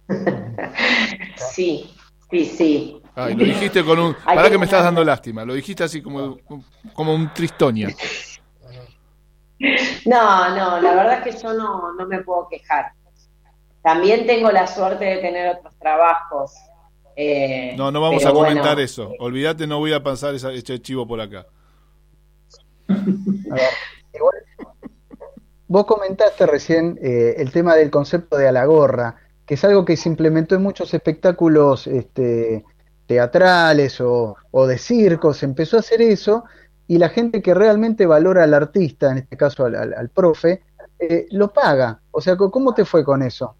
Sí, 1.53 1.89
sí, 2.29 2.45
sí. 2.45 3.01
Ay, 3.15 3.35
lo 3.35 3.43
dijiste 3.43 3.83
con 3.83 3.99
un... 3.99 4.15
Para 4.23 4.49
que 4.49 4.57
me 4.57 4.65
estás 4.65 4.83
dando 4.83 5.03
lástima, 5.03 5.43
lo 5.43 5.53
dijiste 5.53 5.83
así 5.83 6.01
como, 6.01 6.37
como 6.93 7.13
un 7.13 7.33
tristonia. 7.33 7.89
No, 10.05 10.55
no, 10.55 10.81
la 10.81 10.95
verdad 10.95 11.27
es 11.27 11.35
que 11.35 11.43
yo 11.43 11.53
no, 11.53 11.93
no 11.93 12.07
me 12.07 12.21
puedo 12.21 12.47
quejar. 12.49 12.93
También 13.83 14.27
tengo 14.27 14.51
la 14.51 14.67
suerte 14.67 15.05
de 15.05 15.17
tener 15.17 15.57
otros 15.57 15.73
trabajos. 15.79 16.51
eh, 17.15 17.73
No, 17.77 17.91
no 17.91 18.01
vamos 18.01 18.25
a 18.25 18.31
comentar 18.31 18.63
bueno, 18.75 18.81
eso. 18.81 19.11
Olvídate, 19.19 19.67
no 19.67 19.79
voy 19.79 19.93
a 19.93 20.03
pasar 20.03 20.35
esa, 20.35 20.51
ese 20.51 20.79
chivo 20.81 21.07
por 21.07 21.19
acá. 21.21 21.45
A 22.87 22.93
ver, 23.55 23.69
igual, 24.13 24.35
vos 25.67 25.85
comentaste 25.85 26.45
recién 26.45 26.99
eh, 27.01 27.35
el 27.37 27.51
tema 27.51 27.75
del 27.75 27.89
concepto 27.89 28.37
de 28.37 28.47
a 28.47 28.51
la 28.51 28.65
gorra, 28.65 29.15
que 29.45 29.55
es 29.55 29.63
algo 29.63 29.85
que 29.85 29.97
se 29.97 30.09
implementó 30.09 30.55
en 30.55 30.63
muchos 30.63 30.93
espectáculos 30.93 31.87
este, 31.87 32.63
teatrales 33.07 33.99
o, 34.01 34.35
o 34.51 34.67
de 34.67 34.77
circos, 34.77 35.37
se 35.37 35.45
empezó 35.45 35.77
a 35.77 35.81
hacer 35.81 36.01
eso 36.01 36.43
y 36.87 36.97
la 36.97 37.09
gente 37.09 37.41
que 37.41 37.53
realmente 37.53 38.05
valora 38.05 38.43
al 38.43 38.53
artista, 38.53 39.11
en 39.11 39.19
este 39.19 39.37
caso 39.37 39.65
al, 39.65 39.75
al- 39.75 39.93
al 39.93 40.09
profe, 40.09 40.61
eh, 40.99 41.25
lo 41.31 41.51
paga. 41.53 42.01
O 42.11 42.21
sea, 42.21 42.35
¿cómo 42.35 42.73
te 42.73 42.85
fue 42.85 43.03
con 43.03 43.21
eso? 43.23 43.55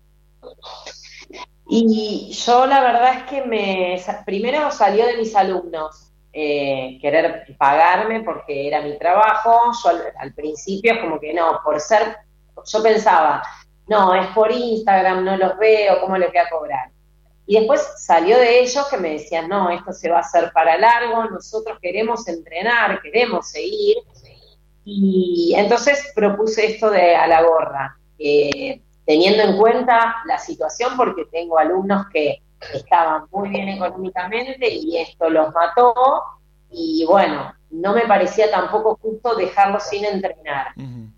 Y 1.68 2.32
yo 2.34 2.66
la 2.66 2.82
verdad 2.82 3.14
es 3.16 3.24
que 3.24 3.44
me 3.44 4.02
primero 4.26 4.72
salió 4.72 5.06
de 5.06 5.18
mis 5.18 5.36
alumnos 5.36 6.12
eh, 6.34 6.98
querer 7.02 7.46
pagarme 7.58 8.24
porque 8.24 8.68
era 8.68 8.82
mi 8.82 8.98
trabajo. 8.98 9.72
Yo 9.84 9.92
al, 10.18 10.34
principio 10.34 10.94
es 10.94 11.00
como 11.00 11.20
que 11.20 11.34
no, 11.34 11.60
por 11.64 11.80
ser, 11.80 12.18
yo 12.66 12.84
pensaba, 12.84 13.42
no, 13.88 14.14
es 14.14 14.28
por 14.28 14.52
Instagram, 14.52 15.24
no 15.24 15.38
los 15.38 15.58
veo, 15.58 16.00
¿cómo 16.02 16.18
les 16.18 16.30
voy 16.30 16.38
a 16.40 16.50
cobrar? 16.50 16.92
Y 17.46 17.58
después 17.58 17.86
salió 17.98 18.38
de 18.38 18.62
ellos 18.62 18.88
que 18.88 18.98
me 18.98 19.14
decían, 19.14 19.50
no, 19.50 19.70
esto 19.70 19.92
se 19.92 20.10
va 20.10 20.18
a 20.18 20.22
hacer 20.22 20.52
para 20.54 20.78
largo, 20.78 21.26
nosotros 21.26 21.80
queremos 21.82 22.28
entrenar, 22.28 23.02
queremos 23.02 23.50
seguir. 23.50 23.98
Y 24.86 25.54
entonces 25.56 26.12
propuse 26.16 26.66
esto 26.66 26.90
de 26.90 27.16
a 27.16 27.28
la 27.28 27.44
gorra, 27.44 27.98
teniendo 29.12 29.44
en 29.44 29.58
cuenta 29.58 30.16
la 30.26 30.38
situación, 30.38 30.96
porque 30.96 31.26
tengo 31.26 31.58
alumnos 31.60 32.06
que 32.14 32.42
estaban 32.74 33.26
muy 33.30 33.50
bien 33.50 33.68
económicamente 33.68 34.70
y 34.70 34.96
esto 35.00 35.30
los 35.30 35.52
mató. 35.54 35.94
Y 36.70 37.04
bueno, 37.06 37.54
no 37.72 37.94
me 37.94 38.04
parecía 38.08 38.50
tampoco 38.50 38.98
justo 39.02 39.36
dejarlos 39.36 39.84
sin 39.84 40.06
entrenar. 40.06 40.68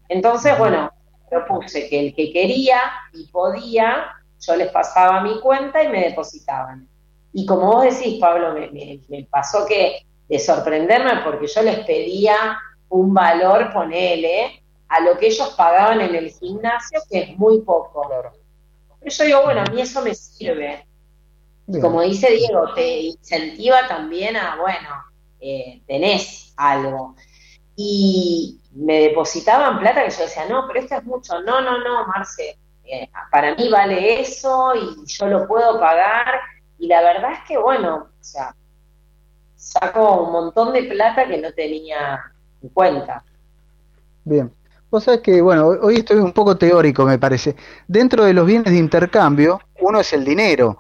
Entonces, 0.10 0.58
bueno, 0.58 0.90
propuse 1.30 1.88
que 1.88 2.00
el 2.08 2.16
que 2.16 2.34
quería 2.34 2.80
y 3.14 3.28
podía, 3.28 4.08
yo 4.40 4.56
les 4.56 4.72
pasaba 4.72 5.22
mi 5.22 5.40
cuenta 5.40 5.84
y 5.84 5.90
me 5.90 6.02
depositaban. 6.10 6.88
Y 7.32 7.46
como 7.46 7.74
vos 7.74 7.84
decís, 7.84 8.20
Pablo, 8.20 8.54
me, 8.56 8.72
me- 8.72 9.00
me 9.08 9.28
pasó 9.30 9.68
que 9.68 10.04
de 10.28 10.40
sorprenderme 10.40 11.22
porque 11.24 11.46
yo 11.46 11.62
les 11.62 11.78
pedía 11.86 12.58
un 12.90 13.14
valor, 13.14 13.72
ponele, 13.72 14.63
a 14.94 15.00
lo 15.00 15.18
que 15.18 15.28
ellos 15.28 15.50
pagaban 15.58 16.02
en 16.02 16.14
el 16.14 16.30
gimnasio, 16.32 17.02
que 17.10 17.22
es 17.22 17.38
muy 17.38 17.62
poco. 17.62 18.08
Pero 19.00 19.12
yo 19.12 19.24
digo, 19.24 19.42
bueno, 19.44 19.62
a 19.62 19.72
mí 19.72 19.82
eso 19.82 20.04
me 20.04 20.14
sirve. 20.14 20.86
Y 21.66 21.72
Bien. 21.72 21.82
como 21.82 22.02
dice 22.02 22.30
Diego, 22.30 22.74
te 22.76 23.00
incentiva 23.00 23.88
también 23.88 24.36
a, 24.36 24.56
bueno, 24.58 24.90
eh, 25.40 25.82
tenés 25.88 26.54
algo. 26.58 27.16
Y 27.76 28.62
me 28.74 29.00
depositaban 29.00 29.80
plata 29.80 30.04
que 30.04 30.12
yo 30.12 30.24
decía, 30.24 30.46
no, 30.48 30.68
pero 30.68 30.80
esto 30.80 30.96
es 30.96 31.04
mucho. 31.06 31.42
No, 31.42 31.60
no, 31.62 31.80
no, 31.80 32.06
Marce, 32.06 32.60
eh, 32.84 33.10
para 33.32 33.56
mí 33.56 33.70
vale 33.70 34.22
eso 34.22 34.76
y 34.76 35.08
yo 35.08 35.26
lo 35.26 35.48
puedo 35.48 35.80
pagar. 35.80 36.40
Y 36.78 36.86
la 36.86 37.02
verdad 37.02 37.32
es 37.32 37.40
que, 37.48 37.58
bueno, 37.58 37.96
o 37.96 38.24
sea, 38.24 38.56
saco 39.56 40.22
un 40.22 40.34
montón 40.34 40.72
de 40.72 40.84
plata 40.84 41.28
que 41.28 41.40
no 41.40 41.52
tenía 41.52 42.22
en 42.62 42.70
cuenta. 42.70 43.24
Bien. 44.24 44.54
Vos 44.94 45.10
que, 45.24 45.42
bueno, 45.42 45.70
hoy- 45.70 45.96
estoy 45.96 46.18
un 46.18 46.34
poco 46.34 46.56
teórico, 46.56 47.04
me 47.04 47.18
parece. 47.18 47.56
Dentro 47.88 48.26
de 48.26 48.34
los 48.36 48.46
bienes 48.46 48.72
de 48.72 48.78
intercambio, 48.78 49.60
uno 49.82 50.00
es 50.00 50.14
el 50.14 50.24
dinero, 50.24 50.78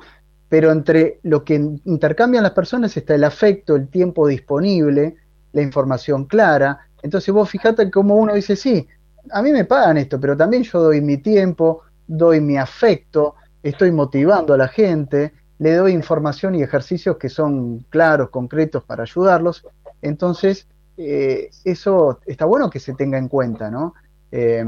pero 0.47 0.71
entre 0.71 1.19
lo 1.23 1.43
que 1.43 1.55
in- 1.55 1.81
intercambian 1.85 2.43
las 2.43 2.51
personas 2.51 2.95
está 2.95 3.15
el 3.15 3.23
afecto, 3.23 3.75
el 3.75 3.87
tiempo 3.89 4.27
disponible, 4.27 5.15
la 5.51 5.63
información 5.63 6.25
clara. 6.25 6.89
Entonces 7.01 7.33
vos 7.33 7.49
fijate 7.49 7.89
cómo 7.89 8.15
uno 8.15 8.35
dice, 8.35 8.55
sí, 8.55 8.87
a 9.31 9.41
mí 9.41 9.51
me 9.51 9.65
pagan 9.65 9.97
esto, 9.97 10.19
pero 10.19 10.37
también 10.37 10.61
yo 10.61 10.79
doy 10.79 11.01
mi 11.01 11.17
tiempo, 11.17 11.81
doy 12.05 12.39
mi 12.39 12.55
afecto, 12.57 13.33
estoy 13.63 13.91
motivando 13.91 14.53
a 14.53 14.57
la 14.57 14.67
gente, 14.67 15.33
le 15.57 15.73
doy 15.73 15.91
información 15.93 16.53
y 16.53 16.61
ejercicios 16.61 17.17
que 17.17 17.29
son 17.29 17.79
claros, 17.89 18.29
concretos 18.29 18.83
para 18.83 19.01
ayudarlos. 19.03 19.65
Entonces, 20.03 20.67
eh, 20.97 21.49
eso 21.63 22.19
está 22.25 22.45
bueno 22.45 22.69
que 22.69 22.79
se 22.79 22.93
tenga 22.93 23.17
en 23.17 23.27
cuenta, 23.27 23.69
¿no? 23.71 23.93
Eh, 24.31 24.63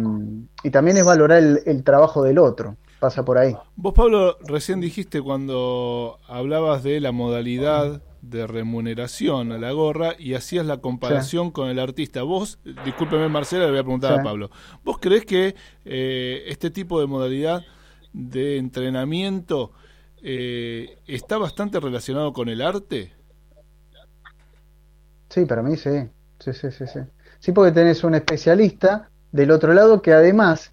y 0.63 0.69
también 0.69 0.97
es 0.97 1.05
valorar 1.05 1.39
el, 1.39 1.59
el 1.65 1.84
trabajo 1.84 2.21
del 2.23 2.38
otro, 2.38 2.78
pasa 2.99 3.26
por 3.26 3.38
ahí. 3.38 3.55
Vos, 3.76 3.93
Pablo, 3.93 4.38
recién 4.47 4.80
dijiste 4.80 5.21
cuando 5.21 6.17
hablabas 6.28 6.84
de 6.84 6.99
la 6.99 7.11
modalidad 7.11 8.01
de 8.21 8.47
remuneración 8.47 9.51
a 9.51 9.59
la 9.59 9.71
gorra 9.71 10.13
y 10.17 10.34
hacías 10.34 10.65
la 10.65 10.78
comparación 10.82 11.51
con 11.51 11.69
el 11.69 11.80
artista. 11.80 12.23
Vos, 12.23 12.59
discúlpeme 12.84 13.30
Marcela, 13.30 13.65
le 13.65 13.71
voy 13.71 13.80
a 13.80 13.84
preguntar 13.84 14.13
Sí. 14.13 14.19
a 14.19 14.23
Pablo. 14.23 14.49
¿Vos 14.84 14.97
crees 14.99 15.26
que 15.26 15.55
eh, 15.86 16.43
este 16.47 16.71
tipo 16.71 16.99
de 16.99 17.05
modalidad 17.07 17.63
de 18.13 18.57
entrenamiento 18.57 19.73
eh, 20.23 20.97
está 21.05 21.38
bastante 21.38 21.80
relacionado 21.80 22.34
con 22.34 22.49
el 22.49 22.61
arte? 22.61 23.13
Sí, 25.30 25.45
para 25.45 25.61
mí 25.61 25.76
sí. 25.76 25.89
Sí, 26.45 26.53
sí, 26.53 26.71
sí, 26.71 26.85
sí. 26.87 26.99
Sí, 27.39 27.51
porque 27.51 27.71
tenés 27.71 28.03
un 28.03 28.15
especialista 28.15 29.09
del 29.31 29.51
otro 29.51 29.73
lado 29.73 30.01
que 30.01 30.13
además, 30.13 30.71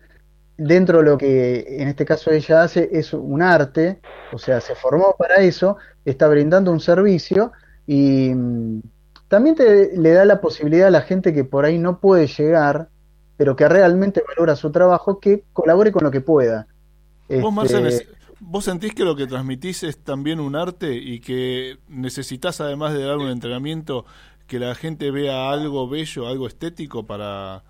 dentro 0.57 0.99
de 0.99 1.05
lo 1.05 1.19
que 1.19 1.67
en 1.83 1.89
este 1.89 2.05
caso 2.05 2.31
ella 2.31 2.63
hace, 2.63 2.91
es 2.93 3.13
un 3.15 3.43
arte, 3.43 4.01
o 4.31 4.39
sea, 4.39 4.61
se 4.61 4.75
formó 4.77 5.17
para 5.19 5.37
eso, 5.39 5.79
está 6.05 6.29
brindando 6.29 6.73
un 6.73 6.81
servicio 6.81 7.53
y 7.87 8.35
mm, 8.35 8.81
también 9.29 9.57
te, 9.57 9.97
le 9.99 10.13
da 10.13 10.25
la 10.27 10.41
posibilidad 10.41 10.89
a 10.89 10.91
la 10.91 11.03
gente 11.03 11.33
que 11.35 11.45
por 11.45 11.65
ahí 11.65 11.79
no 11.79 12.01
puede 12.01 12.27
llegar, 12.29 12.91
pero 13.37 13.57
que 13.57 13.69
realmente 13.69 14.23
valora 14.37 14.57
su 14.57 14.73
trabajo, 14.73 15.21
que 15.21 15.45
colabore 15.53 15.93
con 15.93 16.05
lo 16.05 16.13
que 16.13 16.23
pueda. 16.23 16.69
Vos, 17.35 17.53
Este, 17.53 17.55
Marcel, 17.55 17.87
es- 17.87 18.07
¿vos 18.41 18.65
sentís 18.65 18.95
que 18.95 19.05
lo 19.05 19.17
que 19.17 19.27
transmitís 19.27 19.83
es 19.83 19.99
también 20.03 20.41
un 20.41 20.57
arte 20.57 20.95
y 20.95 21.21
que 21.21 21.79
necesitas, 21.89 22.61
además 22.61 22.93
de 22.95 23.05
dar 23.05 23.19
un 23.19 23.29
entrenamiento, 23.31 24.05
que 24.53 24.59
la 24.59 24.75
gente 24.75 25.11
vea 25.11 25.51
algo 25.51 25.89
bello, 25.89 26.29
algo 26.29 26.47
estético 26.47 27.07
para, 27.07 27.65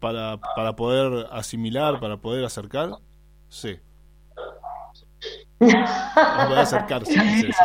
para, 0.00 0.40
para 0.56 0.74
poder 0.74 1.28
asimilar, 1.30 2.00
para 2.00 2.16
poder 2.16 2.44
acercar? 2.44 2.98
Sí. 3.48 3.78
Para 5.56 6.46
poder 6.48 6.58
acercarse. 6.58 7.12
dice 7.22 7.50
eso. 7.50 7.64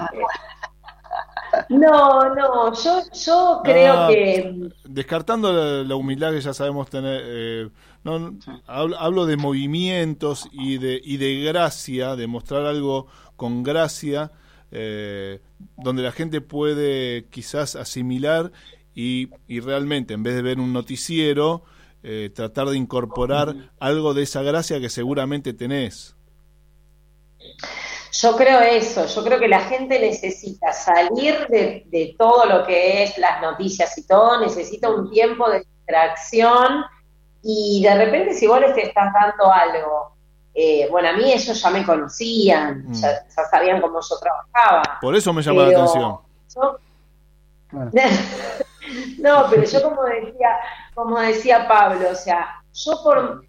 No, 1.69 2.35
no, 2.35 2.71
yo, 2.71 3.01
yo 3.11 3.61
creo 3.63 3.93
ah, 3.93 4.07
que... 4.09 4.69
Descartando 4.83 5.83
la, 5.83 5.95
humildad 5.95 6.31
que 6.31 6.41
ya 6.41 6.53
sabemos 6.53 6.87
tener, 6.87 7.23
eh, 7.25 7.69
no, 8.03 8.37
hablo, 8.67 9.25
de 9.25 9.37
movimientos 9.37 10.47
y 10.51 10.77
de, 10.77 11.01
y 11.03 11.17
de 11.17 11.41
gracia, 11.45 12.15
de 12.15 12.27
mostrar 12.27 12.67
algo 12.67 13.07
con 13.35 13.63
gracia, 13.63 14.31
eh, 14.71 15.39
donde 15.77 16.03
la 16.03 16.11
gente 16.11 16.41
puede 16.41 17.25
quizás 17.29 17.75
asimilar 17.75 18.51
y, 18.93 19.29
y 19.47 19.59
realmente, 19.59 20.13
en 20.13 20.23
vez 20.23 20.35
de 20.35 20.41
ver 20.41 20.59
un 20.59 20.73
noticiero, 20.73 21.63
eh, 22.01 22.31
tratar 22.33 22.67
de 22.67 22.77
incorporar 22.77 23.53
algo 23.77 24.13
de 24.13 24.23
esa 24.23 24.41
gracia 24.41 24.79
que 24.79 24.89
seguramente 24.89 25.53
tenés. 25.53 26.15
Yo 28.13 28.37
creo 28.37 28.61
eso, 28.61 29.05
yo 29.05 29.23
creo 29.23 29.37
que 29.37 29.49
la 29.49 29.59
gente 29.61 29.99
necesita 29.99 30.71
salir 30.71 31.45
de, 31.47 32.15
todo 32.17 32.45
lo 32.45 32.65
que 32.65 33.03
es 33.03 33.17
las 33.17 33.41
noticias 33.41 33.97
y 33.97 34.07
todo, 34.07 34.39
necesita 34.39 34.89
un 34.89 35.09
tiempo 35.11 35.49
de 35.49 35.59
distracción 35.59 36.85
y 37.43 37.83
de 37.83 37.95
repente 37.95 38.33
si 38.33 38.47
vos 38.47 38.61
les 38.61 38.77
estás 38.77 39.13
dando 39.13 39.51
algo, 39.51 40.15
eh, 40.61 40.89
bueno, 40.91 41.07
a 41.07 41.13
mí 41.13 41.31
ellos 41.31 41.61
ya 41.61 41.69
me 41.69 41.85
conocían, 41.85 42.83
mm. 42.89 42.93
ya, 42.93 43.25
sabían 43.49 43.79
cómo 43.79 44.01
yo 44.01 44.17
trabajaba. 44.19 44.99
Por 44.99 45.15
eso 45.15 45.31
me 45.31 45.41
llamó 45.41 45.61
la 45.61 45.69
atención. 45.69 46.17
no, 49.19 49.45
pero 49.49 49.63
yo 49.63 49.81
como 49.81 50.03
decía, 50.03 50.57
como 50.93 51.17
decía 51.17 51.65
Pablo, 51.65 52.09
o 52.11 52.15
sea, 52.15 52.61
yo 52.73 53.01
por, 53.01 53.45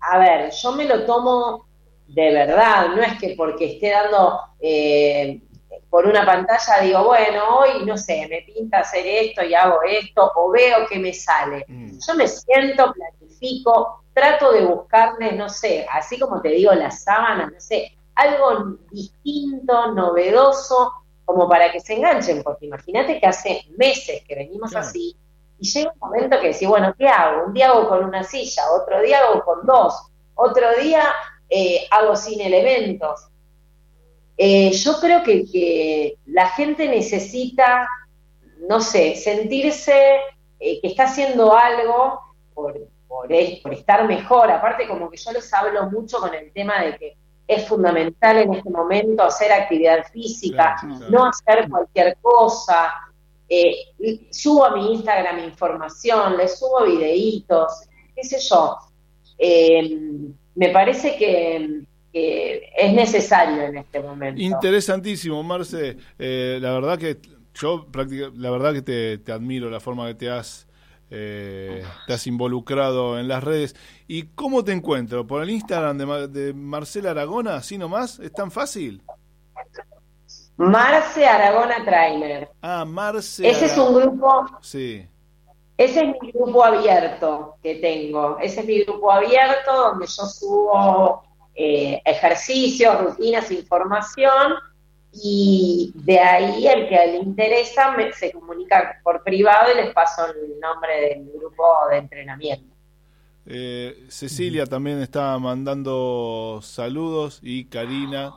a 0.00 0.18
ver, 0.18 0.50
yo 0.50 0.72
me 0.72 0.84
lo 0.84 1.06
tomo 1.06 1.64
de 2.08 2.30
verdad, 2.30 2.88
no 2.94 3.00
es 3.00 3.18
que 3.18 3.34
porque 3.38 3.76
esté 3.76 3.92
dando 3.92 4.40
eh, 4.60 5.40
por 5.90 6.06
una 6.06 6.24
pantalla 6.24 6.80
digo, 6.82 7.04
bueno, 7.04 7.58
hoy 7.58 7.84
no 7.84 7.98
sé, 7.98 8.26
me 8.30 8.42
pinta 8.42 8.78
hacer 8.78 9.04
esto 9.06 9.42
y 9.42 9.54
hago 9.54 9.82
esto, 9.82 10.30
o 10.36 10.50
veo 10.50 10.86
que 10.88 10.98
me 10.98 11.12
sale. 11.12 11.64
Mm. 11.66 11.98
Yo 11.98 12.14
me 12.14 12.28
siento, 12.28 12.92
planifico, 12.92 14.04
trato 14.14 14.52
de 14.52 14.64
buscarle, 14.64 15.32
no 15.32 15.48
sé, 15.48 15.86
así 15.90 16.18
como 16.18 16.40
te 16.40 16.50
digo, 16.50 16.72
las 16.72 17.02
sábanas, 17.02 17.50
no 17.52 17.60
sé, 17.60 17.96
algo 18.14 18.76
distinto, 18.90 19.92
novedoso, 19.92 20.92
como 21.24 21.48
para 21.48 21.72
que 21.72 21.80
se 21.80 21.94
enganchen, 21.94 22.42
porque 22.42 22.66
imagínate 22.66 23.18
que 23.18 23.26
hace 23.26 23.64
meses 23.76 24.22
que 24.26 24.36
venimos 24.36 24.74
así, 24.76 25.16
y 25.58 25.68
llega 25.68 25.92
un 25.92 25.98
momento 25.98 26.40
que 26.40 26.48
decís, 26.48 26.68
bueno, 26.68 26.94
¿qué 26.96 27.08
hago? 27.08 27.46
Un 27.46 27.52
día 27.52 27.68
hago 27.68 27.88
con 27.88 28.04
una 28.04 28.22
silla, 28.22 28.62
otro 28.72 29.00
día 29.02 29.18
hago 29.18 29.44
con 29.44 29.66
dos, 29.66 29.94
otro 30.34 30.74
día 30.80 31.02
eh, 31.50 31.86
hago 31.90 32.16
sin 32.16 32.40
elementos. 32.40 33.29
Eh, 34.42 34.72
yo 34.72 34.98
creo 34.98 35.22
que, 35.22 36.16
la 36.24 36.48
gente 36.48 36.88
necesita, 36.88 37.86
no 38.66 38.80
sé, 38.80 39.14
sentirse 39.14 39.92
eh, 40.58 40.80
que 40.80 40.88
está 40.88 41.04
haciendo 41.04 41.54
algo 41.54 42.20
por, 42.54 42.80
por, 43.06 43.30
estar 43.30 44.08
mejor. 44.08 44.50
Aparte, 44.50 44.88
como 44.88 45.10
que 45.10 45.18
yo 45.18 45.32
les 45.32 45.52
hablo 45.52 45.90
mucho 45.90 46.20
con 46.20 46.32
el 46.34 46.50
tema 46.52 46.82
de 46.82 46.96
que 46.96 47.16
es 47.46 47.68
fundamental 47.68 48.38
en 48.38 48.54
este 48.54 48.70
momento 48.70 49.24
hacer 49.24 49.52
actividad 49.52 50.06
física, 50.10 50.76
no 51.10 51.26
hacer 51.26 51.68
cualquier 51.68 52.16
cosa. 52.22 52.94
subo 54.30 54.64
a 54.64 54.74
mi 54.74 54.94
Instagram 54.94 55.40
información, 55.40 56.38
le 56.38 56.48
subo 56.48 56.84
videitos, 56.84 57.82
qué 58.14 58.24
sé 58.24 58.38
yo 58.40 58.78
me 60.54 60.68
parece 60.70 61.16
que, 61.16 61.82
es 62.12 62.92
necesario 62.92 63.62
en 63.62 63.78
este 63.78 64.00
momento. 64.00 64.40
Interesantísimo, 64.40 65.42
Marce. 65.42 65.96
Eh, 66.18 66.58
la 66.60 66.72
verdad 66.72 66.98
que 66.98 67.18
yo 67.54 67.86
la 68.36 68.50
verdad 68.50 68.72
que 68.72 68.82
te, 69.18 69.32
admiro 69.32 69.70
la 69.70 69.80
forma 69.80 70.06
que 70.08 70.14
te 70.14 70.30
has 70.30 70.66
eh, 71.10 71.84
te 72.06 72.12
has 72.12 72.26
involucrado 72.26 73.18
en 73.18 73.28
las 73.28 73.42
redes. 73.42 73.76
¿Y 74.06 74.24
cómo 74.34 74.64
te 74.64 74.72
encuentro? 74.72 75.26
¿Por 75.26 75.42
el 75.42 75.50
Instagram 75.50 75.98
de, 75.98 76.28
de 76.28 76.52
Marcela 76.54 77.10
Aragona? 77.10 77.56
¿Así 77.56 77.78
nomás? 77.78 78.18
¿Es 78.20 78.32
tan 78.32 78.50
fácil? 78.50 79.02
Marce 80.56 81.26
Aragona 81.26 81.84
Trainer. 81.84 82.50
Ah, 82.60 82.84
Marce. 82.84 83.48
Ese 83.48 83.66
es 83.66 83.78
un 83.78 83.94
grupo. 83.94 84.46
Sí. 84.60 85.06
Ese 85.78 86.00
es 86.00 86.20
mi 86.20 86.32
grupo 86.32 86.62
abierto 86.62 87.56
que 87.62 87.76
tengo. 87.76 88.38
Ese 88.38 88.60
es 88.60 88.66
mi 88.66 88.84
grupo 88.84 89.10
abierto 89.10 89.74
donde 89.74 90.06
yo 90.06 90.26
subo 90.26 91.22
eh, 91.54 92.00
ejercicios, 92.04 93.00
rutinas, 93.00 93.50
información 93.50 94.54
y 95.12 95.92
de 95.94 96.18
ahí 96.20 96.68
el 96.68 96.88
que 96.88 96.94
le 96.94 97.16
interesa 97.16 97.94
se 98.12 98.32
comunica 98.32 99.00
por 99.02 99.22
privado 99.24 99.72
y 99.72 99.76
les 99.76 99.92
paso 99.92 100.26
el 100.26 100.60
nombre 100.60 101.00
del 101.00 101.30
grupo 101.32 101.64
de 101.90 101.96
entrenamiento. 101.98 102.74
Eh, 103.46 104.06
Cecilia 104.08 104.66
también 104.66 105.00
está 105.00 105.36
mandando 105.38 106.60
saludos 106.62 107.40
y 107.42 107.64
Karina 107.64 108.32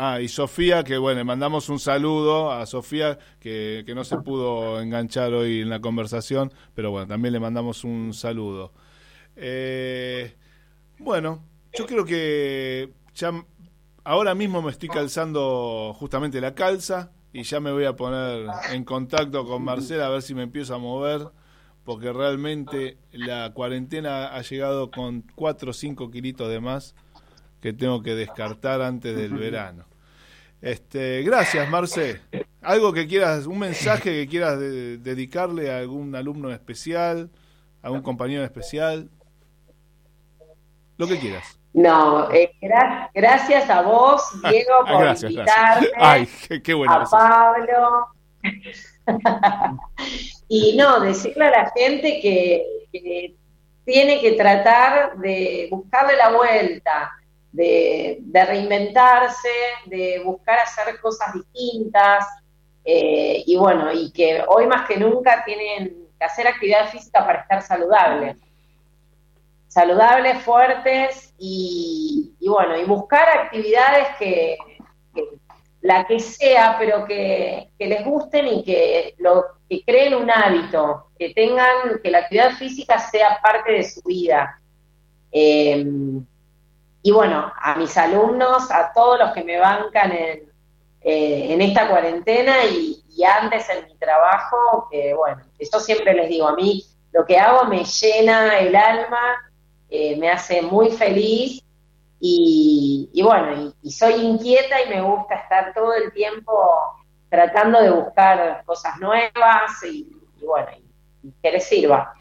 Ah, 0.00 0.20
y 0.20 0.28
Sofía, 0.28 0.84
que 0.84 0.96
bueno, 0.96 1.24
mandamos 1.24 1.68
un 1.68 1.80
saludo 1.80 2.52
a 2.52 2.66
Sofía, 2.66 3.18
que, 3.40 3.84
no 3.96 4.04
se 4.04 4.16
pudo 4.18 4.80
enganchar 4.80 5.32
hoy 5.32 5.62
en 5.62 5.70
la 5.70 5.80
conversación, 5.80 6.52
pero 6.74 6.92
bueno, 6.92 7.08
también 7.08 7.32
le 7.32 7.40
mandamos 7.40 7.82
un 7.82 8.14
saludo. 8.14 8.72
Eh, 9.34 10.36
bueno, 10.98 11.42
yo 11.78 11.86
creo 11.86 12.04
que 12.04 12.90
ya 13.14 13.32
ahora 14.02 14.34
mismo 14.34 14.60
me 14.62 14.72
estoy 14.72 14.88
calzando 14.88 15.94
justamente 15.96 16.40
la 16.40 16.52
calza 16.52 17.12
y 17.32 17.44
ya 17.44 17.60
me 17.60 17.70
voy 17.70 17.84
a 17.84 17.94
poner 17.94 18.48
en 18.72 18.84
contacto 18.84 19.46
con 19.46 19.62
Marcela 19.62 20.06
a 20.06 20.08
ver 20.08 20.22
si 20.22 20.34
me 20.34 20.42
empiezo 20.42 20.74
a 20.74 20.78
mover, 20.78 21.28
porque 21.84 22.12
realmente 22.12 22.98
la 23.12 23.52
cuarentena 23.54 24.34
ha 24.34 24.42
llegado 24.42 24.90
con 24.90 25.22
4 25.36 25.70
o 25.70 25.72
5 25.72 26.10
kilitos 26.10 26.48
de 26.48 26.58
más 26.58 26.96
que 27.60 27.72
tengo 27.72 28.02
que 28.02 28.16
descartar 28.16 28.82
antes 28.82 29.16
del 29.16 29.34
verano. 29.34 29.84
Este, 30.60 31.22
gracias, 31.22 31.70
Marce. 31.70 32.20
Algo 32.60 32.92
que 32.92 33.06
quieras, 33.06 33.46
un 33.46 33.60
mensaje 33.60 34.10
que 34.10 34.26
quieras 34.26 34.58
dedicarle 34.58 35.70
a 35.70 35.78
algún 35.78 36.16
alumno 36.16 36.50
especial, 36.50 37.30
a 37.82 37.86
algún 37.86 38.02
compañero 38.02 38.42
especial, 38.42 39.10
lo 40.96 41.06
que 41.06 41.20
quieras. 41.20 41.57
No, 41.72 42.30
eh, 42.30 42.52
gracias 43.14 43.70
a 43.70 43.82
vos, 43.82 44.22
Diego, 44.50 44.84
por 44.86 45.06
invitarme. 45.06 45.88
Ay, 45.96 46.28
qué, 46.62 46.86
A 46.88 47.04
Pablo. 47.04 48.08
y 50.48 50.76
no, 50.76 51.00
decirle 51.00 51.46
a 51.46 51.50
la 51.50 51.72
gente 51.76 52.20
que 52.20 53.34
tiene 53.84 54.20
que 54.20 54.32
tratar 54.32 55.16
de 55.18 55.68
buscarle 55.70 56.16
la 56.16 56.30
vuelta 56.30 57.10
de, 57.52 58.20
reinventarse, 58.32 59.48
de 59.86 60.22
buscar 60.24 60.58
hacer 60.58 61.00
cosas 61.00 61.32
distintas, 61.32 62.26
eh, 62.84 63.42
y 63.46 63.56
bueno, 63.56 63.92
y 63.92 64.10
que 64.12 64.42
hoy 64.46 64.66
más 64.66 64.86
que 64.86 64.96
nunca 64.96 65.44
tienen 65.44 66.06
que 66.18 66.24
hacer 66.24 66.46
actividad 66.46 66.88
física 66.90 67.24
para 67.24 67.40
estar 67.40 67.62
saludables. 67.62 68.36
Saludables, 69.68 70.42
fuertes 70.42 71.32
y, 71.38 72.34
bueno, 72.40 72.76
y 72.76 72.84
buscar 72.84 73.28
actividades 73.28 74.08
que, 74.18 74.56
la 75.82 76.06
que 76.06 76.18
sea, 76.18 76.76
pero 76.78 77.04
que, 77.04 77.70
les 77.78 78.04
gusten 78.04 78.48
y 78.48 78.64
que, 78.64 79.14
lo, 79.18 79.44
que 79.68 79.82
creen 79.84 80.14
un 80.14 80.30
hábito, 80.30 81.10
que 81.18 81.34
tengan, 81.34 82.00
que 82.02 82.10
la 82.10 82.18
actividad 82.18 82.52
física 82.52 82.98
sea 82.98 83.38
parte 83.42 83.72
de 83.72 83.84
su 83.84 84.02
vida. 84.02 84.60
Eh, 85.30 85.84
y 87.02 87.10
bueno, 87.12 87.52
a 87.56 87.74
mis 87.76 87.96
alumnos, 87.96 88.70
a 88.70 88.92
todos 88.92 89.18
los 89.18 89.32
que 89.32 89.44
me 89.44 89.58
bancan 89.58 90.12
en, 90.12 90.48
eh, 91.00 91.54
en 91.54 91.62
esta 91.62 91.88
cuarentena 91.88 92.64
y, 92.64 93.02
antes 93.24 93.68
en 93.68 93.84
mi 93.86 93.96
trabajo, 93.96 94.88
que 94.92 95.12
bueno, 95.12 95.42
yo 95.58 95.80
siempre 95.80 96.14
les 96.14 96.28
digo, 96.28 96.46
a 96.46 96.54
mí 96.54 96.84
lo 97.10 97.26
que 97.26 97.36
hago 97.36 97.64
me 97.64 97.84
llena 97.84 98.58
el 98.60 98.76
alma, 98.76 99.47
eh, 99.90 100.16
me 100.16 100.30
hace 100.30 100.62
muy 100.62 100.90
feliz 100.90 101.62
y, 102.20 103.20
bueno, 103.22 103.72
y, 103.82 103.90
soy 103.92 104.14
inquieta 104.14 104.82
y 104.84 104.88
me 104.88 105.00
gusta 105.02 105.36
estar 105.36 105.72
todo 105.72 105.94
el 105.94 106.12
tiempo 106.12 106.52
tratando 107.28 107.80
de 107.80 107.90
buscar 107.90 108.62
cosas 108.64 108.98
nuevas 108.98 109.82
y, 109.84 110.10
bueno, 110.44 110.68
que 111.42 111.52
les 111.52 111.64
sirva. 111.68 112.12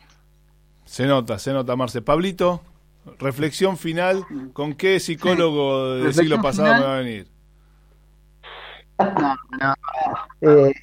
Se 0.85 1.05
nota, 1.05 1.39
se 1.39 1.51
nota, 1.51 1.75
Marce. 1.75 2.01
Pablito. 2.01 2.61
Reflexión 3.19 3.77
final, 3.77 4.25
¿con 4.51 4.73
qué 4.73 4.99
psicólogo 4.99 5.95
del 5.95 6.13
siglo 6.13 6.41
pasado 6.41 6.73
me 6.73 6.85
va 6.85 6.95
a 6.95 6.99
venir? 6.99 7.27
No, 8.99 9.35
no. 9.61 9.75
Eh, 10.41 10.73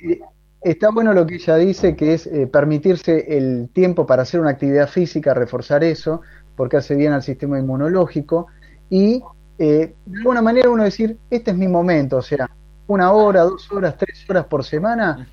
está 0.62 0.90
bueno 0.90 1.12
lo 1.12 1.26
que 1.26 1.34
ella 1.34 1.56
dice, 1.56 1.94
que 1.94 2.14
es 2.14 2.26
eh, 2.26 2.46
permitirse 2.46 3.36
el 3.36 3.68
tiempo 3.72 4.06
para 4.06 4.22
hacer 4.22 4.40
una 4.40 4.50
actividad 4.50 4.88
física, 4.88 5.34
reforzar 5.34 5.84
eso, 5.84 6.22
porque 6.56 6.76
hace 6.76 6.94
bien 6.94 7.12
al 7.12 7.22
sistema 7.22 7.58
inmunológico, 7.58 8.46
y 8.90 9.22
eh, 9.58 9.94
de 10.04 10.18
alguna 10.18 10.42
manera 10.42 10.70
uno 10.70 10.84
decir, 10.84 11.18
este 11.30 11.50
es 11.52 11.56
mi 11.56 11.68
momento, 11.68 12.18
o 12.18 12.22
sea, 12.22 12.50
una 12.86 13.12
hora, 13.12 13.42
dos 13.42 13.70
horas, 13.72 13.96
tres 13.96 14.24
horas 14.28 14.46
por 14.46 14.64
semana, 14.64 15.28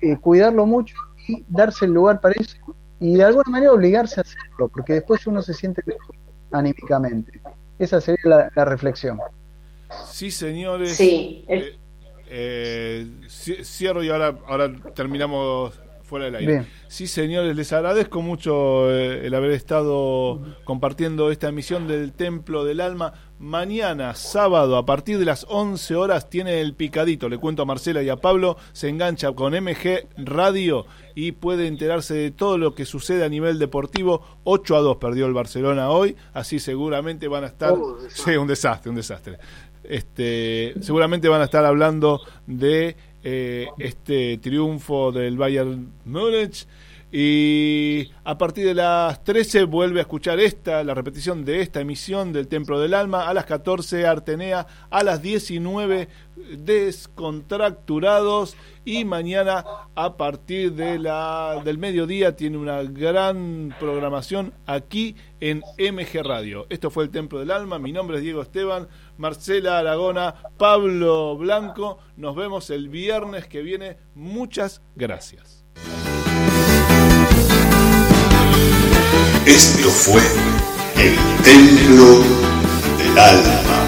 eh, 0.00 0.16
cuidarlo 0.18 0.66
mucho 0.66 0.96
y 1.28 1.44
darse 1.48 1.84
el 1.84 1.92
lugar 1.92 2.20
para 2.20 2.34
eso 2.38 2.56
y 3.00 3.14
de 3.16 3.24
alguna 3.24 3.50
manera 3.50 3.72
obligarse 3.72 4.20
a 4.20 4.22
hacerlo, 4.22 4.68
porque 4.68 4.94
después 4.94 5.26
uno 5.26 5.42
se 5.42 5.52
siente 5.52 5.82
mejor 5.84 6.16
anímicamente. 6.52 7.40
Esa 7.78 8.00
sería 8.00 8.50
la, 8.54 8.64
reflexión. 8.64 9.18
Sí, 10.10 10.30
señores. 10.30 10.96
Sí. 10.96 11.44
Eh, 11.48 11.76
eh, 12.28 13.06
cierro 13.28 14.02
y 14.02 14.08
ahora, 14.08 14.38
ahora 14.46 14.72
terminamos 14.94 15.78
fuera 16.06 16.26
del 16.26 16.36
aire. 16.36 16.66
Sí, 16.88 17.06
señores, 17.06 17.54
les 17.56 17.72
agradezco 17.72 18.22
mucho 18.22 18.90
eh, 18.90 19.26
el 19.26 19.34
haber 19.34 19.50
estado 19.50 20.40
compartiendo 20.64 21.30
esta 21.30 21.48
emisión 21.48 21.88
del 21.88 22.12
Templo 22.12 22.64
del 22.64 22.80
Alma. 22.80 23.12
Mañana, 23.38 24.14
sábado, 24.14 24.78
a 24.78 24.86
partir 24.86 25.18
de 25.18 25.26
las 25.26 25.44
11 25.48 25.94
horas, 25.96 26.30
tiene 26.30 26.60
el 26.60 26.74
picadito. 26.74 27.28
Le 27.28 27.38
cuento 27.38 27.62
a 27.62 27.66
Marcela 27.66 28.02
y 28.02 28.08
a 28.08 28.16
Pablo. 28.16 28.56
Se 28.72 28.88
engancha 28.88 29.32
con 29.32 29.52
MG 29.52 30.06
Radio 30.16 30.86
y 31.14 31.32
puede 31.32 31.66
enterarse 31.66 32.14
de 32.14 32.30
todo 32.30 32.56
lo 32.56 32.74
que 32.74 32.86
sucede 32.86 33.24
a 33.24 33.28
nivel 33.28 33.58
deportivo. 33.58 34.24
8 34.44 34.76
a 34.76 34.80
2 34.80 34.96
perdió 34.96 35.26
el 35.26 35.34
Barcelona 35.34 35.90
hoy, 35.90 36.16
así 36.32 36.58
seguramente 36.60 37.28
van 37.28 37.44
a 37.44 37.48
estar. 37.48 37.72
Oh, 37.72 37.98
sí, 38.08 38.36
un 38.36 38.46
desastre, 38.46 38.90
un 38.90 38.96
desastre. 38.96 39.38
Este, 39.84 40.74
seguramente 40.80 41.28
van 41.28 41.40
a 41.40 41.44
estar 41.44 41.64
hablando 41.64 42.20
de 42.46 42.96
eh, 43.28 43.66
este 43.78 44.38
triunfo 44.38 45.10
del 45.10 45.36
Bayern 45.36 45.90
Múnich. 46.04 46.64
Y 47.18 48.10
a 48.24 48.36
partir 48.36 48.66
de 48.66 48.74
las 48.74 49.24
13 49.24 49.64
vuelve 49.64 50.00
a 50.00 50.02
escuchar 50.02 50.38
esta, 50.38 50.84
la 50.84 50.92
repetición 50.92 51.46
de 51.46 51.62
esta 51.62 51.80
emisión 51.80 52.30
del 52.30 52.46
Templo 52.46 52.78
del 52.78 52.92
Alma. 52.92 53.26
A 53.26 53.32
las 53.32 53.46
14 53.46 54.06
Artenea, 54.06 54.66
a 54.90 55.02
las 55.02 55.22
19 55.22 56.10
Descontracturados. 56.58 58.54
Y 58.84 59.06
mañana 59.06 59.64
a 59.94 60.18
partir 60.18 60.74
de 60.74 60.98
la, 60.98 61.62
del 61.64 61.78
mediodía 61.78 62.36
tiene 62.36 62.58
una 62.58 62.82
gran 62.82 63.74
programación 63.80 64.52
aquí 64.66 65.16
en 65.40 65.62
MG 65.78 66.22
Radio. 66.22 66.66
Esto 66.68 66.90
fue 66.90 67.04
el 67.04 67.10
Templo 67.10 67.38
del 67.38 67.50
Alma. 67.50 67.78
Mi 67.78 67.92
nombre 67.92 68.18
es 68.18 68.24
Diego 68.24 68.42
Esteban. 68.42 68.88
Marcela 69.16 69.78
Aragona, 69.78 70.34
Pablo 70.58 71.34
Blanco. 71.38 71.96
Nos 72.18 72.36
vemos 72.36 72.68
el 72.68 72.90
viernes 72.90 73.46
que 73.46 73.62
viene. 73.62 73.96
Muchas 74.14 74.82
gracias. 74.94 75.64
Esto 79.46 79.88
fue 79.90 80.22
el 80.96 81.16
Templo 81.44 82.24
del 82.98 83.16
Alma. 83.16 83.85